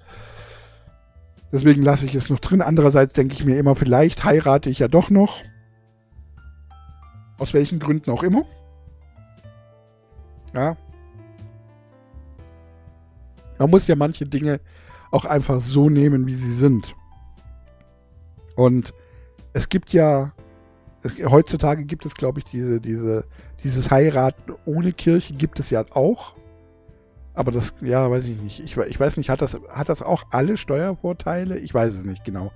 Deswegen 1.53 1.83
lasse 1.83 2.07
ich 2.07 2.15
es 2.15 2.29
noch 2.29 2.41
drin. 2.41 2.61
Andererseits 2.61 3.15
denke 3.15 3.35
ich 3.35 3.45
mir 3.45 3.57
immer, 3.57 3.77
vielleicht 3.77 4.25
heirate 4.25 4.69
ich 4.69 4.81
ja 4.81 4.89
doch 4.89 5.11
noch. 5.11 5.43
Aus 7.39 7.55
welchen 7.55 7.79
Gründen 7.79 8.11
auch 8.11 8.23
immer. 8.23 8.45
Ja, 10.55 10.77
man 13.59 13.71
muss 13.71 13.87
ja 13.87 13.97
manche 13.97 14.27
Dinge 14.27 14.61
auch 15.11 15.25
einfach 15.25 15.61
so 15.61 15.89
nehmen, 15.89 16.27
wie 16.27 16.35
sie 16.35 16.55
sind. 16.55 16.95
Und 18.57 18.93
es 19.53 19.69
gibt 19.69 19.93
ja, 19.93 20.33
es, 21.03 21.15
heutzutage 21.25 21.85
gibt 21.85 22.07
es, 22.07 22.15
glaube 22.15 22.41
ich, 22.41 22.45
diese, 22.47 22.81
diese, 22.81 23.25
dieses 23.63 23.91
Heiraten 23.91 24.55
ohne 24.65 24.93
Kirche 24.93 25.35
gibt 25.35 25.61
es 25.61 25.71
ja 25.71 25.85
auch. 25.91 26.35
Aber 27.35 27.53
das, 27.53 27.75
ja, 27.83 28.11
weiß 28.11 28.25
ich 28.25 28.41
nicht. 28.41 28.61
Ich, 28.61 28.77
ich 28.77 28.99
weiß 28.99 29.19
nicht, 29.19 29.29
hat 29.29 29.43
das, 29.43 29.59
hat 29.69 29.89
das 29.89 30.01
auch 30.01 30.25
alle 30.31 30.57
Steuervorteile? 30.57 31.59
Ich 31.59 31.73
weiß 31.73 31.95
es 31.95 32.05
nicht 32.05 32.25
genau. 32.25 32.51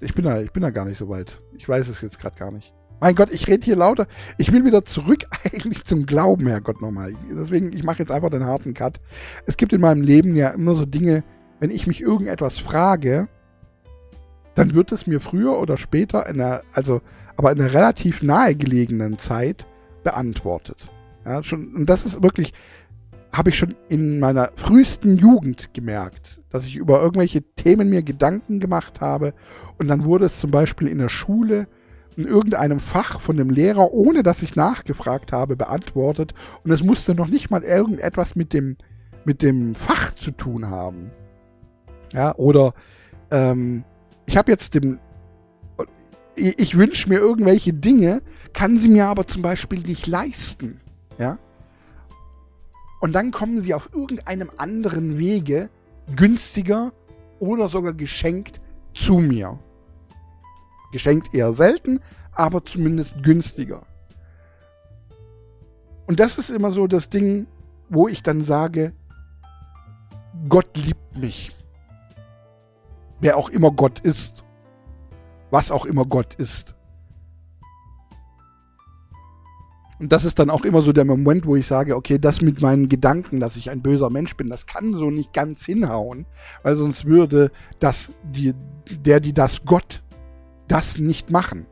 Ich 0.00 0.14
bin 0.14 0.24
da, 0.24 0.40
ich 0.40 0.52
bin 0.52 0.62
da 0.62 0.70
gar 0.70 0.84
nicht 0.84 0.98
so 0.98 1.08
weit. 1.08 1.40
Ich 1.56 1.68
weiß 1.68 1.88
es 1.88 2.00
jetzt 2.00 2.18
gerade 2.18 2.36
gar 2.36 2.50
nicht. 2.50 2.74
Mein 3.00 3.14
Gott, 3.14 3.30
ich 3.32 3.48
rede 3.48 3.64
hier 3.64 3.76
lauter. 3.76 4.06
Ich 4.36 4.52
will 4.52 4.64
wieder 4.64 4.84
zurück 4.84 5.24
eigentlich 5.44 5.84
zum 5.84 6.04
Glauben, 6.06 6.46
Herrgott 6.46 6.82
nochmal. 6.82 7.14
Deswegen, 7.30 7.72
ich 7.72 7.82
mache 7.82 8.00
jetzt 8.00 8.12
einfach 8.12 8.30
den 8.30 8.44
harten 8.44 8.74
Cut. 8.74 9.00
Es 9.46 9.56
gibt 9.56 9.72
in 9.72 9.80
meinem 9.80 10.02
Leben 10.02 10.36
ja 10.36 10.50
immer 10.50 10.74
so 10.74 10.84
Dinge, 10.84 11.24
wenn 11.60 11.70
ich 11.70 11.86
mich 11.86 12.02
irgendetwas 12.02 12.58
frage, 12.58 13.28
dann 14.54 14.74
wird 14.74 14.92
es 14.92 15.06
mir 15.06 15.20
früher 15.20 15.58
oder 15.58 15.76
später, 15.76 16.26
in 16.26 16.40
einer, 16.40 16.62
also 16.72 17.00
aber 17.36 17.52
in 17.52 17.60
einer 17.60 17.72
relativ 17.72 18.22
nahegelegenen 18.22 19.18
Zeit 19.18 19.66
beantwortet. 20.04 20.90
Ja, 21.24 21.42
schon, 21.42 21.74
und 21.74 21.86
das 21.86 22.04
ist 22.04 22.22
wirklich, 22.22 22.52
habe 23.32 23.50
ich 23.50 23.56
schon 23.56 23.74
in 23.88 24.18
meiner 24.18 24.50
frühesten 24.56 25.16
Jugend 25.16 25.72
gemerkt, 25.72 26.40
dass 26.50 26.66
ich 26.66 26.76
über 26.76 27.00
irgendwelche 27.00 27.42
Themen 27.42 27.88
mir 27.88 28.02
Gedanken 28.02 28.60
gemacht 28.60 29.00
habe 29.00 29.32
und 29.78 29.88
dann 29.88 30.04
wurde 30.04 30.26
es 30.26 30.40
zum 30.40 30.50
Beispiel 30.50 30.88
in 30.88 30.98
der 30.98 31.08
Schule 31.08 31.66
in 32.20 32.26
irgendeinem 32.26 32.80
Fach 32.80 33.20
von 33.20 33.36
dem 33.36 33.50
Lehrer, 33.50 33.92
ohne 33.92 34.22
dass 34.22 34.42
ich 34.42 34.56
nachgefragt 34.56 35.32
habe, 35.32 35.56
beantwortet. 35.56 36.34
Und 36.64 36.70
es 36.70 36.82
musste 36.82 37.14
noch 37.14 37.28
nicht 37.28 37.50
mal 37.50 37.62
irgendetwas 37.62 38.36
mit 38.36 38.52
dem, 38.52 38.76
mit 39.24 39.42
dem 39.42 39.74
Fach 39.74 40.12
zu 40.14 40.30
tun 40.30 40.68
haben. 40.68 41.10
Ja, 42.12 42.34
oder 42.36 42.74
ähm, 43.30 43.84
ich 44.26 44.36
habe 44.36 44.50
jetzt 44.50 44.74
dem, 44.74 44.98
ich, 46.36 46.58
ich 46.58 46.76
wünsche 46.76 47.08
mir 47.08 47.18
irgendwelche 47.18 47.72
Dinge, 47.72 48.22
kann 48.52 48.76
sie 48.76 48.88
mir 48.88 49.06
aber 49.06 49.26
zum 49.26 49.42
Beispiel 49.42 49.80
nicht 49.80 50.06
leisten. 50.06 50.80
Ja. 51.18 51.38
Und 53.00 53.12
dann 53.14 53.30
kommen 53.30 53.62
sie 53.62 53.72
auf 53.72 53.90
irgendeinem 53.94 54.50
anderen 54.58 55.18
Wege 55.18 55.70
günstiger 56.14 56.92
oder 57.38 57.68
sogar 57.68 57.94
geschenkt 57.94 58.60
zu 58.92 59.18
mir. 59.18 59.58
Geschenkt 60.92 61.34
eher 61.34 61.52
selten, 61.52 62.00
aber 62.32 62.64
zumindest 62.64 63.22
günstiger. 63.22 63.82
Und 66.06 66.18
das 66.18 66.38
ist 66.38 66.50
immer 66.50 66.72
so 66.72 66.86
das 66.86 67.08
Ding, 67.08 67.46
wo 67.88 68.08
ich 68.08 68.22
dann 68.22 68.42
sage, 68.42 68.92
Gott 70.48 70.76
liebt 70.76 71.16
mich. 71.16 71.56
Wer 73.20 73.36
auch 73.36 73.50
immer 73.50 73.70
Gott 73.70 74.00
ist. 74.00 74.42
Was 75.50 75.70
auch 75.70 75.84
immer 75.84 76.04
Gott 76.04 76.34
ist. 76.34 76.74
Und 80.00 80.12
das 80.12 80.24
ist 80.24 80.38
dann 80.38 80.48
auch 80.48 80.64
immer 80.64 80.80
so 80.80 80.92
der 80.92 81.04
Moment, 81.04 81.44
wo 81.44 81.56
ich 81.56 81.66
sage, 81.66 81.94
okay, 81.94 82.18
das 82.18 82.40
mit 82.40 82.62
meinen 82.62 82.88
Gedanken, 82.88 83.38
dass 83.38 83.56
ich 83.56 83.68
ein 83.68 83.82
böser 83.82 84.08
Mensch 84.08 84.34
bin, 84.34 84.48
das 84.48 84.64
kann 84.64 84.94
so 84.94 85.10
nicht 85.10 85.34
ganz 85.34 85.66
hinhauen, 85.66 86.24
weil 86.62 86.74
sonst 86.74 87.04
würde 87.04 87.52
das, 87.80 88.10
die, 88.24 88.54
der, 88.90 89.20
die 89.20 89.34
das 89.34 89.62
Gott, 89.66 90.02
das 90.70 90.98
nicht 90.98 91.30
machen. 91.30 91.66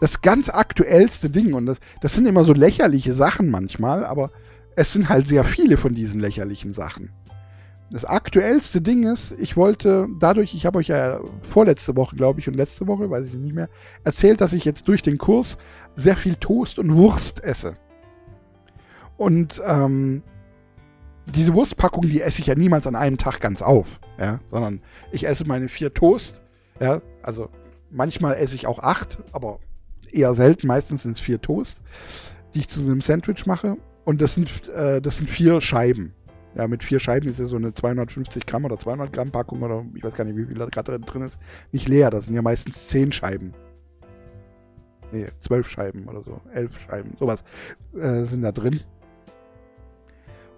Das 0.00 0.20
ganz 0.20 0.48
aktuellste 0.50 1.30
Ding, 1.30 1.54
und 1.54 1.66
das, 1.66 1.78
das 2.02 2.14
sind 2.14 2.26
immer 2.26 2.44
so 2.44 2.52
lächerliche 2.52 3.14
Sachen 3.14 3.50
manchmal, 3.50 4.04
aber 4.04 4.30
es 4.74 4.92
sind 4.92 5.08
halt 5.08 5.26
sehr 5.26 5.44
viele 5.44 5.76
von 5.76 5.94
diesen 5.94 6.20
lächerlichen 6.20 6.74
Sachen. 6.74 7.12
Das 7.90 8.04
aktuellste 8.04 8.80
Ding 8.80 9.04
ist, 9.04 9.32
ich 9.38 9.56
wollte 9.56 10.08
dadurch, 10.18 10.54
ich 10.54 10.66
habe 10.66 10.78
euch 10.78 10.88
ja 10.88 11.20
vorletzte 11.42 11.94
Woche, 11.96 12.16
glaube 12.16 12.40
ich, 12.40 12.48
und 12.48 12.54
letzte 12.54 12.86
Woche, 12.88 13.08
weiß 13.08 13.26
ich 13.26 13.34
nicht 13.34 13.54
mehr, 13.54 13.68
erzählt, 14.02 14.40
dass 14.40 14.52
ich 14.52 14.64
jetzt 14.64 14.88
durch 14.88 15.02
den 15.02 15.18
Kurs 15.18 15.56
sehr 15.94 16.16
viel 16.16 16.34
Toast 16.34 16.78
und 16.80 16.94
Wurst 16.94 17.42
esse. 17.44 17.76
Und 19.16 19.62
ähm, 19.64 20.22
diese 21.26 21.54
Wurstpackung, 21.54 22.08
die 22.08 22.20
esse 22.20 22.40
ich 22.40 22.48
ja 22.48 22.54
niemals 22.56 22.86
an 22.86 22.96
einem 22.96 23.18
Tag 23.18 23.40
ganz 23.40 23.62
auf, 23.62 24.00
ja, 24.18 24.40
sondern 24.50 24.80
ich 25.12 25.26
esse 25.26 25.46
meine 25.46 25.68
vier 25.68 25.94
Toast, 25.94 26.42
ja, 26.80 27.00
also 27.22 27.48
manchmal 27.90 28.34
esse 28.34 28.54
ich 28.54 28.66
auch 28.66 28.78
acht, 28.78 29.18
aber 29.32 29.58
eher 30.12 30.34
selten, 30.34 30.66
meistens 30.66 31.02
sind 31.02 31.16
es 31.16 31.20
vier 31.20 31.40
Toast, 31.40 31.78
die 32.54 32.60
ich 32.60 32.68
zu 32.68 32.80
einem 32.80 33.00
Sandwich 33.00 33.46
mache. 33.46 33.76
Und 34.04 34.20
das 34.20 34.34
sind, 34.34 34.68
äh, 34.68 35.00
das 35.00 35.16
sind 35.16 35.28
vier 35.28 35.60
Scheiben. 35.60 36.14
Ja, 36.54 36.68
mit 36.68 36.84
vier 36.84 37.00
Scheiben 37.00 37.28
ist 37.28 37.38
ja 37.38 37.46
so 37.46 37.56
eine 37.56 37.74
250 37.74 38.46
Gramm 38.46 38.64
oder 38.64 38.78
200 38.78 39.12
Gramm 39.12 39.30
Packung 39.30 39.62
oder 39.62 39.84
ich 39.94 40.02
weiß 40.02 40.14
gar 40.14 40.24
nicht, 40.24 40.36
wie 40.36 40.46
viel 40.46 40.56
da 40.56 40.66
gerade 40.66 40.98
drin 41.00 41.22
ist. 41.22 41.38
Nicht 41.70 41.88
leer, 41.88 42.10
das 42.10 42.26
sind 42.26 42.34
ja 42.34 42.40
meistens 42.40 42.88
zehn 42.88 43.12
Scheiben. 43.12 43.52
Nee, 45.12 45.28
zwölf 45.40 45.68
Scheiben 45.68 46.08
oder 46.08 46.22
so. 46.22 46.40
Elf 46.52 46.80
Scheiben, 46.80 47.16
sowas 47.18 47.44
äh, 47.94 48.24
sind 48.24 48.42
da 48.42 48.52
drin. 48.52 48.80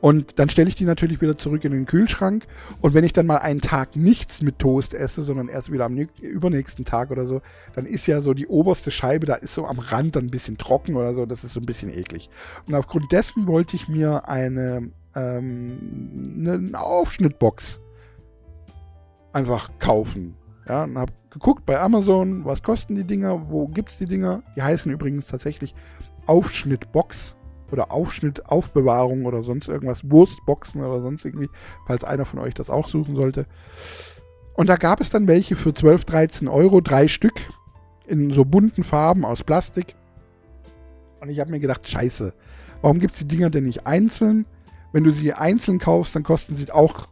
Und 0.01 0.38
dann 0.38 0.49
stelle 0.49 0.68
ich 0.68 0.76
die 0.76 0.84
natürlich 0.84 1.20
wieder 1.20 1.36
zurück 1.36 1.64
in 1.64 1.72
den 1.72 1.86
Kühlschrank. 1.86 2.46
Und 2.80 2.94
wenn 2.94 3.05
ich 3.05 3.12
dann 3.12 3.26
mal 3.26 3.38
einen 3.38 3.61
Tag 3.61 3.96
nichts 3.96 4.42
mit 4.42 4.59
Toast 4.59 4.94
esse, 4.94 5.24
sondern 5.24 5.49
erst 5.49 5.72
wieder 5.72 5.86
am 5.86 5.96
übernächsten 5.96 6.84
Tag 6.84 7.11
oder 7.11 7.26
so, 7.26 7.42
dann 7.74 7.84
ist 7.84 8.07
ja 8.07 8.22
so 8.22 8.32
die 8.32 8.46
oberste 8.46 8.90
Scheibe, 8.90 9.26
da 9.26 9.34
ist 9.34 9.55
so 9.55 9.66
am 9.66 9.78
Rand 9.78 10.16
dann 10.16 10.26
ein 10.26 10.30
bisschen 10.30 10.57
trocken 10.57 10.94
oder 10.94 11.14
so. 11.14 11.26
Das 11.26 11.42
ist 11.42 11.53
so 11.53 11.61
ein 11.61 11.66
bisschen 11.66 11.90
eklig. 11.90 12.30
Und 12.66 12.74
aufgrund 12.74 13.11
dessen 13.11 13.46
wollte 13.46 13.74
ich 13.74 13.88
mir 13.88 14.28
eine, 14.28 14.90
ähm, 15.16 16.44
eine 16.46 16.80
Aufschnittbox 16.80 17.80
einfach 19.32 19.70
kaufen. 19.78 20.36
Ja, 20.68 20.84
und 20.84 20.99
habe 20.99 21.12
geguckt 21.30 21.64
bei 21.66 21.80
Amazon, 21.80 22.44
was 22.44 22.62
kosten 22.62 22.94
die 22.94 23.05
Dinger, 23.05 23.51
wo 23.51 23.66
gibt's 23.68 23.99
die 23.99 24.05
Dinger. 24.05 24.42
Die 24.55 24.62
heißen 24.62 24.92
übrigens 24.92 25.26
tatsächlich 25.26 25.74
Aufschnittbox 26.26 27.36
oder 27.73 27.93
Aufschnitt, 27.93 28.47
Aufbewahrung 28.47 29.27
oder 29.27 29.43
sonst 29.43 29.69
irgendwas, 29.69 30.01
Wurstboxen 30.03 30.83
oder 30.83 31.01
sonst 31.01 31.25
irgendwie, 31.25 31.51
falls 31.87 32.05
einer 32.05 32.25
von 32.25 32.39
euch 32.39 32.55
das 32.55 32.71
auch 32.71 32.89
suchen 32.89 33.16
sollte. 33.16 33.47
Und 34.55 34.69
da 34.69 34.77
gab 34.77 35.01
es 35.01 35.11
dann 35.11 35.29
welche 35.29 35.55
für 35.57 35.73
12, 35.73 36.05
13 36.05 36.49
Euro, 36.49 36.81
drei 36.81 37.09
Stück 37.09 37.35
in 38.07 38.31
so 38.31 38.45
bunten 38.45 38.85
Farben 38.85 39.25
aus 39.25 39.45
Plastik. 39.45 39.95
Und 41.21 41.29
ich 41.29 41.41
habe 41.41 41.51
mir 41.51 41.61
gedacht, 41.61 41.89
scheiße, 41.89 42.33
warum 42.83 42.99
gibt 42.99 43.14
es 43.14 43.21
die 43.21 43.29
Dinger 43.29 43.51
denn 43.51 43.64
nicht 43.64 43.87
einzeln? 43.87 44.47
Wenn 44.93 45.05
du 45.05 45.12
sie 45.12 45.33
einzeln 45.33 45.79
kaufst, 45.79 46.16
dann 46.16 46.23
kosten 46.23 46.57
sie 46.57 46.71
auch 46.73 47.09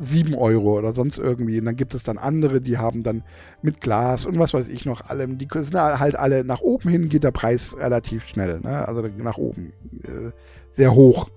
7 0.00 0.34
Euro 0.34 0.78
oder 0.78 0.92
sonst 0.92 1.18
irgendwie. 1.18 1.58
Und 1.58 1.66
dann 1.66 1.76
gibt 1.76 1.94
es 1.94 2.02
dann 2.02 2.18
andere, 2.18 2.60
die 2.60 2.78
haben 2.78 3.02
dann 3.02 3.22
mit 3.62 3.80
Glas 3.80 4.24
und 4.24 4.38
was 4.38 4.54
weiß 4.54 4.68
ich 4.68 4.84
noch 4.84 5.08
allem. 5.08 5.38
Die 5.38 5.48
sind 5.52 5.74
halt 5.74 6.16
alle 6.16 6.44
nach 6.44 6.60
oben 6.60 6.88
hin, 6.88 7.08
geht 7.08 7.24
der 7.24 7.30
Preis 7.30 7.76
relativ 7.78 8.26
schnell. 8.26 8.60
Ne? 8.60 8.86
Also 8.86 9.02
nach 9.18 9.38
oben. 9.38 9.72
Äh, 10.02 10.30
sehr 10.72 10.94
hoch. 10.94 11.30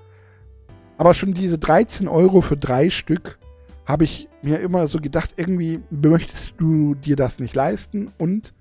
Aber 0.98 1.14
schon 1.14 1.34
diese 1.34 1.58
13 1.58 2.08
Euro 2.08 2.42
für 2.42 2.58
drei 2.58 2.90
Stück 2.90 3.40
habe 3.86 4.04
ich 4.04 4.28
mir 4.42 4.60
immer 4.60 4.88
so 4.88 5.00
gedacht, 5.00 5.34
irgendwie 5.38 5.80
möchtest 5.90 6.54
du 6.58 6.96
dir 6.96 7.16
das 7.16 7.40
nicht 7.40 7.56
leisten. 7.56 8.12
Und 8.18 8.54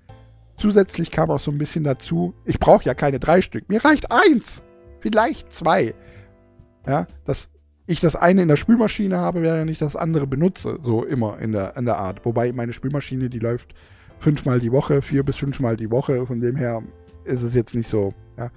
zusätzlich 0.57 1.11
kam 1.11 1.29
auch 1.29 1.39
so 1.39 1.51
ein 1.51 1.57
bisschen 1.57 1.83
dazu, 1.83 2.33
ich 2.45 2.59
brauche 2.59 2.85
ja 2.85 2.93
keine 2.93 3.19
drei 3.19 3.41
Stück. 3.41 3.69
Mir 3.69 3.83
reicht 3.83 4.11
eins. 4.11 4.63
Vielleicht 5.01 5.51
zwei. 5.51 5.93
Ja, 6.87 7.07
das 7.25 7.49
ich 7.89 7.99
das 7.99 8.15
eine 8.15 8.43
in 8.43 8.47
der 8.47 8.55
Spülmaschine 8.55 9.17
habe, 9.17 9.41
wäre 9.41 9.57
ja 9.57 9.65
nicht 9.65 9.81
das 9.81 9.95
andere 9.95 10.27
benutze, 10.27 10.77
so 10.83 11.03
immer 11.03 11.39
in 11.39 11.53
der, 11.53 11.75
in 11.75 11.85
der 11.85 11.97
Art. 11.97 12.23
Wobei 12.23 12.51
meine 12.53 12.71
Spülmaschine, 12.71 13.31
die 13.31 13.39
läuft 13.39 13.73
fünfmal 14.19 14.59
die 14.59 14.71
Woche, 14.71 15.01
vier 15.01 15.23
bis 15.23 15.37
fünfmal 15.37 15.75
die 15.75 15.89
Woche, 15.89 16.23
von 16.27 16.39
dem 16.39 16.55
her 16.55 16.83
ist 17.23 17.41
es 17.41 17.55
jetzt 17.55 17.73
nicht 17.73 17.89
so, 17.89 18.13
ja. 18.37 18.51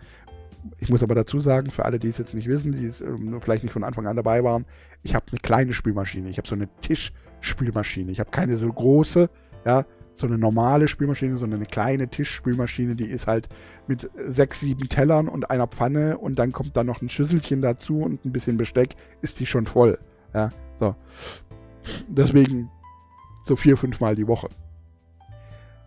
Ich 0.79 0.91
muss 0.91 1.03
aber 1.03 1.15
dazu 1.15 1.41
sagen, 1.41 1.71
für 1.71 1.87
alle, 1.87 1.99
die 1.99 2.09
es 2.09 2.19
jetzt 2.19 2.35
nicht 2.35 2.47
wissen, 2.47 2.73
die 2.73 2.85
es, 2.85 3.01
ähm, 3.01 3.41
vielleicht 3.41 3.65
nicht 3.65 3.73
von 3.73 3.85
Anfang 3.85 4.07
an 4.07 4.17
dabei 4.17 4.45
waren, 4.45 4.67
ich 5.03 5.15
habe 5.15 5.25
eine 5.31 5.41
kleine 5.41 5.73
Spülmaschine. 5.73 6.29
Ich 6.29 6.39
habe 6.39 6.47
so 6.47 6.55
eine 6.55 6.69
Tischspülmaschine. 6.83 8.13
Ich 8.13 8.21
habe 8.21 8.31
keine 8.31 8.59
so 8.59 8.73
große, 8.73 9.29
ja, 9.65 9.85
so 10.17 10.27
eine 10.27 10.39
normale 10.39 10.89
Spülmaschine, 10.89 11.39
sondern 11.39 11.61
eine 11.61 11.67
kleine 11.67 12.09
Tischspülmaschine, 12.09 12.95
die 12.95 13.07
ist 13.07 13.27
halt 13.27 13.49
mit 13.87 14.09
sechs, 14.15 14.61
sieben 14.61 14.89
Tellern 14.89 15.29
und 15.29 15.51
einer 15.51 15.67
Pfanne 15.67 16.19
und 16.19 16.39
dann 16.39 16.53
kommt 16.53 16.77
da 16.77 16.85
noch 16.85 17.03
ein 17.03 17.09
Schüsselchen 17.09 17.63
dazu 17.63 18.01
und 18.01 18.25
ein 18.25 18.33
bisschen 18.33 18.57
Besteck, 18.57 18.95
ist 19.21 19.41
die 19.41 19.47
schon 19.47 19.67
voll. 19.67 19.99
Ja, 20.35 20.51
so. 20.79 20.95
Deswegen 22.09 22.71
so 23.47 23.57
vier, 23.57 23.77
fünf 23.77 24.01
Mal 24.01 24.15
die 24.15 24.29
Woche. 24.29 24.49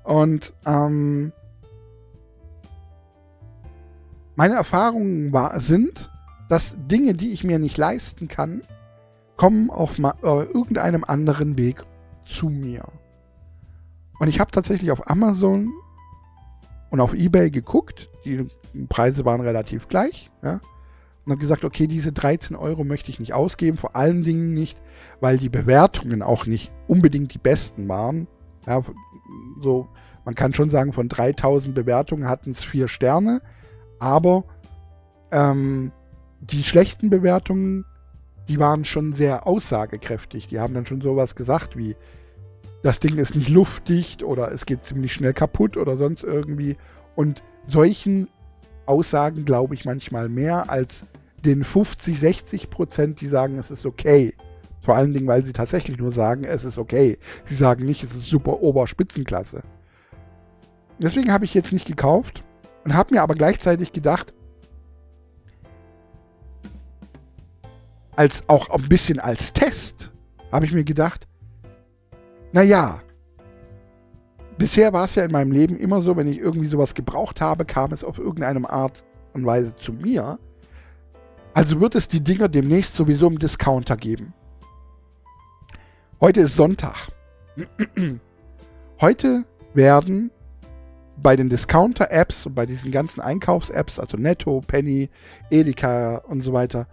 Und 0.04 0.54
ähm, 0.66 1.32
meine 4.36 4.56
Erfahrungen 4.56 5.32
war, 5.34 5.60
sind, 5.60 6.12
dass 6.50 6.76
Dinge, 6.88 7.14
die 7.14 7.32
ich 7.32 7.44
mir 7.44 7.58
nicht 7.58 7.78
leisten 7.78 8.28
kann, 8.28 8.62
kommen 9.38 9.70
auf 9.70 9.98
äh, 9.98 10.12
irgendeinem 10.24 11.04
anderen 11.04 11.58
Weg 11.58 11.84
zu 12.26 12.50
mir. 12.50 12.84
Und 14.20 14.28
ich 14.28 14.40
habe 14.40 14.52
tatsächlich 14.52 14.92
auf 14.92 15.10
Amazon 15.10 15.72
und 16.90 17.00
auf 17.02 17.14
eBay 17.14 17.52
geguckt. 17.52 18.10
Die 18.24 18.48
Preise 18.88 19.26
waren 19.26 19.42
relativ 19.42 19.88
gleich. 19.88 20.32
Ja, 20.44 20.62
und 21.26 21.32
habe 21.32 21.42
gesagt, 21.42 21.64
okay, 21.64 21.88
diese 21.88 22.12
13 22.12 22.56
Euro 22.56 22.84
möchte 22.84 23.10
ich 23.10 23.20
nicht 23.20 23.34
ausgeben. 23.34 23.78
Vor 23.78 23.96
allen 23.96 24.24
Dingen 24.24 24.54
nicht, 24.54 24.80
weil 25.20 25.38
die 25.38 25.50
Bewertungen 25.50 26.22
auch 26.22 26.46
nicht 26.46 26.72
unbedingt 26.88 27.34
die 27.34 27.40
besten 27.40 27.88
waren. 27.90 28.28
Ja, 28.68 28.82
so, 29.62 29.88
man 30.24 30.36
kann 30.36 30.54
schon 30.54 30.70
sagen, 30.70 30.94
von 30.94 31.10
3000 31.10 31.74
Bewertungen 31.74 32.28
hatten 32.28 32.52
es 32.52 32.64
vier 32.64 32.88
Sterne. 32.88 33.42
Aber 34.00 34.44
ähm, 35.32 35.92
die 36.42 36.64
schlechten 36.64 37.10
Bewertungen, 37.10 37.86
die 38.48 38.60
waren 38.60 38.86
schon 38.86 39.12
sehr 39.12 39.48
aussagekräftig. 39.48 40.48
Die 40.48 40.60
haben 40.60 40.76
dann 40.76 40.86
schon 40.86 41.02
sowas 41.02 41.36
gesagt 41.36 41.76
wie, 41.76 41.96
das 42.86 43.00
Ding 43.00 43.18
ist 43.18 43.36
nicht 43.36 43.50
luftdicht 43.50 44.22
oder 44.22 44.52
es 44.52 44.68
geht 44.68 44.84
ziemlich 44.84 45.12
schnell 45.12 45.34
kaputt 45.34 45.76
oder 45.76 45.98
sonst 45.98 46.24
irgendwie. 46.24 46.76
Und 47.16 47.42
solchen 47.66 48.28
Aussagen 48.86 49.44
glaube 49.44 49.74
ich 49.74 49.86
manchmal 49.86 50.30
mehr 50.30 50.70
als 50.70 51.04
den 51.44 51.64
50, 51.64 52.20
60 52.20 52.70
Prozent, 52.70 53.22
die 53.22 53.28
sagen, 53.28 53.58
es 53.58 53.72
ist 53.72 53.88
okay. 53.88 54.36
Vor 54.82 54.96
allen 54.96 55.16
Dingen, 55.16 55.26
weil 55.26 55.44
sie 55.44 55.52
tatsächlich 55.52 55.98
nur 55.98 56.12
sagen, 56.12 56.44
es 56.44 56.64
ist 56.64 56.78
okay. 56.78 57.18
Sie 57.46 57.56
sagen 57.56 57.86
nicht, 57.86 58.04
es 58.04 58.14
ist 58.14 58.28
super 58.28 58.62
Oberspitzenklasse. 58.62 59.64
Deswegen 61.00 61.34
habe 61.34 61.46
ich 61.46 61.56
jetzt 61.56 61.74
nicht 61.74 61.88
gekauft 61.88 62.44
und 62.84 62.94
habe 62.94 63.16
mir 63.16 63.24
aber 63.24 63.34
gleichzeitig 63.34 63.94
gedacht, 63.94 64.32
als 68.16 68.48
auch 68.48 68.70
ein 68.70 68.88
bisschen 68.88 69.20
als 69.20 69.54
Test, 69.54 70.12
habe 70.52 70.68
ich 70.68 70.72
mir 70.72 70.84
gedacht, 70.84 71.28
naja, 72.56 73.02
bisher 74.58 74.94
war 74.94 75.04
es 75.04 75.16
ja 75.16 75.26
in 75.26 75.32
meinem 75.34 75.52
Leben 75.52 75.76
immer 75.76 76.02
so, 76.02 76.16
wenn 76.16 76.26
ich 76.26 76.40
irgendwie 76.40 76.70
sowas 76.70 76.96
gebraucht 76.96 77.42
habe, 77.42 77.66
kam 77.66 77.92
es 77.92 78.02
auf 78.02 78.18
irgendeine 78.18 78.70
Art 78.70 79.04
und 79.34 79.46
Weise 79.46 79.76
zu 79.76 79.92
mir. 79.92 80.40
Also 81.54 81.82
wird 81.82 81.96
es 81.96 82.08
die 82.08 82.22
Dinger 82.22 82.48
demnächst 82.48 82.96
sowieso 82.96 83.28
im 83.28 83.40
Discounter 83.40 83.98
geben. 83.98 84.34
Heute 86.22 86.40
ist 86.40 86.56
Sonntag. 86.56 87.10
Heute 89.02 89.44
werden 89.74 90.32
bei 91.18 91.36
den 91.36 91.50
Discounter-Apps 91.50 92.46
und 92.46 92.56
bei 92.56 92.66
diesen 92.66 92.90
ganzen 92.90 93.20
Einkaufs-Apps, 93.20 94.00
also 94.00 94.16
Netto, 94.16 94.62
Penny, 94.66 95.10
Edeka 95.50 96.20
und 96.20 96.42
so 96.42 96.54
weiter, 96.54 96.88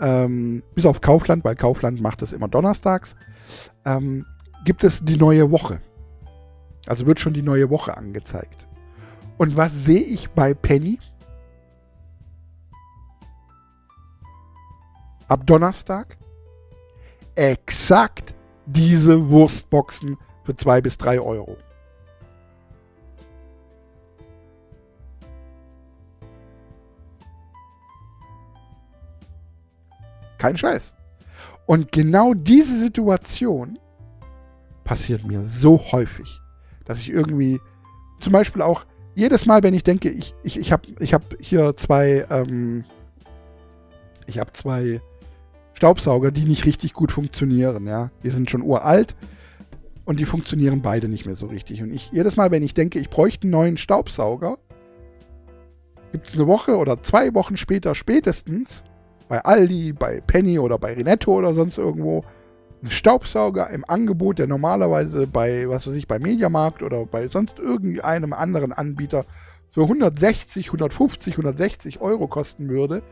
ähm, 0.00 0.64
bis 0.74 0.86
auf 0.86 1.00
Kaufland, 1.00 1.44
weil 1.44 1.54
Kaufland 1.54 2.00
macht 2.00 2.20
das 2.20 2.32
immer 2.32 2.48
donnerstags, 2.48 3.14
ähm, 3.84 4.26
gibt 4.64 4.82
es 4.82 5.04
die 5.04 5.16
neue 5.16 5.50
Woche. 5.50 5.80
Also 6.86 7.06
wird 7.06 7.20
schon 7.20 7.34
die 7.34 7.42
neue 7.42 7.70
Woche 7.70 7.96
angezeigt. 7.96 8.66
Und 9.38 9.56
was 9.56 9.72
sehe 9.84 10.00
ich 10.00 10.30
bei 10.30 10.54
Penny? 10.54 10.98
Ab 15.28 15.46
Donnerstag? 15.46 16.16
Exakt 17.34 18.34
diese 18.66 19.28
Wurstboxen 19.28 20.18
für 20.44 20.56
zwei 20.56 20.80
bis 20.80 20.96
drei 20.96 21.20
Euro. 21.20 21.56
Kein 30.38 30.56
Scheiß. 30.56 30.94
Und 31.66 31.90
genau 31.90 32.34
diese 32.34 32.78
Situation 32.78 33.78
passiert 34.84 35.26
mir 35.26 35.44
so 35.44 35.80
häufig, 35.92 36.40
dass 36.84 36.98
ich 36.98 37.10
irgendwie 37.10 37.60
zum 38.20 38.32
Beispiel 38.32 38.62
auch 38.62 38.84
jedes 39.14 39.46
Mal, 39.46 39.62
wenn 39.62 39.74
ich 39.74 39.84
denke, 39.84 40.10
ich, 40.10 40.34
ich, 40.42 40.58
ich 40.58 40.72
habe 40.72 40.88
ich 40.98 41.14
hab 41.14 41.22
hier 41.40 41.76
zwei, 41.76 42.26
ähm, 42.30 42.84
ich 44.26 44.38
habe 44.38 44.52
zwei 44.52 45.00
Staubsauger, 45.74 46.30
die 46.30 46.44
nicht 46.44 46.66
richtig 46.66 46.94
gut 46.94 47.12
funktionieren, 47.12 47.86
ja. 47.86 48.10
Die 48.22 48.30
sind 48.30 48.50
schon 48.50 48.62
uralt 48.62 49.14
und 50.04 50.20
die 50.20 50.24
funktionieren 50.24 50.82
beide 50.82 51.08
nicht 51.08 51.26
mehr 51.26 51.36
so 51.36 51.46
richtig. 51.46 51.82
Und 51.82 51.92
ich, 51.92 52.10
jedes 52.12 52.36
Mal, 52.36 52.50
wenn 52.50 52.62
ich 52.62 52.74
denke, 52.74 52.98
ich 52.98 53.10
bräuchte 53.10 53.44
einen 53.44 53.52
neuen 53.52 53.76
Staubsauger, 53.76 54.58
gibt 56.12 56.28
es 56.28 56.34
eine 56.34 56.46
Woche 56.46 56.76
oder 56.76 57.02
zwei 57.02 57.34
Wochen 57.34 57.56
später 57.56 57.94
spätestens 57.94 58.84
bei 59.28 59.40
Aldi, 59.40 59.92
bei 59.92 60.20
Penny 60.20 60.58
oder 60.58 60.78
bei 60.78 60.94
Renetto 60.94 61.32
oder 61.32 61.54
sonst 61.54 61.78
irgendwo 61.78 62.24
einen 62.84 62.90
Staubsauger 62.90 63.70
im 63.70 63.82
Angebot, 63.88 64.38
der 64.38 64.46
normalerweise 64.46 65.26
bei, 65.26 65.66
was 65.70 65.86
weiß 65.86 65.94
ich, 65.94 66.06
bei 66.06 66.18
Mediamarkt 66.18 66.82
oder 66.82 67.06
bei 67.06 67.28
sonst 67.28 67.58
irgendeinem 67.58 68.34
anderen 68.34 68.72
Anbieter 68.72 69.24
so 69.70 69.84
160, 69.84 70.66
150, 70.66 71.32
160 71.32 72.00
Euro 72.02 72.28
kosten 72.28 72.68
würde, 72.68 73.02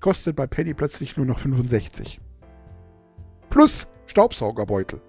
kostet 0.00 0.34
bei 0.34 0.48
Penny 0.48 0.74
plötzlich 0.74 1.16
nur 1.16 1.26
noch 1.26 1.38
65. 1.38 2.20
Plus 3.50 3.86
Staubsaugerbeutel. 4.06 5.00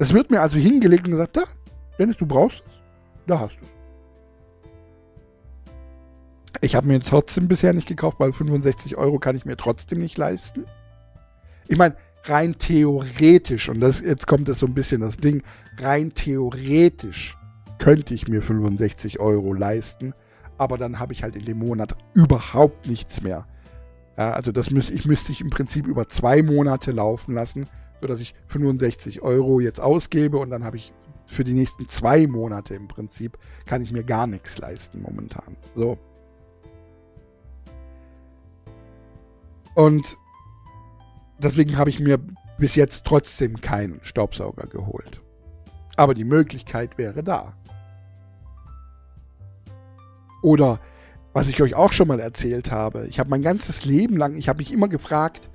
Es 0.00 0.12
wird 0.12 0.30
mir 0.32 0.40
also 0.40 0.58
hingelegt 0.58 1.04
und 1.04 1.12
gesagt, 1.12 1.36
da, 1.36 1.44
Dennis, 2.00 2.16
du 2.16 2.26
brauchst 2.26 2.64
es, 2.66 2.72
da 3.28 3.38
hast 3.38 3.56
du 3.60 3.64
es. 3.64 3.79
Ich 6.60 6.74
habe 6.74 6.86
mir 6.86 7.00
trotzdem 7.00 7.48
bisher 7.48 7.72
nicht 7.72 7.88
gekauft, 7.88 8.18
weil 8.20 8.32
65 8.32 8.96
Euro 8.96 9.18
kann 9.18 9.36
ich 9.36 9.44
mir 9.44 9.56
trotzdem 9.56 10.00
nicht 10.00 10.18
leisten. 10.18 10.64
Ich 11.68 11.78
meine, 11.78 11.96
rein 12.24 12.56
theoretisch, 12.58 13.68
und 13.68 13.80
das, 13.80 14.00
jetzt 14.00 14.26
kommt 14.26 14.48
das 14.48 14.58
so 14.58 14.66
ein 14.66 14.74
bisschen 14.74 15.00
das 15.00 15.16
Ding, 15.16 15.42
rein 15.78 16.12
theoretisch 16.14 17.36
könnte 17.78 18.12
ich 18.12 18.28
mir 18.28 18.42
65 18.42 19.20
Euro 19.20 19.52
leisten, 19.52 20.12
aber 20.58 20.76
dann 20.76 20.98
habe 20.98 21.12
ich 21.12 21.22
halt 21.22 21.36
in 21.36 21.46
dem 21.46 21.58
Monat 21.58 21.96
überhaupt 22.12 22.86
nichts 22.86 23.22
mehr. 23.22 23.46
Ja, 24.18 24.32
also 24.32 24.52
das 24.52 24.70
müß, 24.70 24.90
ich 24.90 25.06
müsste 25.06 25.32
ich 25.32 25.40
im 25.40 25.48
Prinzip 25.48 25.86
über 25.86 26.08
zwei 26.08 26.42
Monate 26.42 26.90
laufen 26.90 27.34
lassen, 27.34 27.66
sodass 28.02 28.20
ich 28.20 28.34
65 28.48 29.22
Euro 29.22 29.60
jetzt 29.60 29.80
ausgebe 29.80 30.36
und 30.38 30.50
dann 30.50 30.64
habe 30.64 30.76
ich 30.76 30.92
für 31.26 31.44
die 31.44 31.52
nächsten 31.52 31.86
zwei 31.86 32.26
Monate 32.26 32.74
im 32.74 32.88
Prinzip, 32.88 33.38
kann 33.64 33.82
ich 33.82 33.92
mir 33.92 34.04
gar 34.04 34.26
nichts 34.26 34.58
leisten 34.58 35.00
momentan. 35.00 35.56
So. 35.74 35.96
Und 39.74 40.16
deswegen 41.38 41.76
habe 41.76 41.90
ich 41.90 42.00
mir 42.00 42.18
bis 42.58 42.74
jetzt 42.74 43.04
trotzdem 43.04 43.60
keinen 43.60 44.00
Staubsauger 44.02 44.66
geholt. 44.66 45.20
Aber 45.96 46.14
die 46.14 46.24
Möglichkeit 46.24 46.98
wäre 46.98 47.22
da. 47.22 47.54
Oder 50.42 50.80
was 51.32 51.48
ich 51.48 51.62
euch 51.62 51.74
auch 51.74 51.92
schon 51.92 52.08
mal 52.08 52.20
erzählt 52.20 52.70
habe, 52.70 53.06
ich 53.06 53.18
habe 53.18 53.30
mein 53.30 53.42
ganzes 53.42 53.84
Leben 53.84 54.16
lang, 54.16 54.34
ich 54.34 54.48
habe 54.48 54.58
mich 54.58 54.72
immer 54.72 54.88
gefragt, 54.88 55.50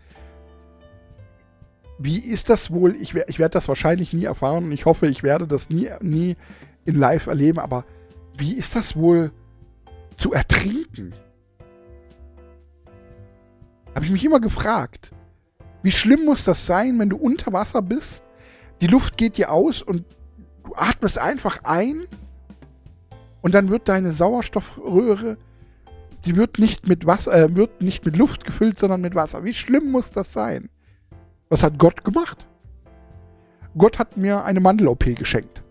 wie 1.98 2.20
ist 2.20 2.50
das 2.50 2.72
wohl? 2.72 2.96
Ich, 2.96 3.16
ich 3.16 3.40
werde 3.40 3.54
das 3.54 3.68
wahrscheinlich 3.68 4.14
nie 4.14 4.26
erfahren 4.26 4.66
und 4.66 4.72
ich 4.72 4.86
hoffe, 4.86 5.08
ich 5.08 5.24
werde 5.24 5.48
das 5.48 5.70
nie, 5.70 5.90
nie 6.02 6.36
in 6.84 6.96
Live 6.96 7.28
erleben, 7.28 7.60
aber 7.60 7.86
wie 8.38 8.54
ist 8.54 8.76
das 8.76 8.96
wohl 8.96 9.32
zu 10.18 10.34
ertrinken? 10.34 11.14
Habe 13.96 14.06
ich 14.06 14.12
mich 14.12 14.26
immer 14.26 14.42
gefragt. 14.42 15.12
Wie 15.82 15.92
schlimm 15.92 16.26
muss 16.26 16.44
das 16.44 16.66
sein, 16.66 17.00
wenn 17.00 17.10
du 17.10 17.18
unter 17.18 17.54
Wasser 17.54 17.82
bist? 17.82 18.24
Die 18.82 18.88
Luft 18.88 19.18
geht 19.18 19.38
dir 19.38 19.52
aus 19.52 19.82
und 19.82 20.04
du 20.66 20.74
atmest 20.76 21.18
einfach 21.18 21.60
ein 21.64 22.06
und 23.42 23.54
dann 23.54 23.70
wird 23.70 23.88
deine 23.88 24.12
Sauerstoffröhre, 24.12 25.38
die 26.26 26.36
wird 26.36 26.60
nicht 26.60 26.88
mit 26.88 27.06
Wasser, 27.06 27.34
äh, 27.34 27.56
wird 27.56 27.82
nicht 27.82 28.04
mit 28.04 28.18
Luft 28.18 28.44
gefüllt, 28.44 28.80
sondern 28.80 29.02
mit 29.02 29.16
Wasser. 29.16 29.44
Wie 29.44 29.54
schlimm 29.54 29.92
muss 29.92 30.12
das 30.12 30.34
sein? 30.34 30.70
Was 31.50 31.64
hat 31.64 31.78
Gott 31.78 32.04
gemacht? 32.04 32.48
Gott 33.78 34.00
hat 34.00 34.18
mir 34.18 34.44
eine 34.44 34.60
Mandel-OP 34.60 35.16
geschenkt. 35.16 35.62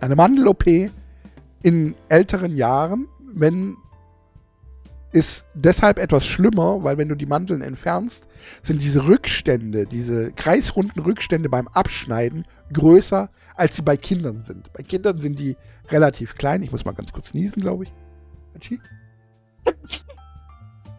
Eine 0.00 0.16
Mandel-OP 0.16 0.90
in 1.62 1.94
älteren 2.08 2.54
Jahren, 2.54 3.08
wenn 3.32 3.76
ist 5.12 5.46
deshalb 5.54 5.98
etwas 5.98 6.24
schlimmer, 6.26 6.84
weil 6.84 6.96
wenn 6.98 7.08
du 7.08 7.16
die 7.16 7.26
Mandeln 7.26 7.62
entfernst, 7.62 8.28
sind 8.62 8.80
diese 8.80 9.06
Rückstände, 9.06 9.86
diese 9.86 10.32
kreisrunden 10.32 11.02
Rückstände 11.02 11.48
beim 11.48 11.68
Abschneiden 11.68 12.46
größer, 12.72 13.30
als 13.56 13.76
sie 13.76 13.82
bei 13.82 13.96
Kindern 13.96 14.40
sind. 14.44 14.72
Bei 14.72 14.82
Kindern 14.82 15.20
sind 15.20 15.38
die 15.38 15.56
relativ 15.88 16.34
klein. 16.34 16.62
Ich 16.62 16.70
muss 16.70 16.84
mal 16.84 16.92
ganz 16.92 17.12
kurz 17.12 17.34
niesen, 17.34 17.60
glaube 17.60 17.84
ich. 17.84 17.92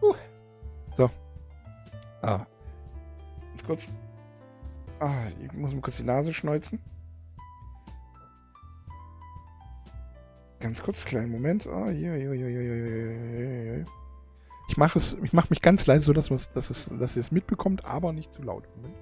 Uh. 0.00 0.14
So. 0.96 1.08
Ah. 2.22 2.44
Ganz 3.50 3.64
kurz. 3.64 3.88
Ah, 4.98 5.26
ich 5.40 5.52
muss 5.52 5.72
mal 5.72 5.80
kurz 5.80 5.96
die 5.98 6.02
Nase 6.02 6.32
schneuzen. 6.32 6.80
Ganz 10.58 10.82
kurz, 10.82 11.04
kleinen 11.04 11.30
Moment. 11.30 11.66
Ah, 11.66 11.88
hier, 11.88 12.14
hier, 12.14 12.32
hier, 12.32 12.48
hier, 12.48 12.60
hier, 12.60 12.74
hier, 12.74 13.74
hier. 13.74 13.84
Ich 14.72 14.78
mache 14.78 14.98
es, 14.98 15.18
ich 15.22 15.34
mache 15.34 15.48
mich 15.50 15.60
ganz 15.60 15.84
leise, 15.84 16.06
so 16.06 16.14
dass, 16.14 16.30
dass, 16.54 16.70
es, 16.70 16.88
dass 16.98 17.14
ihr 17.14 17.20
es 17.20 17.30
mitbekommt, 17.30 17.84
aber 17.84 18.14
nicht 18.14 18.32
zu 18.32 18.40
laut. 18.40 18.64
Moment. 18.74 18.96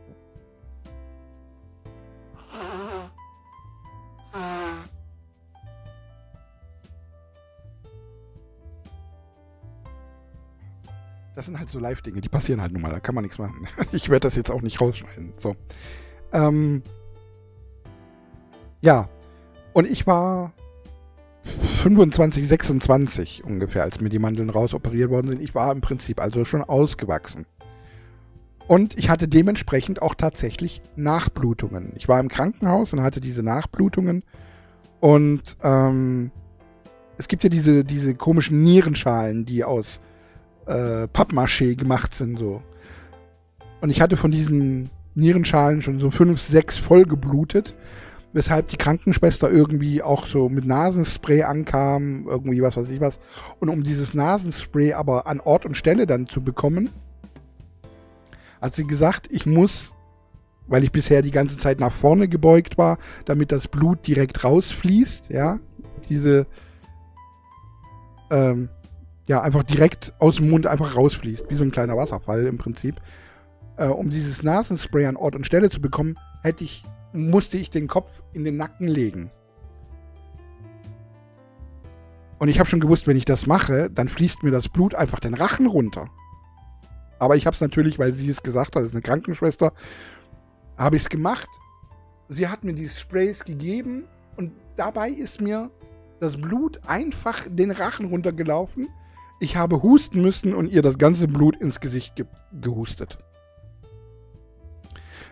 Das 11.37 11.47
sind 11.47 11.57
halt 11.57 11.71
so 11.71 11.79
Live-Dinge, 11.79 12.21
die 12.21 12.29
passieren 12.29 12.61
halt 12.61 12.73
nun 12.73 12.83
mal, 12.83 12.91
da 12.91 12.99
kann 12.99 13.15
man 13.15 13.23
nichts 13.23 13.39
machen. 13.39 13.69
Ich 13.93 14.09
werde 14.09 14.27
das 14.27 14.35
jetzt 14.35 14.51
auch 14.51 14.63
nicht 14.63 14.81
rausschneiden. 14.81 15.35
So. 15.39 15.55
Ähm, 16.33 16.83
ja. 18.81 19.09
Und 19.73 19.89
ich 19.89 20.05
war 20.09 20.53
25, 21.81 22.47
26 22.47 23.43
ungefähr, 23.43 23.85
als 23.85 24.01
mir 24.01 24.11
die 24.11 24.19
Mandeln 24.19 24.51
rausoperiert 24.51 25.09
worden 25.09 25.29
sind. 25.29 25.41
Ich 25.41 25.55
war 25.55 25.73
im 25.73 25.81
Prinzip 25.81 26.21
also 26.21 26.45
schon 26.45 26.63
ausgewachsen. 26.63 27.47
Und 28.69 28.99
ich 28.99 29.09
hatte 29.09 29.29
dementsprechend 29.29 30.03
auch 30.03 30.15
tatsächlich 30.15 30.83
Nachblutungen. 30.97 31.93
Ich 31.97 32.07
war 32.07 32.21
im 32.21 32.29
Krankenhaus 32.29 32.93
und 32.93 33.03
hatte 33.03 33.23
diese 33.23 33.43
Nachblutungen. 33.43 34.25
Und 35.01 35.57
ähm, 35.63 36.31
es 37.17 37.29
gibt 37.29 37.45
ja 37.45 37.51
diese, 37.51 37.83
diese 37.83 38.15
komischen 38.15 38.63
Nierenschalen, 38.63 39.47
die 39.47 39.65
aus 39.65 40.03
äh, 40.67 41.05
Pappmaché 41.05 41.77
gemacht 41.77 42.15
sind. 42.15 42.39
so. 42.39 42.63
Und 43.81 43.89
ich 43.89 44.03
hatte 44.03 44.19
von 44.19 44.31
diesen 44.31 44.91
Nierenschalen 45.15 45.81
schon 45.81 45.99
so 45.99 46.11
fünf, 46.11 46.43
sechs 46.43 46.77
voll 46.77 47.05
geblutet 47.05 47.75
weshalb 48.33 48.69
die 48.69 48.77
Krankenschwester 48.77 49.51
irgendwie 49.51 50.03
auch 50.03 50.27
so 50.27 50.49
mit 50.49 50.65
Nasenspray 50.65 51.43
ankam, 51.43 52.27
irgendwie 52.29 52.63
was 52.63 52.77
weiß 52.77 52.89
ich 52.91 53.01
was. 53.01 53.19
Und 53.59 53.69
um 53.69 53.83
dieses 53.83 54.15
Nasenspray 54.15 54.93
aber 54.93 55.27
an 55.27 55.41
Ort 55.41 55.67
und 55.67 55.77
Stelle 55.77 56.07
dann 56.07 56.29
zu 56.29 56.43
bekommen, 56.43 56.91
hat 58.61 58.75
sie 58.75 58.87
gesagt, 58.87 59.29
ich 59.31 59.47
muss, 59.47 59.95
weil 60.69 60.85
ich 60.85 60.93
bisher 60.93 61.23
die 61.23 61.31
ganze 61.31 61.57
Zeit 61.57 61.81
nach 61.81 61.93
vorne 61.93 62.29
gebeugt 62.29 62.79
war, 62.79 62.99
damit 63.25 63.51
das 63.53 63.69
Blut 63.69 64.07
direkt 64.07 64.45
rausfließt, 64.45 65.31
ja, 65.31 65.59
diese, 66.09 66.47
ähm, 68.31 68.69
ja, 69.27 69.41
einfach 69.41 69.63
direkt 69.63 70.13
aus 70.19 70.37
dem 70.37 70.51
Mund 70.51 70.67
einfach 70.67 70.97
rausfließt, 70.97 71.47
wie 71.49 71.57
so 71.57 71.63
ein 71.63 71.73
kleiner 71.73 71.97
Wasserfall 71.97 72.47
im 72.47 72.59
Prinzip. 72.59 72.97
Äh, 73.77 73.87
um 73.87 74.09
dieses 74.09 74.43
Nasenspray 74.43 75.07
an 75.07 75.17
Ort 75.17 75.35
und 75.35 75.47
Stelle 75.47 75.71
zu 75.71 75.81
bekommen, 75.81 76.17
hätte 76.43 76.65
ich 76.65 76.85
musste 77.13 77.57
ich 77.57 77.71
den 77.71 77.89
Kopf 77.89 78.23
in 78.33 78.45
den 78.45 78.57
Nacken 78.57 78.89
legen. 78.89 79.31
Und 82.39 82.49
ich 82.49 82.59
habe 82.59 82.69
schon 82.69 82.81
gewusst, 82.81 83.07
wenn 83.07 83.17
ich 83.17 83.27
das 83.27 83.47
mache, 83.47 83.91
dann 83.91 84.09
fließt 84.09 84.43
mir 84.43 84.51
das 84.51 84.69
Blut 84.69 84.95
einfach 84.95 85.21
den 85.21 85.35
Rachen 85.35 85.67
runter. 85.67 86.09
Aber 87.19 87.37
ich 87.37 87.47
habe 87.47 87.55
es 87.55 87.61
natürlich, 87.61 87.99
weil 87.99 88.15
sie 88.15 88.31
es 88.31 88.43
gesagt 88.43 88.75
hat, 88.75 88.83
ist 88.83 88.93
eine 88.93 89.03
Krankenschwester, 89.03 89.75
habe 90.79 90.97
ich 90.97 91.03
es 91.03 91.09
gemacht. 91.11 91.49
Sie 92.31 92.49
hat 92.49 92.65
mir 92.65 92.73
die 92.73 92.89
Sprays 92.89 93.45
gegeben 93.45 94.05
und 94.37 94.53
dabei 94.77 95.11
ist 95.11 95.41
mir 95.41 95.71
das 96.19 96.41
Blut 96.41 96.81
einfach 96.87 97.47
den 97.47 97.71
Rachen 97.71 98.07
runtergelaufen. 98.07 98.89
Ich 99.41 99.57
habe 99.57 99.83
husten 99.83 100.23
müssen 100.23 100.55
und 100.55 100.71
ihr 100.71 100.81
das 100.81 100.97
ganze 100.97 101.29
Blut 101.29 101.57
ins 101.57 101.81
Gesicht 101.81 102.17
ge 102.17 102.25
gehustet. 102.59 103.19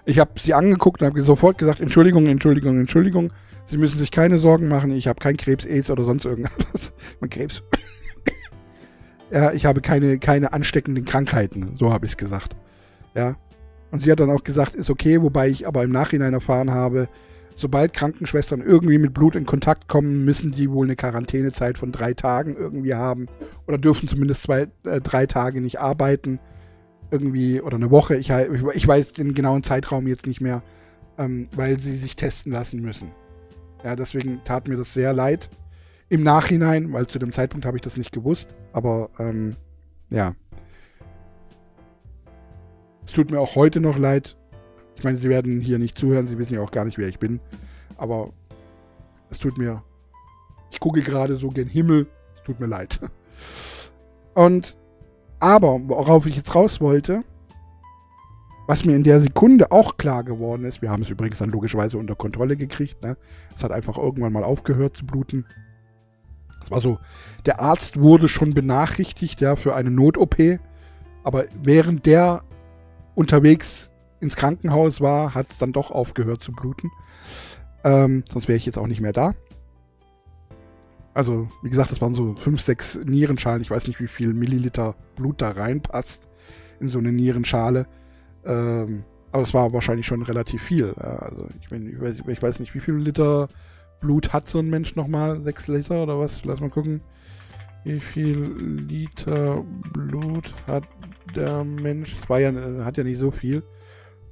Ich 0.09 0.19
habe 0.19 0.41
sie 0.41 0.55
angeguckt 0.55 1.03
und 1.03 1.07
habe 1.07 1.23
sofort 1.23 1.59
gesagt, 1.59 1.81
Entschuldigung, 1.81 2.29
Entschuldigung, 2.29 2.81
Entschuldigung. 2.81 3.31
Sie 3.67 3.77
müssen 3.77 3.99
sich 3.99 4.11
keine 4.11 4.39
Sorgen 4.39 4.67
machen. 4.67 4.91
Ich 4.93 5.07
habe 5.07 5.21
kein 5.21 5.37
Krebs, 5.37 5.67
AIDS 5.67 5.91
oder 5.91 6.05
sonst 6.05 6.25
irgendwas. 6.25 6.95
Mein 7.21 7.31
Krebs. 7.31 7.63
Ja, 9.31 9.53
ich 9.53 9.67
habe 9.67 9.83
keine, 9.83 10.19
keine 10.19 10.55
ansteckenden 10.55 11.05
Krankheiten, 11.05 11.77
so 11.79 11.93
habe 11.93 12.07
ich 12.07 12.13
es 12.13 12.17
gesagt. 12.17 12.57
Ja. 13.15 13.37
Und 13.91 14.01
sie 14.01 14.11
hat 14.11 14.21
dann 14.21 14.31
auch 14.31 14.43
gesagt, 14.43 14.75
ist 14.75 14.89
okay, 14.89 15.21
wobei 15.21 15.51
ich 15.51 15.69
aber 15.69 15.83
im 15.83 15.91
Nachhinein 15.91 16.33
erfahren 16.33 16.71
habe, 16.71 17.11
sobald 17.55 17.93
Krankenschwestern 17.93 18.63
irgendwie 18.63 18.97
mit 18.97 19.13
Blut 19.13 19.37
in 19.37 19.45
Kontakt 19.45 19.87
kommen, 19.87 20.25
müssen 20.25 20.53
die 20.53 20.71
wohl 20.71 20.87
eine 20.87 20.97
Quarantänezeit 20.97 21.77
von 21.77 21.93
drei 21.93 22.15
Tagen 22.15 22.57
irgendwie 22.57 22.95
haben. 22.95 23.27
Oder 23.67 23.77
dürfen 23.77 24.09
zumindest 24.09 24.45
zwei, 24.45 24.69
äh, 24.85 25.03
drei 25.03 25.27
Tage 25.27 25.61
nicht 25.61 25.79
arbeiten. 25.79 26.41
Irgendwie, 27.11 27.61
oder 27.61 27.77
eine 27.77 27.91
Woche. 27.91 28.17
Ich, 28.17 28.31
ich 28.31 28.87
weiß 28.87 29.13
den 29.13 29.35
genauen 29.35 29.63
Zeitraum 29.63 30.07
jetzt 30.07 30.27
nicht 30.27 30.41
mehr, 30.41 30.63
ähm, 31.17 31.49
weil 31.53 31.79
sie 31.79 31.97
sich 31.97 32.17
testen 32.17 32.53
lassen 32.53 32.81
müssen. 32.81 33.11
Ja, 33.83 33.97
deswegen 33.97 34.43
tat 34.45 34.69
mir 34.69 34.77
das 34.77 34.93
sehr 34.93 35.13
leid. 35.13 35.49
Im 36.11 36.23
Nachhinein, 36.23 36.93
weil 36.93 37.07
zu 37.07 37.19
dem 37.19 37.33
Zeitpunkt 37.33 37.67
habe 37.67 37.77
ich 37.77 37.83
das 37.83 37.97
nicht 37.97 38.13
gewusst. 38.13 38.55
Aber 38.73 39.11
ähm, 39.19 39.57
ja. 40.11 40.35
Es 43.07 43.13
tut 43.13 43.31
mir 43.31 43.41
auch 43.41 43.55
heute 43.55 43.81
noch 43.81 43.97
leid, 43.97 44.37
ich 44.99 45.05
meine, 45.05 45.17
Sie 45.17 45.29
werden 45.29 45.61
hier 45.61 45.79
nicht 45.79 45.97
zuhören, 45.97 46.27
Sie 46.27 46.39
wissen 46.39 46.55
ja 46.55 46.61
auch 46.61 46.73
gar 46.73 46.85
nicht, 46.85 46.99
wer 46.99 47.07
ich 47.07 47.21
bin. 47.21 47.39
Aber 47.97 48.33
es 49.31 49.39
tut 49.39 49.57
mir. 49.57 49.83
Ich 50.73 50.81
gucke 50.81 51.01
gerade 51.01 51.37
so 51.37 51.49
gen 51.49 51.69
Himmel. 51.69 52.09
Es 52.37 52.43
tut 52.43 52.59
mir 52.59 52.67
leid. 52.67 52.99
Und 54.35 54.77
aber, 55.41 55.81
worauf 55.89 56.27
ich 56.27 56.37
jetzt 56.37 56.55
raus 56.55 56.81
wollte, 56.81 57.23
was 58.67 58.85
mir 58.85 58.95
in 58.95 59.03
der 59.03 59.21
Sekunde 59.21 59.73
auch 59.73 59.97
klar 59.97 60.25
geworden 60.25 60.65
ist, 60.65 60.83
wir 60.83 60.91
haben 60.91 61.03
es 61.03 61.09
übrigens 61.09 61.39
dann 61.39 61.51
logischerweise 61.51 61.97
unter 61.97 62.15
Kontrolle 62.15 62.57
gekriegt, 62.57 63.03
ne? 63.03 63.17
Es 63.57 63.65
hat 63.65 63.73
einfach 63.73 63.97
irgendwann 63.97 64.33
mal 64.33 64.45
aufgehört 64.45 64.97
zu 64.97 65.07
bluten. 65.07 65.47
Es 66.63 66.71
war 66.71 66.83
so, 66.83 66.99
der 67.47 67.61
Arzt 67.61 67.99
wurde 67.99 68.29
schon 68.29 68.53
benachrichtigt, 68.53 69.41
ja, 69.41 69.57
für 69.57 69.75
eine 69.75 69.91
Not-OP. 69.91 70.61
Aber 71.25 71.45
während 71.63 72.05
der 72.05 72.43
unterwegs 73.15 73.91
ins 74.21 74.37
Krankenhaus 74.37 75.01
war, 75.01 75.35
hat 75.35 75.51
es 75.51 75.57
dann 75.57 75.73
doch 75.73 75.91
aufgehört 75.91 76.43
zu 76.43 76.53
bluten. 76.53 76.91
Ähm, 77.85 78.25
sonst 78.31 78.49
wäre 78.49 78.59
ich 78.59 78.67
jetzt 78.67 78.77
auch 78.77 78.87
nicht 78.87 79.01
mehr 79.01 79.13
da. 79.13 79.35
Also, 81.19 81.49
wie 81.63 81.71
gesagt, 81.71 81.91
das 81.91 82.01
waren 82.01 82.15
so 82.15 82.37
5, 82.37 82.61
6 82.61 83.01
Nierenschalen. 83.07 83.61
Ich 83.61 83.73
weiß 83.73 83.89
nicht, 83.89 83.99
wie 83.99 84.07
viel 84.07 84.33
Milliliter 84.33 84.95
Blut 85.17 85.43
da 85.43 85.51
reinpasst 85.51 86.29
in 86.79 86.91
so 86.91 86.99
eine 86.99 87.11
Nierenschale. 87.11 87.89
Ähm, 88.45 89.03
aber 89.33 89.43
es 89.43 89.53
war 89.53 89.73
wahrscheinlich 89.73 90.07
schon 90.07 90.23
relativ 90.23 90.63
viel. 90.63 90.95
Also, 90.95 91.49
ich, 91.61 91.73
mein, 91.73 91.89
ich, 91.89 92.01
weiß, 92.01 92.23
ich 92.25 92.41
weiß 92.41 92.61
nicht, 92.61 92.73
wie 92.77 92.79
viel 92.79 92.95
Liter 92.95 93.49
Blut 94.01 94.33
hat 94.33 94.47
so 94.47 94.61
ein 94.61 94.71
Mensch 94.71 94.95
nochmal? 94.95 95.43
6 95.43 95.67
Liter 95.67 96.05
oder 96.05 96.21
was? 96.21 96.45
Lass 96.45 96.61
mal 96.61 96.71
gucken. 96.71 97.01
Wie 97.83 97.99
viel 97.99 98.39
Liter 98.89 99.65
Blut 99.93 100.55
hat 100.69 100.85
der 101.35 101.65
Mensch? 101.65 102.17
Das 102.21 102.31
war 102.31 102.39
ja, 102.39 102.53
hat 102.85 102.97
ja 102.97 103.03
nicht 103.03 103.19
so 103.19 103.33
viel 103.33 103.65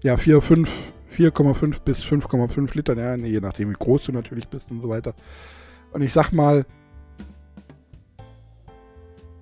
ja, 0.04 0.16
4, 0.16 0.40
5, 0.40 0.70
4,5 1.18 1.80
bis 1.84 2.04
5,5 2.04 2.76
Liter, 2.76 2.96
ja, 2.96 3.16
je 3.16 3.40
nachdem, 3.40 3.70
wie 3.70 3.76
groß 3.76 4.04
du 4.04 4.12
natürlich 4.12 4.46
bist 4.46 4.70
und 4.70 4.82
so 4.82 4.88
weiter. 4.88 5.14
Und 5.92 6.02
ich 6.02 6.12
sag 6.12 6.32
mal, 6.32 6.66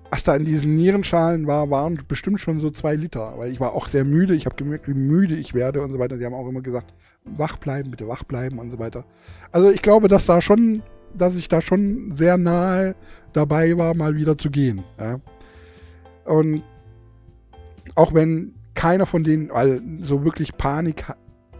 was 0.09 0.23
da 0.23 0.35
in 0.35 0.45
diesen 0.45 0.75
Nierenschalen 0.75 1.45
war, 1.45 1.69
waren 1.69 1.99
bestimmt 2.07 2.39
schon 2.39 2.61
so 2.61 2.69
zwei 2.69 2.95
Liter. 2.95 3.33
Weil 3.37 3.51
ich 3.51 3.59
war 3.59 3.73
auch 3.73 3.87
sehr 3.87 4.05
müde. 4.05 4.33
Ich 4.33 4.45
habe 4.45 4.55
gemerkt, 4.55 4.87
wie 4.87 4.93
müde 4.93 5.35
ich 5.35 5.53
werde 5.53 5.81
und 5.81 5.91
so 5.91 5.99
weiter. 5.99 6.17
Sie 6.17 6.25
haben 6.25 6.33
auch 6.33 6.47
immer 6.47 6.61
gesagt, 6.61 6.93
wach 7.25 7.57
bleiben, 7.57 7.91
bitte 7.91 8.07
wach 8.07 8.23
bleiben 8.23 8.59
und 8.59 8.71
so 8.71 8.79
weiter. 8.79 9.03
Also 9.51 9.69
ich 9.69 9.81
glaube, 9.81 10.07
dass 10.07 10.25
da 10.25 10.39
schon, 10.39 10.83
dass 11.13 11.35
ich 11.35 11.49
da 11.49 11.61
schon 11.61 12.13
sehr 12.13 12.37
nahe 12.37 12.95
dabei 13.33 13.77
war, 13.77 13.93
mal 13.93 14.15
wieder 14.15 14.37
zu 14.37 14.49
gehen. 14.49 14.81
Ja. 14.99 15.19
Und 16.25 16.63
auch 17.95 18.13
wenn 18.13 18.55
keiner 18.73 19.05
von 19.05 19.23
denen, 19.23 19.49
weil 19.49 19.81
so 20.01 20.23
wirklich 20.23 20.57
Panik 20.57 21.05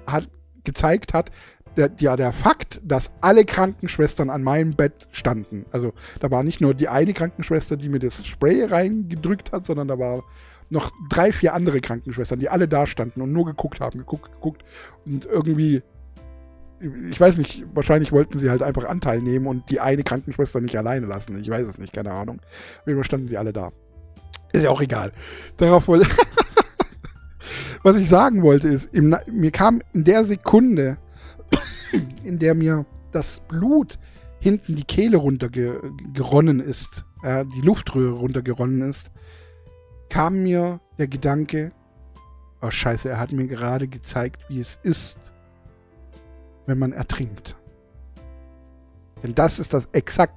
hat, 0.08 0.30
gezeigt 0.64 1.14
hat, 1.14 1.30
der, 1.78 1.92
ja, 2.00 2.16
der 2.16 2.32
Fakt, 2.32 2.82
dass 2.84 3.12
alle 3.22 3.46
Krankenschwestern 3.46 4.30
an 4.30 4.44
meinem 4.44 4.76
Bett 4.76 5.08
standen. 5.12 5.66
Also 5.72 5.94
da 6.20 6.32
war 6.32 6.44
nicht 6.44 6.62
nur 6.62 6.74
die 6.74 6.88
eine 6.88 7.14
Krankenschwester, 7.14 7.78
die 7.78 7.90
mir 7.90 8.00
das 8.00 8.26
Spray 8.26 8.64
reingedrückt 8.64 9.52
hat, 9.52 9.66
sondern 9.66 9.88
da 9.88 10.00
war 10.00 10.24
noch 10.70 10.92
drei, 11.10 11.32
vier 11.32 11.54
andere 11.54 11.80
Krankenschwestern, 11.80 12.40
die 12.40 12.50
alle 12.50 12.68
da 12.68 12.88
standen 12.88 13.22
und 13.22 13.32
nur 13.32 13.46
geguckt 13.46 13.80
haben, 13.80 14.00
geguckt, 14.00 14.32
geguckt 14.32 14.64
und 15.06 15.26
irgendwie, 15.26 15.84
ich 17.12 17.20
weiß 17.20 17.38
nicht, 17.38 17.64
wahrscheinlich 17.74 18.12
wollten 18.12 18.40
sie 18.40 18.50
halt 18.50 18.64
einfach 18.64 18.86
Anteil 18.86 19.22
nehmen 19.22 19.48
und 19.48 19.70
die 19.70 19.80
eine 19.80 20.04
Krankenschwester 20.04 20.62
nicht 20.62 20.78
alleine 20.78 21.06
lassen. 21.06 21.40
Ich 21.40 21.50
weiß 21.50 21.68
es 21.68 21.78
nicht, 21.78 21.94
keine 21.94 22.12
Ahnung. 22.12 22.42
Fall 22.84 23.04
standen 23.04 23.28
sie 23.28 23.38
alle 23.38 23.54
da. 23.54 23.72
Ist 24.52 24.64
ja 24.64 24.70
auch 24.70 24.82
egal. 24.82 25.12
Darauf 25.58 25.88
wollte 25.88 26.08
was 27.84 27.98
ich 27.98 28.10
sagen 28.10 28.42
wollte 28.42 28.68
ist, 28.68 28.90
im, 28.94 29.16
mir 29.32 29.52
kam 29.52 29.82
in 29.94 30.04
der 30.04 30.24
Sekunde, 30.24 30.98
in 32.24 32.40
der 32.40 32.56
mir 32.56 32.86
das 33.12 33.42
Blut 33.48 33.98
hinten 34.40 34.76
die 34.76 34.84
Kehle 34.84 35.18
runtergeronnen 35.18 36.60
ist, 36.60 37.06
äh, 37.24 37.46
die 37.56 37.62
Luftröhre 37.62 38.14
runtergeronnen 38.14 38.90
ist, 38.90 39.12
kam 40.10 40.44
mir 40.44 40.80
der 40.98 41.08
Gedanke, 41.08 41.72
oh 42.62 42.70
scheiße, 42.70 43.10
er 43.10 43.20
hat 43.20 43.32
mir 43.32 43.48
gerade 43.48 43.88
gezeigt, 43.88 44.42
wie 44.50 44.60
es 44.60 44.80
ist, 44.84 45.18
wenn 46.66 46.80
man 46.80 46.94
ertrinkt. 46.94 47.56
Denn 49.24 49.34
das 49.34 49.60
ist 49.60 49.74
das 49.74 49.90
exakt 49.94 50.36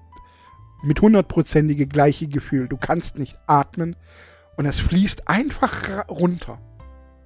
mit 0.83 1.01
hundertprozentige 1.01 1.87
gleiche 1.87 2.29
Gefühl. 2.29 2.69
Du 2.69 2.77
kannst 2.77 3.19
nicht 3.19 3.39
atmen 3.47 3.97
und 4.57 4.67
es 4.67 4.81
fließt 4.81 5.29
einfach 5.29 6.09
runter. 6.09 6.61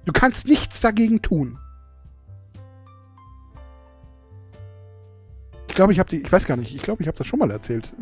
Du 0.05 0.11
kannst 0.11 0.47
nichts 0.47 0.81
dagegen 0.81 1.21
tun. 1.21 1.57
Ich 5.73 5.75
glaube, 5.75 5.91
ich 5.91 5.97
habe 5.97 6.07
die, 6.07 6.21
ich 6.21 6.31
weiß 6.31 6.45
gar 6.45 6.55
nicht, 6.55 6.75
ich 6.75 6.83
glaube, 6.83 7.01
ich 7.01 7.07
habe 7.07 7.17
das 7.17 7.25
schon 7.25 7.39
mal 7.39 7.49
erzählt. 7.49 7.95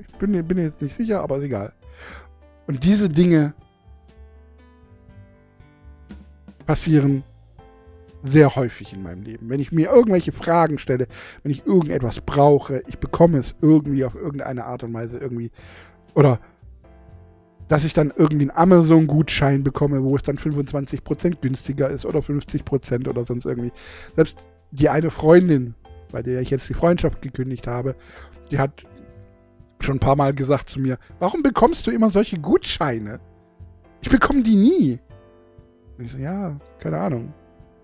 Ich 0.00 0.14
bin, 0.14 0.32
bin 0.46 0.56
jetzt 0.56 0.80
nicht 0.80 0.96
sicher, 0.96 1.20
aber 1.20 1.36
ist 1.36 1.42
egal. 1.42 1.74
Und 2.66 2.82
diese 2.82 3.10
Dinge 3.10 3.52
passieren 6.64 7.24
sehr 8.22 8.56
häufig 8.56 8.94
in 8.94 9.02
meinem 9.02 9.24
Leben. 9.24 9.50
Wenn 9.50 9.60
ich 9.60 9.72
mir 9.72 9.90
irgendwelche 9.90 10.32
Fragen 10.32 10.78
stelle, 10.78 11.06
wenn 11.42 11.52
ich 11.52 11.66
irgendetwas 11.66 12.22
brauche, 12.22 12.82
ich 12.86 12.98
bekomme 12.98 13.36
es 13.36 13.54
irgendwie 13.60 14.06
auf 14.06 14.14
irgendeine 14.14 14.64
Art 14.64 14.82
und 14.84 14.94
Weise 14.94 15.18
irgendwie. 15.18 15.50
Oder 16.14 16.40
dass 17.68 17.84
ich 17.84 17.92
dann 17.92 18.10
irgendwie 18.16 18.48
einen 18.48 18.56
Amazon-Gutschein 18.56 19.64
bekomme, 19.64 20.02
wo 20.02 20.16
es 20.16 20.22
dann 20.22 20.38
25% 20.38 21.42
günstiger 21.42 21.90
ist 21.90 22.06
oder 22.06 22.20
50% 22.20 23.06
oder 23.06 23.26
sonst 23.26 23.44
irgendwie. 23.44 23.72
Selbst 24.16 24.46
die 24.70 24.88
eine 24.88 25.10
Freundin, 25.10 25.74
bei 26.10 26.22
der 26.22 26.40
ich 26.40 26.50
jetzt 26.50 26.68
die 26.68 26.74
Freundschaft 26.74 27.22
gekündigt 27.22 27.66
habe, 27.66 27.94
die 28.50 28.58
hat 28.58 28.84
schon 29.80 29.96
ein 29.96 30.00
paar 30.00 30.16
Mal 30.16 30.34
gesagt 30.34 30.68
zu 30.68 30.80
mir, 30.80 30.98
warum 31.18 31.42
bekommst 31.42 31.86
du 31.86 31.90
immer 31.90 32.10
solche 32.10 32.38
Gutscheine? 32.38 33.20
Ich 34.00 34.10
bekomme 34.10 34.42
die 34.42 34.56
nie. 34.56 34.98
Und 35.96 36.04
ich 36.04 36.12
so, 36.12 36.18
ja, 36.18 36.58
keine 36.80 36.98
Ahnung. 36.98 37.32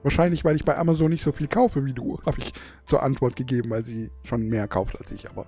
Wahrscheinlich, 0.03 0.45
weil 0.45 0.57
ich 0.57 0.65
bei 0.65 0.77
Amazon 0.77 1.11
nicht 1.11 1.25
so 1.25 1.33
viel 1.33 1.49
kaufe 1.49 1.85
wie 1.85 1.93
du, 1.93 2.19
habe 2.27 2.39
ich 2.41 2.53
zur 2.85 3.03
Antwort 3.03 3.37
gegeben, 3.37 3.71
weil 3.71 3.85
sie 3.85 4.11
schon 4.25 4.49
mehr 4.49 4.69
kauft 4.69 4.99
als 5.01 5.11
ich, 5.13 5.29
aber 5.31 5.47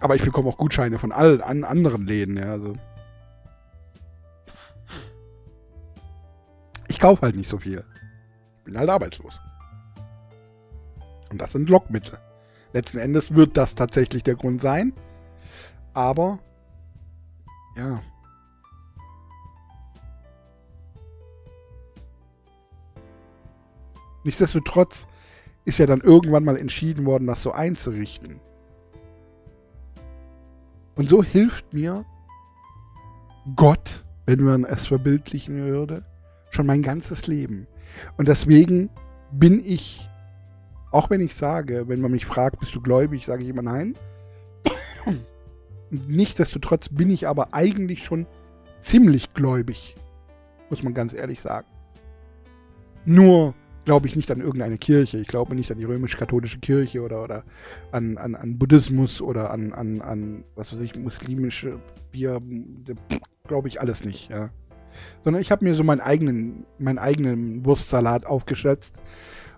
Aber 0.00 0.14
ich 0.14 0.24
bekomme 0.24 0.48
auch 0.48 0.58
Gutscheine 0.58 0.98
von 0.98 1.12
allen 1.12 1.40
an 1.40 1.64
anderen 1.64 2.06
Läden, 2.06 2.36
ja, 2.36 2.52
also. 2.52 2.74
Ich 6.96 7.00
kaufe 7.00 7.20
halt 7.20 7.36
nicht 7.36 7.50
so 7.50 7.58
viel. 7.58 7.84
Ich 8.56 8.64
bin 8.64 8.78
halt 8.78 8.88
arbeitslos. 8.88 9.38
Und 11.30 11.36
das 11.36 11.52
sind 11.52 11.68
Lockmittel. 11.68 12.18
Letzten 12.72 12.96
Endes 12.96 13.34
wird 13.34 13.58
das 13.58 13.74
tatsächlich 13.74 14.22
der 14.22 14.34
Grund 14.34 14.62
sein. 14.62 14.94
Aber, 15.92 16.38
ja. 17.76 18.00
Nichtsdestotrotz 24.24 25.06
ist 25.66 25.76
ja 25.76 25.84
dann 25.84 26.00
irgendwann 26.00 26.44
mal 26.44 26.56
entschieden 26.56 27.04
worden, 27.04 27.26
das 27.26 27.42
so 27.42 27.52
einzurichten. 27.52 28.40
Und 30.94 31.10
so 31.10 31.22
hilft 31.22 31.74
mir 31.74 32.06
Gott, 33.54 34.06
wenn 34.24 34.42
man 34.42 34.64
es 34.64 34.86
verbildlichen 34.86 35.56
würde, 35.58 36.02
schon 36.50 36.66
mein 36.66 36.82
ganzes 36.82 37.26
Leben. 37.26 37.66
Und 38.16 38.28
deswegen 38.28 38.90
bin 39.32 39.60
ich, 39.60 40.08
auch 40.92 41.10
wenn 41.10 41.20
ich 41.20 41.34
sage, 41.34 41.88
wenn 41.88 42.00
man 42.00 42.12
mich 42.12 42.26
fragt, 42.26 42.60
bist 42.60 42.74
du 42.74 42.80
gläubig, 42.80 43.26
sage 43.26 43.42
ich 43.42 43.48
immer 43.48 43.62
nein. 43.62 43.94
Nichtsdestotrotz 45.90 46.88
bin 46.88 47.10
ich 47.10 47.26
aber 47.28 47.54
eigentlich 47.54 48.04
schon 48.04 48.26
ziemlich 48.80 49.34
gläubig, 49.34 49.94
muss 50.70 50.82
man 50.82 50.94
ganz 50.94 51.12
ehrlich 51.12 51.40
sagen. 51.40 51.66
Nur 53.04 53.54
glaube 53.86 54.08
ich 54.08 54.16
nicht 54.16 54.30
an 54.30 54.40
irgendeine 54.40 54.76
Kirche. 54.76 55.16
Ich 55.16 55.28
glaube 55.28 55.54
nicht 55.54 55.70
an 55.72 55.78
die 55.78 55.84
römisch-katholische 55.84 56.58
Kirche 56.58 57.00
oder, 57.00 57.22
oder 57.22 57.44
an, 57.92 58.18
an, 58.18 58.34
an 58.34 58.58
Buddhismus 58.58 59.22
oder 59.22 59.50
an, 59.50 59.72
an, 59.72 60.02
an, 60.02 60.44
was 60.56 60.72
weiß 60.72 60.80
ich, 60.80 60.94
muslimische 60.96 61.78
Bier. 62.10 62.42
Glaube 63.46 63.68
ich 63.68 63.80
alles 63.80 64.04
nicht, 64.04 64.30
ja. 64.30 64.50
Sondern 65.24 65.42
ich 65.42 65.50
habe 65.50 65.64
mir 65.64 65.74
so 65.74 65.82
meinen 65.82 66.00
eigenen, 66.00 66.66
meinen 66.78 66.98
eigenen 66.98 67.64
Wurstsalat 67.64 68.26
aufgeschätzt. 68.26 68.94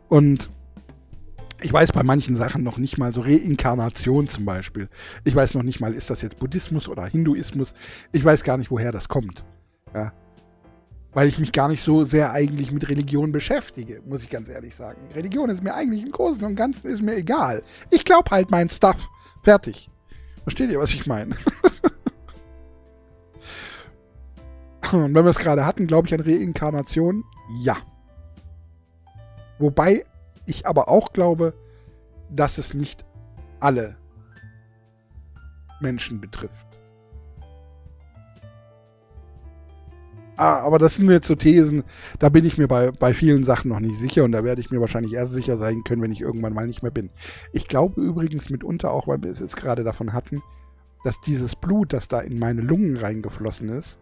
Und 0.08 0.50
ich 1.60 1.72
weiß 1.72 1.92
bei 1.92 2.02
manchen 2.02 2.36
Sachen 2.36 2.62
noch 2.62 2.78
nicht 2.78 2.98
mal 2.98 3.12
so 3.12 3.20
Reinkarnation 3.20 4.28
zum 4.28 4.44
Beispiel. 4.44 4.88
Ich 5.24 5.34
weiß 5.34 5.54
noch 5.54 5.62
nicht 5.62 5.80
mal, 5.80 5.92
ist 5.92 6.10
das 6.10 6.22
jetzt 6.22 6.38
Buddhismus 6.38 6.88
oder 6.88 7.06
Hinduismus? 7.06 7.74
Ich 8.12 8.24
weiß 8.24 8.44
gar 8.44 8.56
nicht, 8.56 8.70
woher 8.70 8.92
das 8.92 9.08
kommt. 9.08 9.44
Ja, 9.94 10.12
weil 11.12 11.28
ich 11.28 11.38
mich 11.38 11.52
gar 11.52 11.68
nicht 11.68 11.82
so 11.82 12.04
sehr 12.04 12.32
eigentlich 12.32 12.70
mit 12.70 12.88
Religion 12.88 13.32
beschäftige, 13.32 14.02
muss 14.06 14.22
ich 14.22 14.30
ganz 14.30 14.48
ehrlich 14.48 14.76
sagen. 14.76 15.00
Religion 15.14 15.50
ist 15.50 15.62
mir 15.62 15.74
eigentlich 15.74 16.02
im 16.04 16.12
Großen 16.12 16.44
und 16.44 16.54
Ganzen 16.54 16.86
ist 16.86 17.02
mir 17.02 17.16
egal. 17.16 17.62
Ich 17.90 18.04
glaube 18.04 18.30
halt 18.30 18.50
mein 18.50 18.68
Stuff. 18.68 19.08
Fertig. 19.42 19.90
Versteht 20.42 20.70
ihr, 20.70 20.78
was 20.78 20.90
ich 20.90 21.06
meine? 21.06 21.34
und 24.92 25.14
wenn 25.14 25.24
wir 25.24 25.30
es 25.30 25.38
gerade 25.38 25.66
hatten, 25.66 25.86
glaube 25.86 26.08
ich 26.08 26.14
an 26.14 26.20
Reinkarnation, 26.20 27.24
ja. 27.62 27.76
Wobei 29.58 30.04
ich 30.46 30.66
aber 30.66 30.88
auch 30.88 31.12
glaube, 31.12 31.54
dass 32.30 32.58
es 32.58 32.74
nicht 32.74 33.04
alle 33.60 33.96
Menschen 35.80 36.20
betrifft. 36.20 36.66
Ah, 40.36 40.60
aber 40.60 40.78
das 40.78 40.94
sind 40.94 41.10
jetzt 41.10 41.26
so 41.26 41.34
Thesen, 41.34 41.82
da 42.20 42.28
bin 42.28 42.44
ich 42.44 42.58
mir 42.58 42.68
bei, 42.68 42.92
bei 42.92 43.12
vielen 43.12 43.42
Sachen 43.42 43.70
noch 43.70 43.80
nicht 43.80 43.98
sicher 43.98 44.22
und 44.22 44.30
da 44.30 44.44
werde 44.44 44.60
ich 44.60 44.70
mir 44.70 44.80
wahrscheinlich 44.80 45.14
erst 45.14 45.32
sicher 45.32 45.58
sein 45.58 45.82
können, 45.82 46.00
wenn 46.00 46.12
ich 46.12 46.20
irgendwann 46.20 46.54
mal 46.54 46.68
nicht 46.68 46.82
mehr 46.82 46.92
bin. 46.92 47.10
Ich 47.52 47.66
glaube 47.66 48.00
übrigens 48.00 48.48
mitunter 48.48 48.92
auch, 48.92 49.08
weil 49.08 49.20
wir 49.20 49.32
es 49.32 49.40
jetzt 49.40 49.56
gerade 49.56 49.82
davon 49.82 50.12
hatten, 50.12 50.40
dass 51.02 51.20
dieses 51.20 51.56
Blut, 51.56 51.92
das 51.92 52.06
da 52.06 52.20
in 52.20 52.38
meine 52.38 52.60
Lungen 52.60 52.96
reingeflossen 52.96 53.68
ist, 53.68 53.98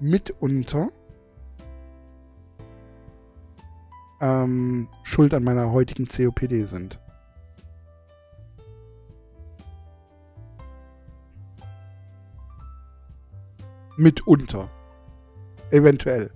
mitunter 0.00 0.90
ähm, 4.20 4.88
schuld 5.02 5.32
an 5.34 5.44
meiner 5.44 5.72
heutigen 5.72 6.06
COPD 6.06 6.64
sind. 6.64 6.98
Mitunter. 13.96 14.70
Eventuell. 15.70 16.30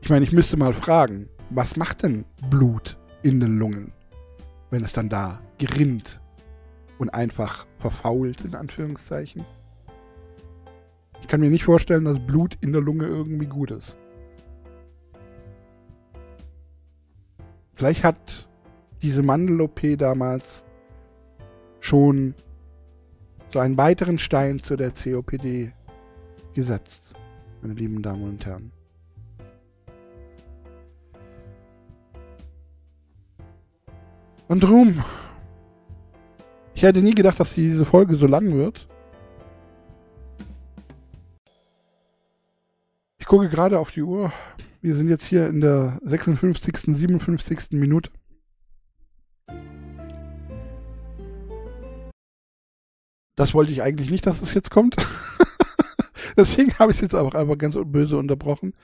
Ich 0.00 0.08
meine, 0.08 0.24
ich 0.24 0.32
müsste 0.32 0.56
mal 0.56 0.72
fragen, 0.72 1.28
was 1.50 1.76
macht 1.76 2.02
denn 2.02 2.24
Blut 2.48 2.96
in 3.22 3.38
den 3.40 3.58
Lungen, 3.58 3.92
wenn 4.70 4.82
es 4.82 4.92
dann 4.92 5.08
da 5.08 5.40
gerinnt 5.58 6.20
und 6.98 7.10
einfach 7.10 7.66
verfault, 7.78 8.40
in 8.42 8.54
Anführungszeichen? 8.54 9.44
Ich 11.20 11.28
kann 11.28 11.40
mir 11.40 11.50
nicht 11.50 11.64
vorstellen, 11.64 12.04
dass 12.04 12.18
Blut 12.18 12.56
in 12.60 12.72
der 12.72 12.80
Lunge 12.80 13.06
irgendwie 13.06 13.46
gut 13.46 13.70
ist. 13.70 13.96
Vielleicht 17.74 18.04
hat 18.04 18.48
diese 19.02 19.22
Mandel-OP 19.22 19.80
damals 19.96 20.64
schon 21.80 22.34
so 23.52 23.58
einen 23.58 23.76
weiteren 23.78 24.18
Stein 24.18 24.58
zu 24.58 24.76
der 24.76 24.90
COPD 24.90 25.72
gesetzt 26.54 27.10
meine 27.62 27.74
lieben 27.74 28.02
Damen 28.02 28.22
und 28.22 28.46
Herren. 28.46 28.72
Und 34.48 34.64
drum. 34.64 35.04
Ich 36.74 36.82
hätte 36.82 37.02
nie 37.02 37.14
gedacht, 37.14 37.38
dass 37.38 37.54
diese 37.54 37.84
Folge 37.84 38.16
so 38.16 38.26
lang 38.26 38.54
wird. 38.54 38.88
Gucke 43.30 43.48
gerade 43.48 43.78
auf 43.78 43.92
die 43.92 44.02
Uhr. 44.02 44.32
Wir 44.80 44.96
sind 44.96 45.08
jetzt 45.08 45.24
hier 45.24 45.46
in 45.46 45.60
der 45.60 46.00
56., 46.02 46.96
57. 46.96 47.78
Minute. 47.78 48.10
Das 53.36 53.54
wollte 53.54 53.70
ich 53.70 53.82
eigentlich 53.82 54.10
nicht, 54.10 54.26
dass 54.26 54.42
es 54.42 54.52
jetzt 54.52 54.72
kommt. 54.72 54.96
Deswegen 56.36 56.76
habe 56.80 56.90
ich 56.90 56.96
es 56.96 57.02
jetzt 57.02 57.14
auch 57.14 57.36
einfach 57.36 57.56
ganz 57.56 57.76
böse 57.80 58.16
unterbrochen. 58.16 58.74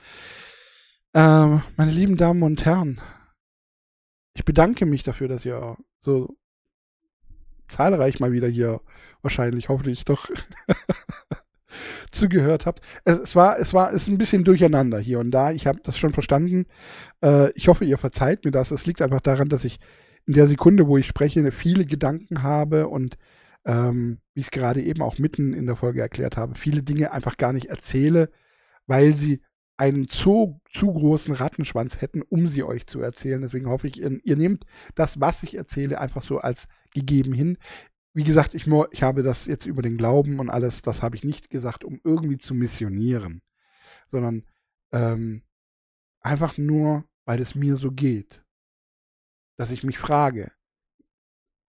Ähm, 1.13 1.61
meine 1.75 1.91
lieben 1.91 2.15
Damen 2.15 2.41
und 2.41 2.63
Herren, 2.63 3.01
ich 4.33 4.45
bedanke 4.45 4.85
mich 4.85 5.03
dafür, 5.03 5.27
dass 5.27 5.43
ihr 5.43 5.75
so 6.03 6.37
zahlreich 7.67 8.21
mal 8.21 8.31
wieder 8.31 8.47
hier 8.47 8.79
wahrscheinlich, 9.21 9.67
hoffentlich 9.67 10.05
doch 10.05 10.29
zugehört 12.11 12.65
habt. 12.65 12.81
Es, 13.05 13.17
es, 13.17 13.35
war, 13.35 13.59
es 13.59 13.73
war, 13.73 13.89
es 13.89 14.03
ist 14.03 14.07
ein 14.07 14.17
bisschen 14.17 14.43
durcheinander 14.43 14.99
hier 14.99 15.19
und 15.19 15.31
da. 15.31 15.51
Ich 15.51 15.67
habe 15.67 15.79
das 15.83 15.97
schon 15.97 16.13
verstanden. 16.13 16.65
Äh, 17.23 17.51
ich 17.51 17.67
hoffe, 17.67 17.85
ihr 17.85 17.97
verzeiht 17.97 18.45
mir 18.45 18.51
das. 18.51 18.71
Es 18.71 18.85
liegt 18.85 19.01
einfach 19.01 19.21
daran, 19.21 19.49
dass 19.49 19.63
ich 19.63 19.79
in 20.25 20.33
der 20.33 20.47
Sekunde, 20.47 20.87
wo 20.87 20.97
ich 20.97 21.07
spreche, 21.07 21.51
viele 21.51 21.85
Gedanken 21.85 22.43
habe 22.43 22.87
und 22.87 23.17
ähm, 23.65 24.19
wie 24.33 24.41
ich 24.41 24.47
es 24.47 24.51
gerade 24.51 24.81
eben 24.81 25.01
auch 25.01 25.17
mitten 25.17 25.53
in 25.53 25.65
der 25.65 25.75
Folge 25.75 26.01
erklärt 26.01 26.37
habe, 26.37 26.55
viele 26.55 26.83
Dinge 26.83 27.11
einfach 27.11 27.37
gar 27.37 27.53
nicht 27.53 27.67
erzähle, 27.67 28.29
weil 28.85 29.13
sie 29.13 29.41
einen 29.77 30.07
zu, 30.07 30.59
zu 30.73 30.91
großen 30.91 31.33
Rattenschwanz 31.33 32.01
hätten, 32.01 32.23
um 32.23 32.47
sie 32.47 32.63
euch 32.63 32.87
zu 32.87 32.99
erzählen. 32.99 33.41
Deswegen 33.41 33.69
hoffe 33.69 33.87
ich, 33.87 33.99
ihr, 33.99 34.19
ihr 34.23 34.35
nehmt 34.35 34.65
das, 34.95 35.19
was 35.19 35.43
ich 35.43 35.55
erzähle, 35.55 36.01
einfach 36.01 36.23
so 36.23 36.39
als 36.39 36.67
gegeben 36.93 37.33
hin. 37.33 37.57
Wie 38.17 38.23
gesagt, 38.23 38.55
ich, 38.55 38.65
ich 38.65 39.03
habe 39.03 39.21
das 39.21 39.45
jetzt 39.45 39.67
über 39.67 39.83
den 39.83 39.95
Glauben 39.95 40.39
und 40.39 40.49
alles, 40.49 40.81
das 40.81 41.03
habe 41.03 41.15
ich 41.15 41.23
nicht 41.23 41.51
gesagt, 41.51 41.83
um 41.83 42.01
irgendwie 42.03 42.37
zu 42.37 42.55
missionieren, 42.55 43.43
sondern 44.09 44.43
ähm, 44.91 45.43
einfach 46.21 46.57
nur, 46.57 47.07
weil 47.25 47.39
es 47.39 47.53
mir 47.53 47.77
so 47.77 47.91
geht. 47.91 48.43
Dass 49.55 49.69
ich 49.69 49.83
mich 49.83 49.99
frage, 49.99 50.51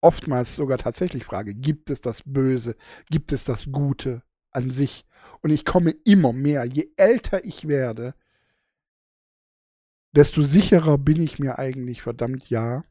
oftmals 0.01 0.55
sogar 0.55 0.79
tatsächlich 0.79 1.25
frage, 1.25 1.53
gibt 1.53 1.91
es 1.91 2.01
das 2.01 2.23
Böse, 2.25 2.77
gibt 3.11 3.33
es 3.33 3.43
das 3.43 3.65
Gute 3.73 4.23
an 4.53 4.71
sich? 4.71 5.05
Und 5.43 5.51
ich 5.51 5.65
komme 5.65 5.97
immer 6.05 6.33
mehr, 6.33 6.65
je 6.65 6.93
älter 6.97 7.45
ich 7.45 7.67
werde, 7.67 8.15
desto 10.15 10.43
sicherer 10.43 10.97
bin 10.97 11.21
ich 11.21 11.41
mir 11.41 11.59
eigentlich, 11.59 12.03
verdammt 12.03 12.49
ja, 12.51 12.85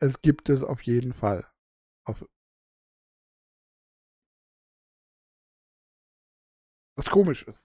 es 0.00 0.22
gibt 0.22 0.48
es 0.48 0.64
auf 0.64 0.82
jeden 0.82 1.12
Fall. 1.12 1.46
Auf 2.02 2.24
was 6.98 7.06
komisch 7.06 7.44
ist. 7.44 7.62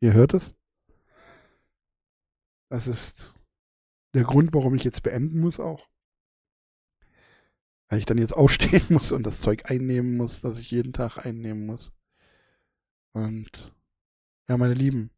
Ihr 0.00 0.12
hört 0.12 0.34
es? 0.34 0.54
Das 2.68 2.88
ist 2.88 3.32
der 4.12 4.24
Grund, 4.24 4.52
warum 4.52 4.74
ich 4.74 4.82
jetzt 4.82 5.04
beenden 5.04 5.38
muss 5.38 5.60
auch. 5.60 5.88
Weil 7.88 8.00
ich 8.00 8.06
dann 8.06 8.18
jetzt 8.18 8.32
aufstehen 8.36 8.84
muss 8.88 9.12
und 9.12 9.22
das 9.22 9.40
Zeug 9.40 9.70
einnehmen 9.70 10.16
muss, 10.16 10.40
das 10.40 10.58
ich 10.58 10.72
jeden 10.72 10.92
Tag 10.92 11.24
einnehmen 11.24 11.64
muss. 11.66 11.92
Und 13.12 13.72
ja, 14.48 14.56
meine 14.56 14.74
Lieben. 14.74 15.10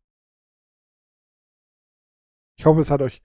Ich 2.59 2.67
hoffe, 2.67 2.83
es 2.83 2.91
hat 2.91 3.01
euch 3.01 3.23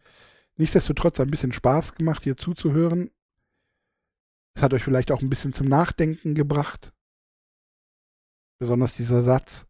nichtsdestotrotz 0.55 1.19
ein 1.19 1.31
bisschen 1.31 1.51
Spaß 1.51 1.95
gemacht, 1.95 2.23
hier 2.23 2.37
zuzuhören. 2.37 3.11
Es 4.55 4.63
hat 4.63 4.73
euch 4.73 4.83
vielleicht 4.85 5.11
auch 5.11 5.21
ein 5.21 5.29
bisschen 5.29 5.51
zum 5.51 5.67
Nachdenken 5.67 6.33
gebracht. 6.33 6.94
Besonders 8.57 8.95
dieser 8.95 9.23
Satz, 9.23 9.67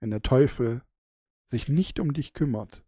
wenn 0.00 0.10
der 0.10 0.22
Teufel 0.22 0.82
sich 1.50 1.68
nicht 1.68 2.00
um 2.00 2.12
dich 2.12 2.32
kümmert, 2.32 2.84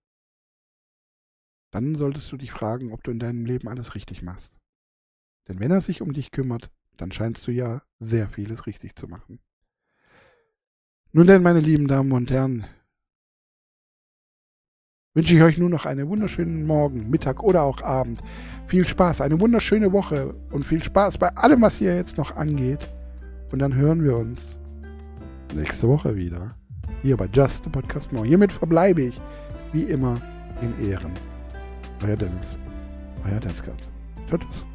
dann 1.71 1.95
solltest 1.95 2.33
du 2.33 2.37
dich 2.37 2.51
fragen, 2.53 2.93
ob 2.93 3.05
du 3.05 3.11
in 3.11 3.19
deinem 3.19 3.45
Leben 3.45 3.69
alles 3.69 3.95
richtig 3.95 4.23
machst. 4.23 4.53
Denn 5.47 5.61
wenn 5.61 5.71
er 5.71 5.81
sich 5.81 6.03
um 6.03 6.13
dich 6.13 6.31
kümmert, 6.31 6.71
dann 6.97 7.13
scheinst 7.13 7.47
du 7.47 7.53
ja 7.53 7.83
sehr 8.01 8.29
vieles 8.29 8.67
richtig 8.67 8.97
zu 8.97 9.07
machen. 9.07 9.39
Nun 11.13 11.27
denn, 11.27 11.43
meine 11.43 11.61
lieben 11.61 11.87
Damen 11.87 12.13
und 12.13 12.31
Herren, 12.31 12.67
wünsche 15.15 15.35
ich 15.35 15.43
euch 15.43 15.59
nur 15.59 15.71
noch 15.71 15.87
einen 15.87 16.09
wunderschönen 16.09 16.67
Morgen, 16.67 17.09
Mittag 17.09 17.43
oder 17.43 17.63
auch 17.63 17.83
Abend. 17.83 18.21
Viel 18.67 18.87
Spaß, 18.87 19.21
eine 19.21 19.41
wunderschöne 19.41 19.93
Woche 19.93 20.35
und 20.51 20.65
viel 20.65 20.83
Spaß 20.83 21.19
bei 21.19 21.29
allem, 21.37 21.63
was 21.63 21.77
hier 21.77 21.95
jetzt 21.95 22.19
noch 22.19 22.37
angeht. 22.37 22.93
Und 23.53 23.61
dann 23.61 23.75
hören 23.75 24.03
wir 24.03 24.17
uns 24.17 24.59
nächste 25.55 25.89
Woche 25.89 26.17
wieder. 26.17 26.55
Hier 27.03 27.17
bei 27.17 27.29
Just 27.33 27.65
the 27.65 27.71
Podcast 27.71 28.13
More. 28.13 28.27
Hiermit 28.27 28.53
verbleibe 28.53 29.03
ich, 29.03 29.21
wie 29.73 29.85
immer, 29.85 30.21
in 30.61 30.89
Ehren. 30.89 31.13
Euer 32.05 32.17
Dennis. 32.17 32.59
Euer 33.25 33.41
Ciao, 34.29 34.39
tschüss. 34.39 34.67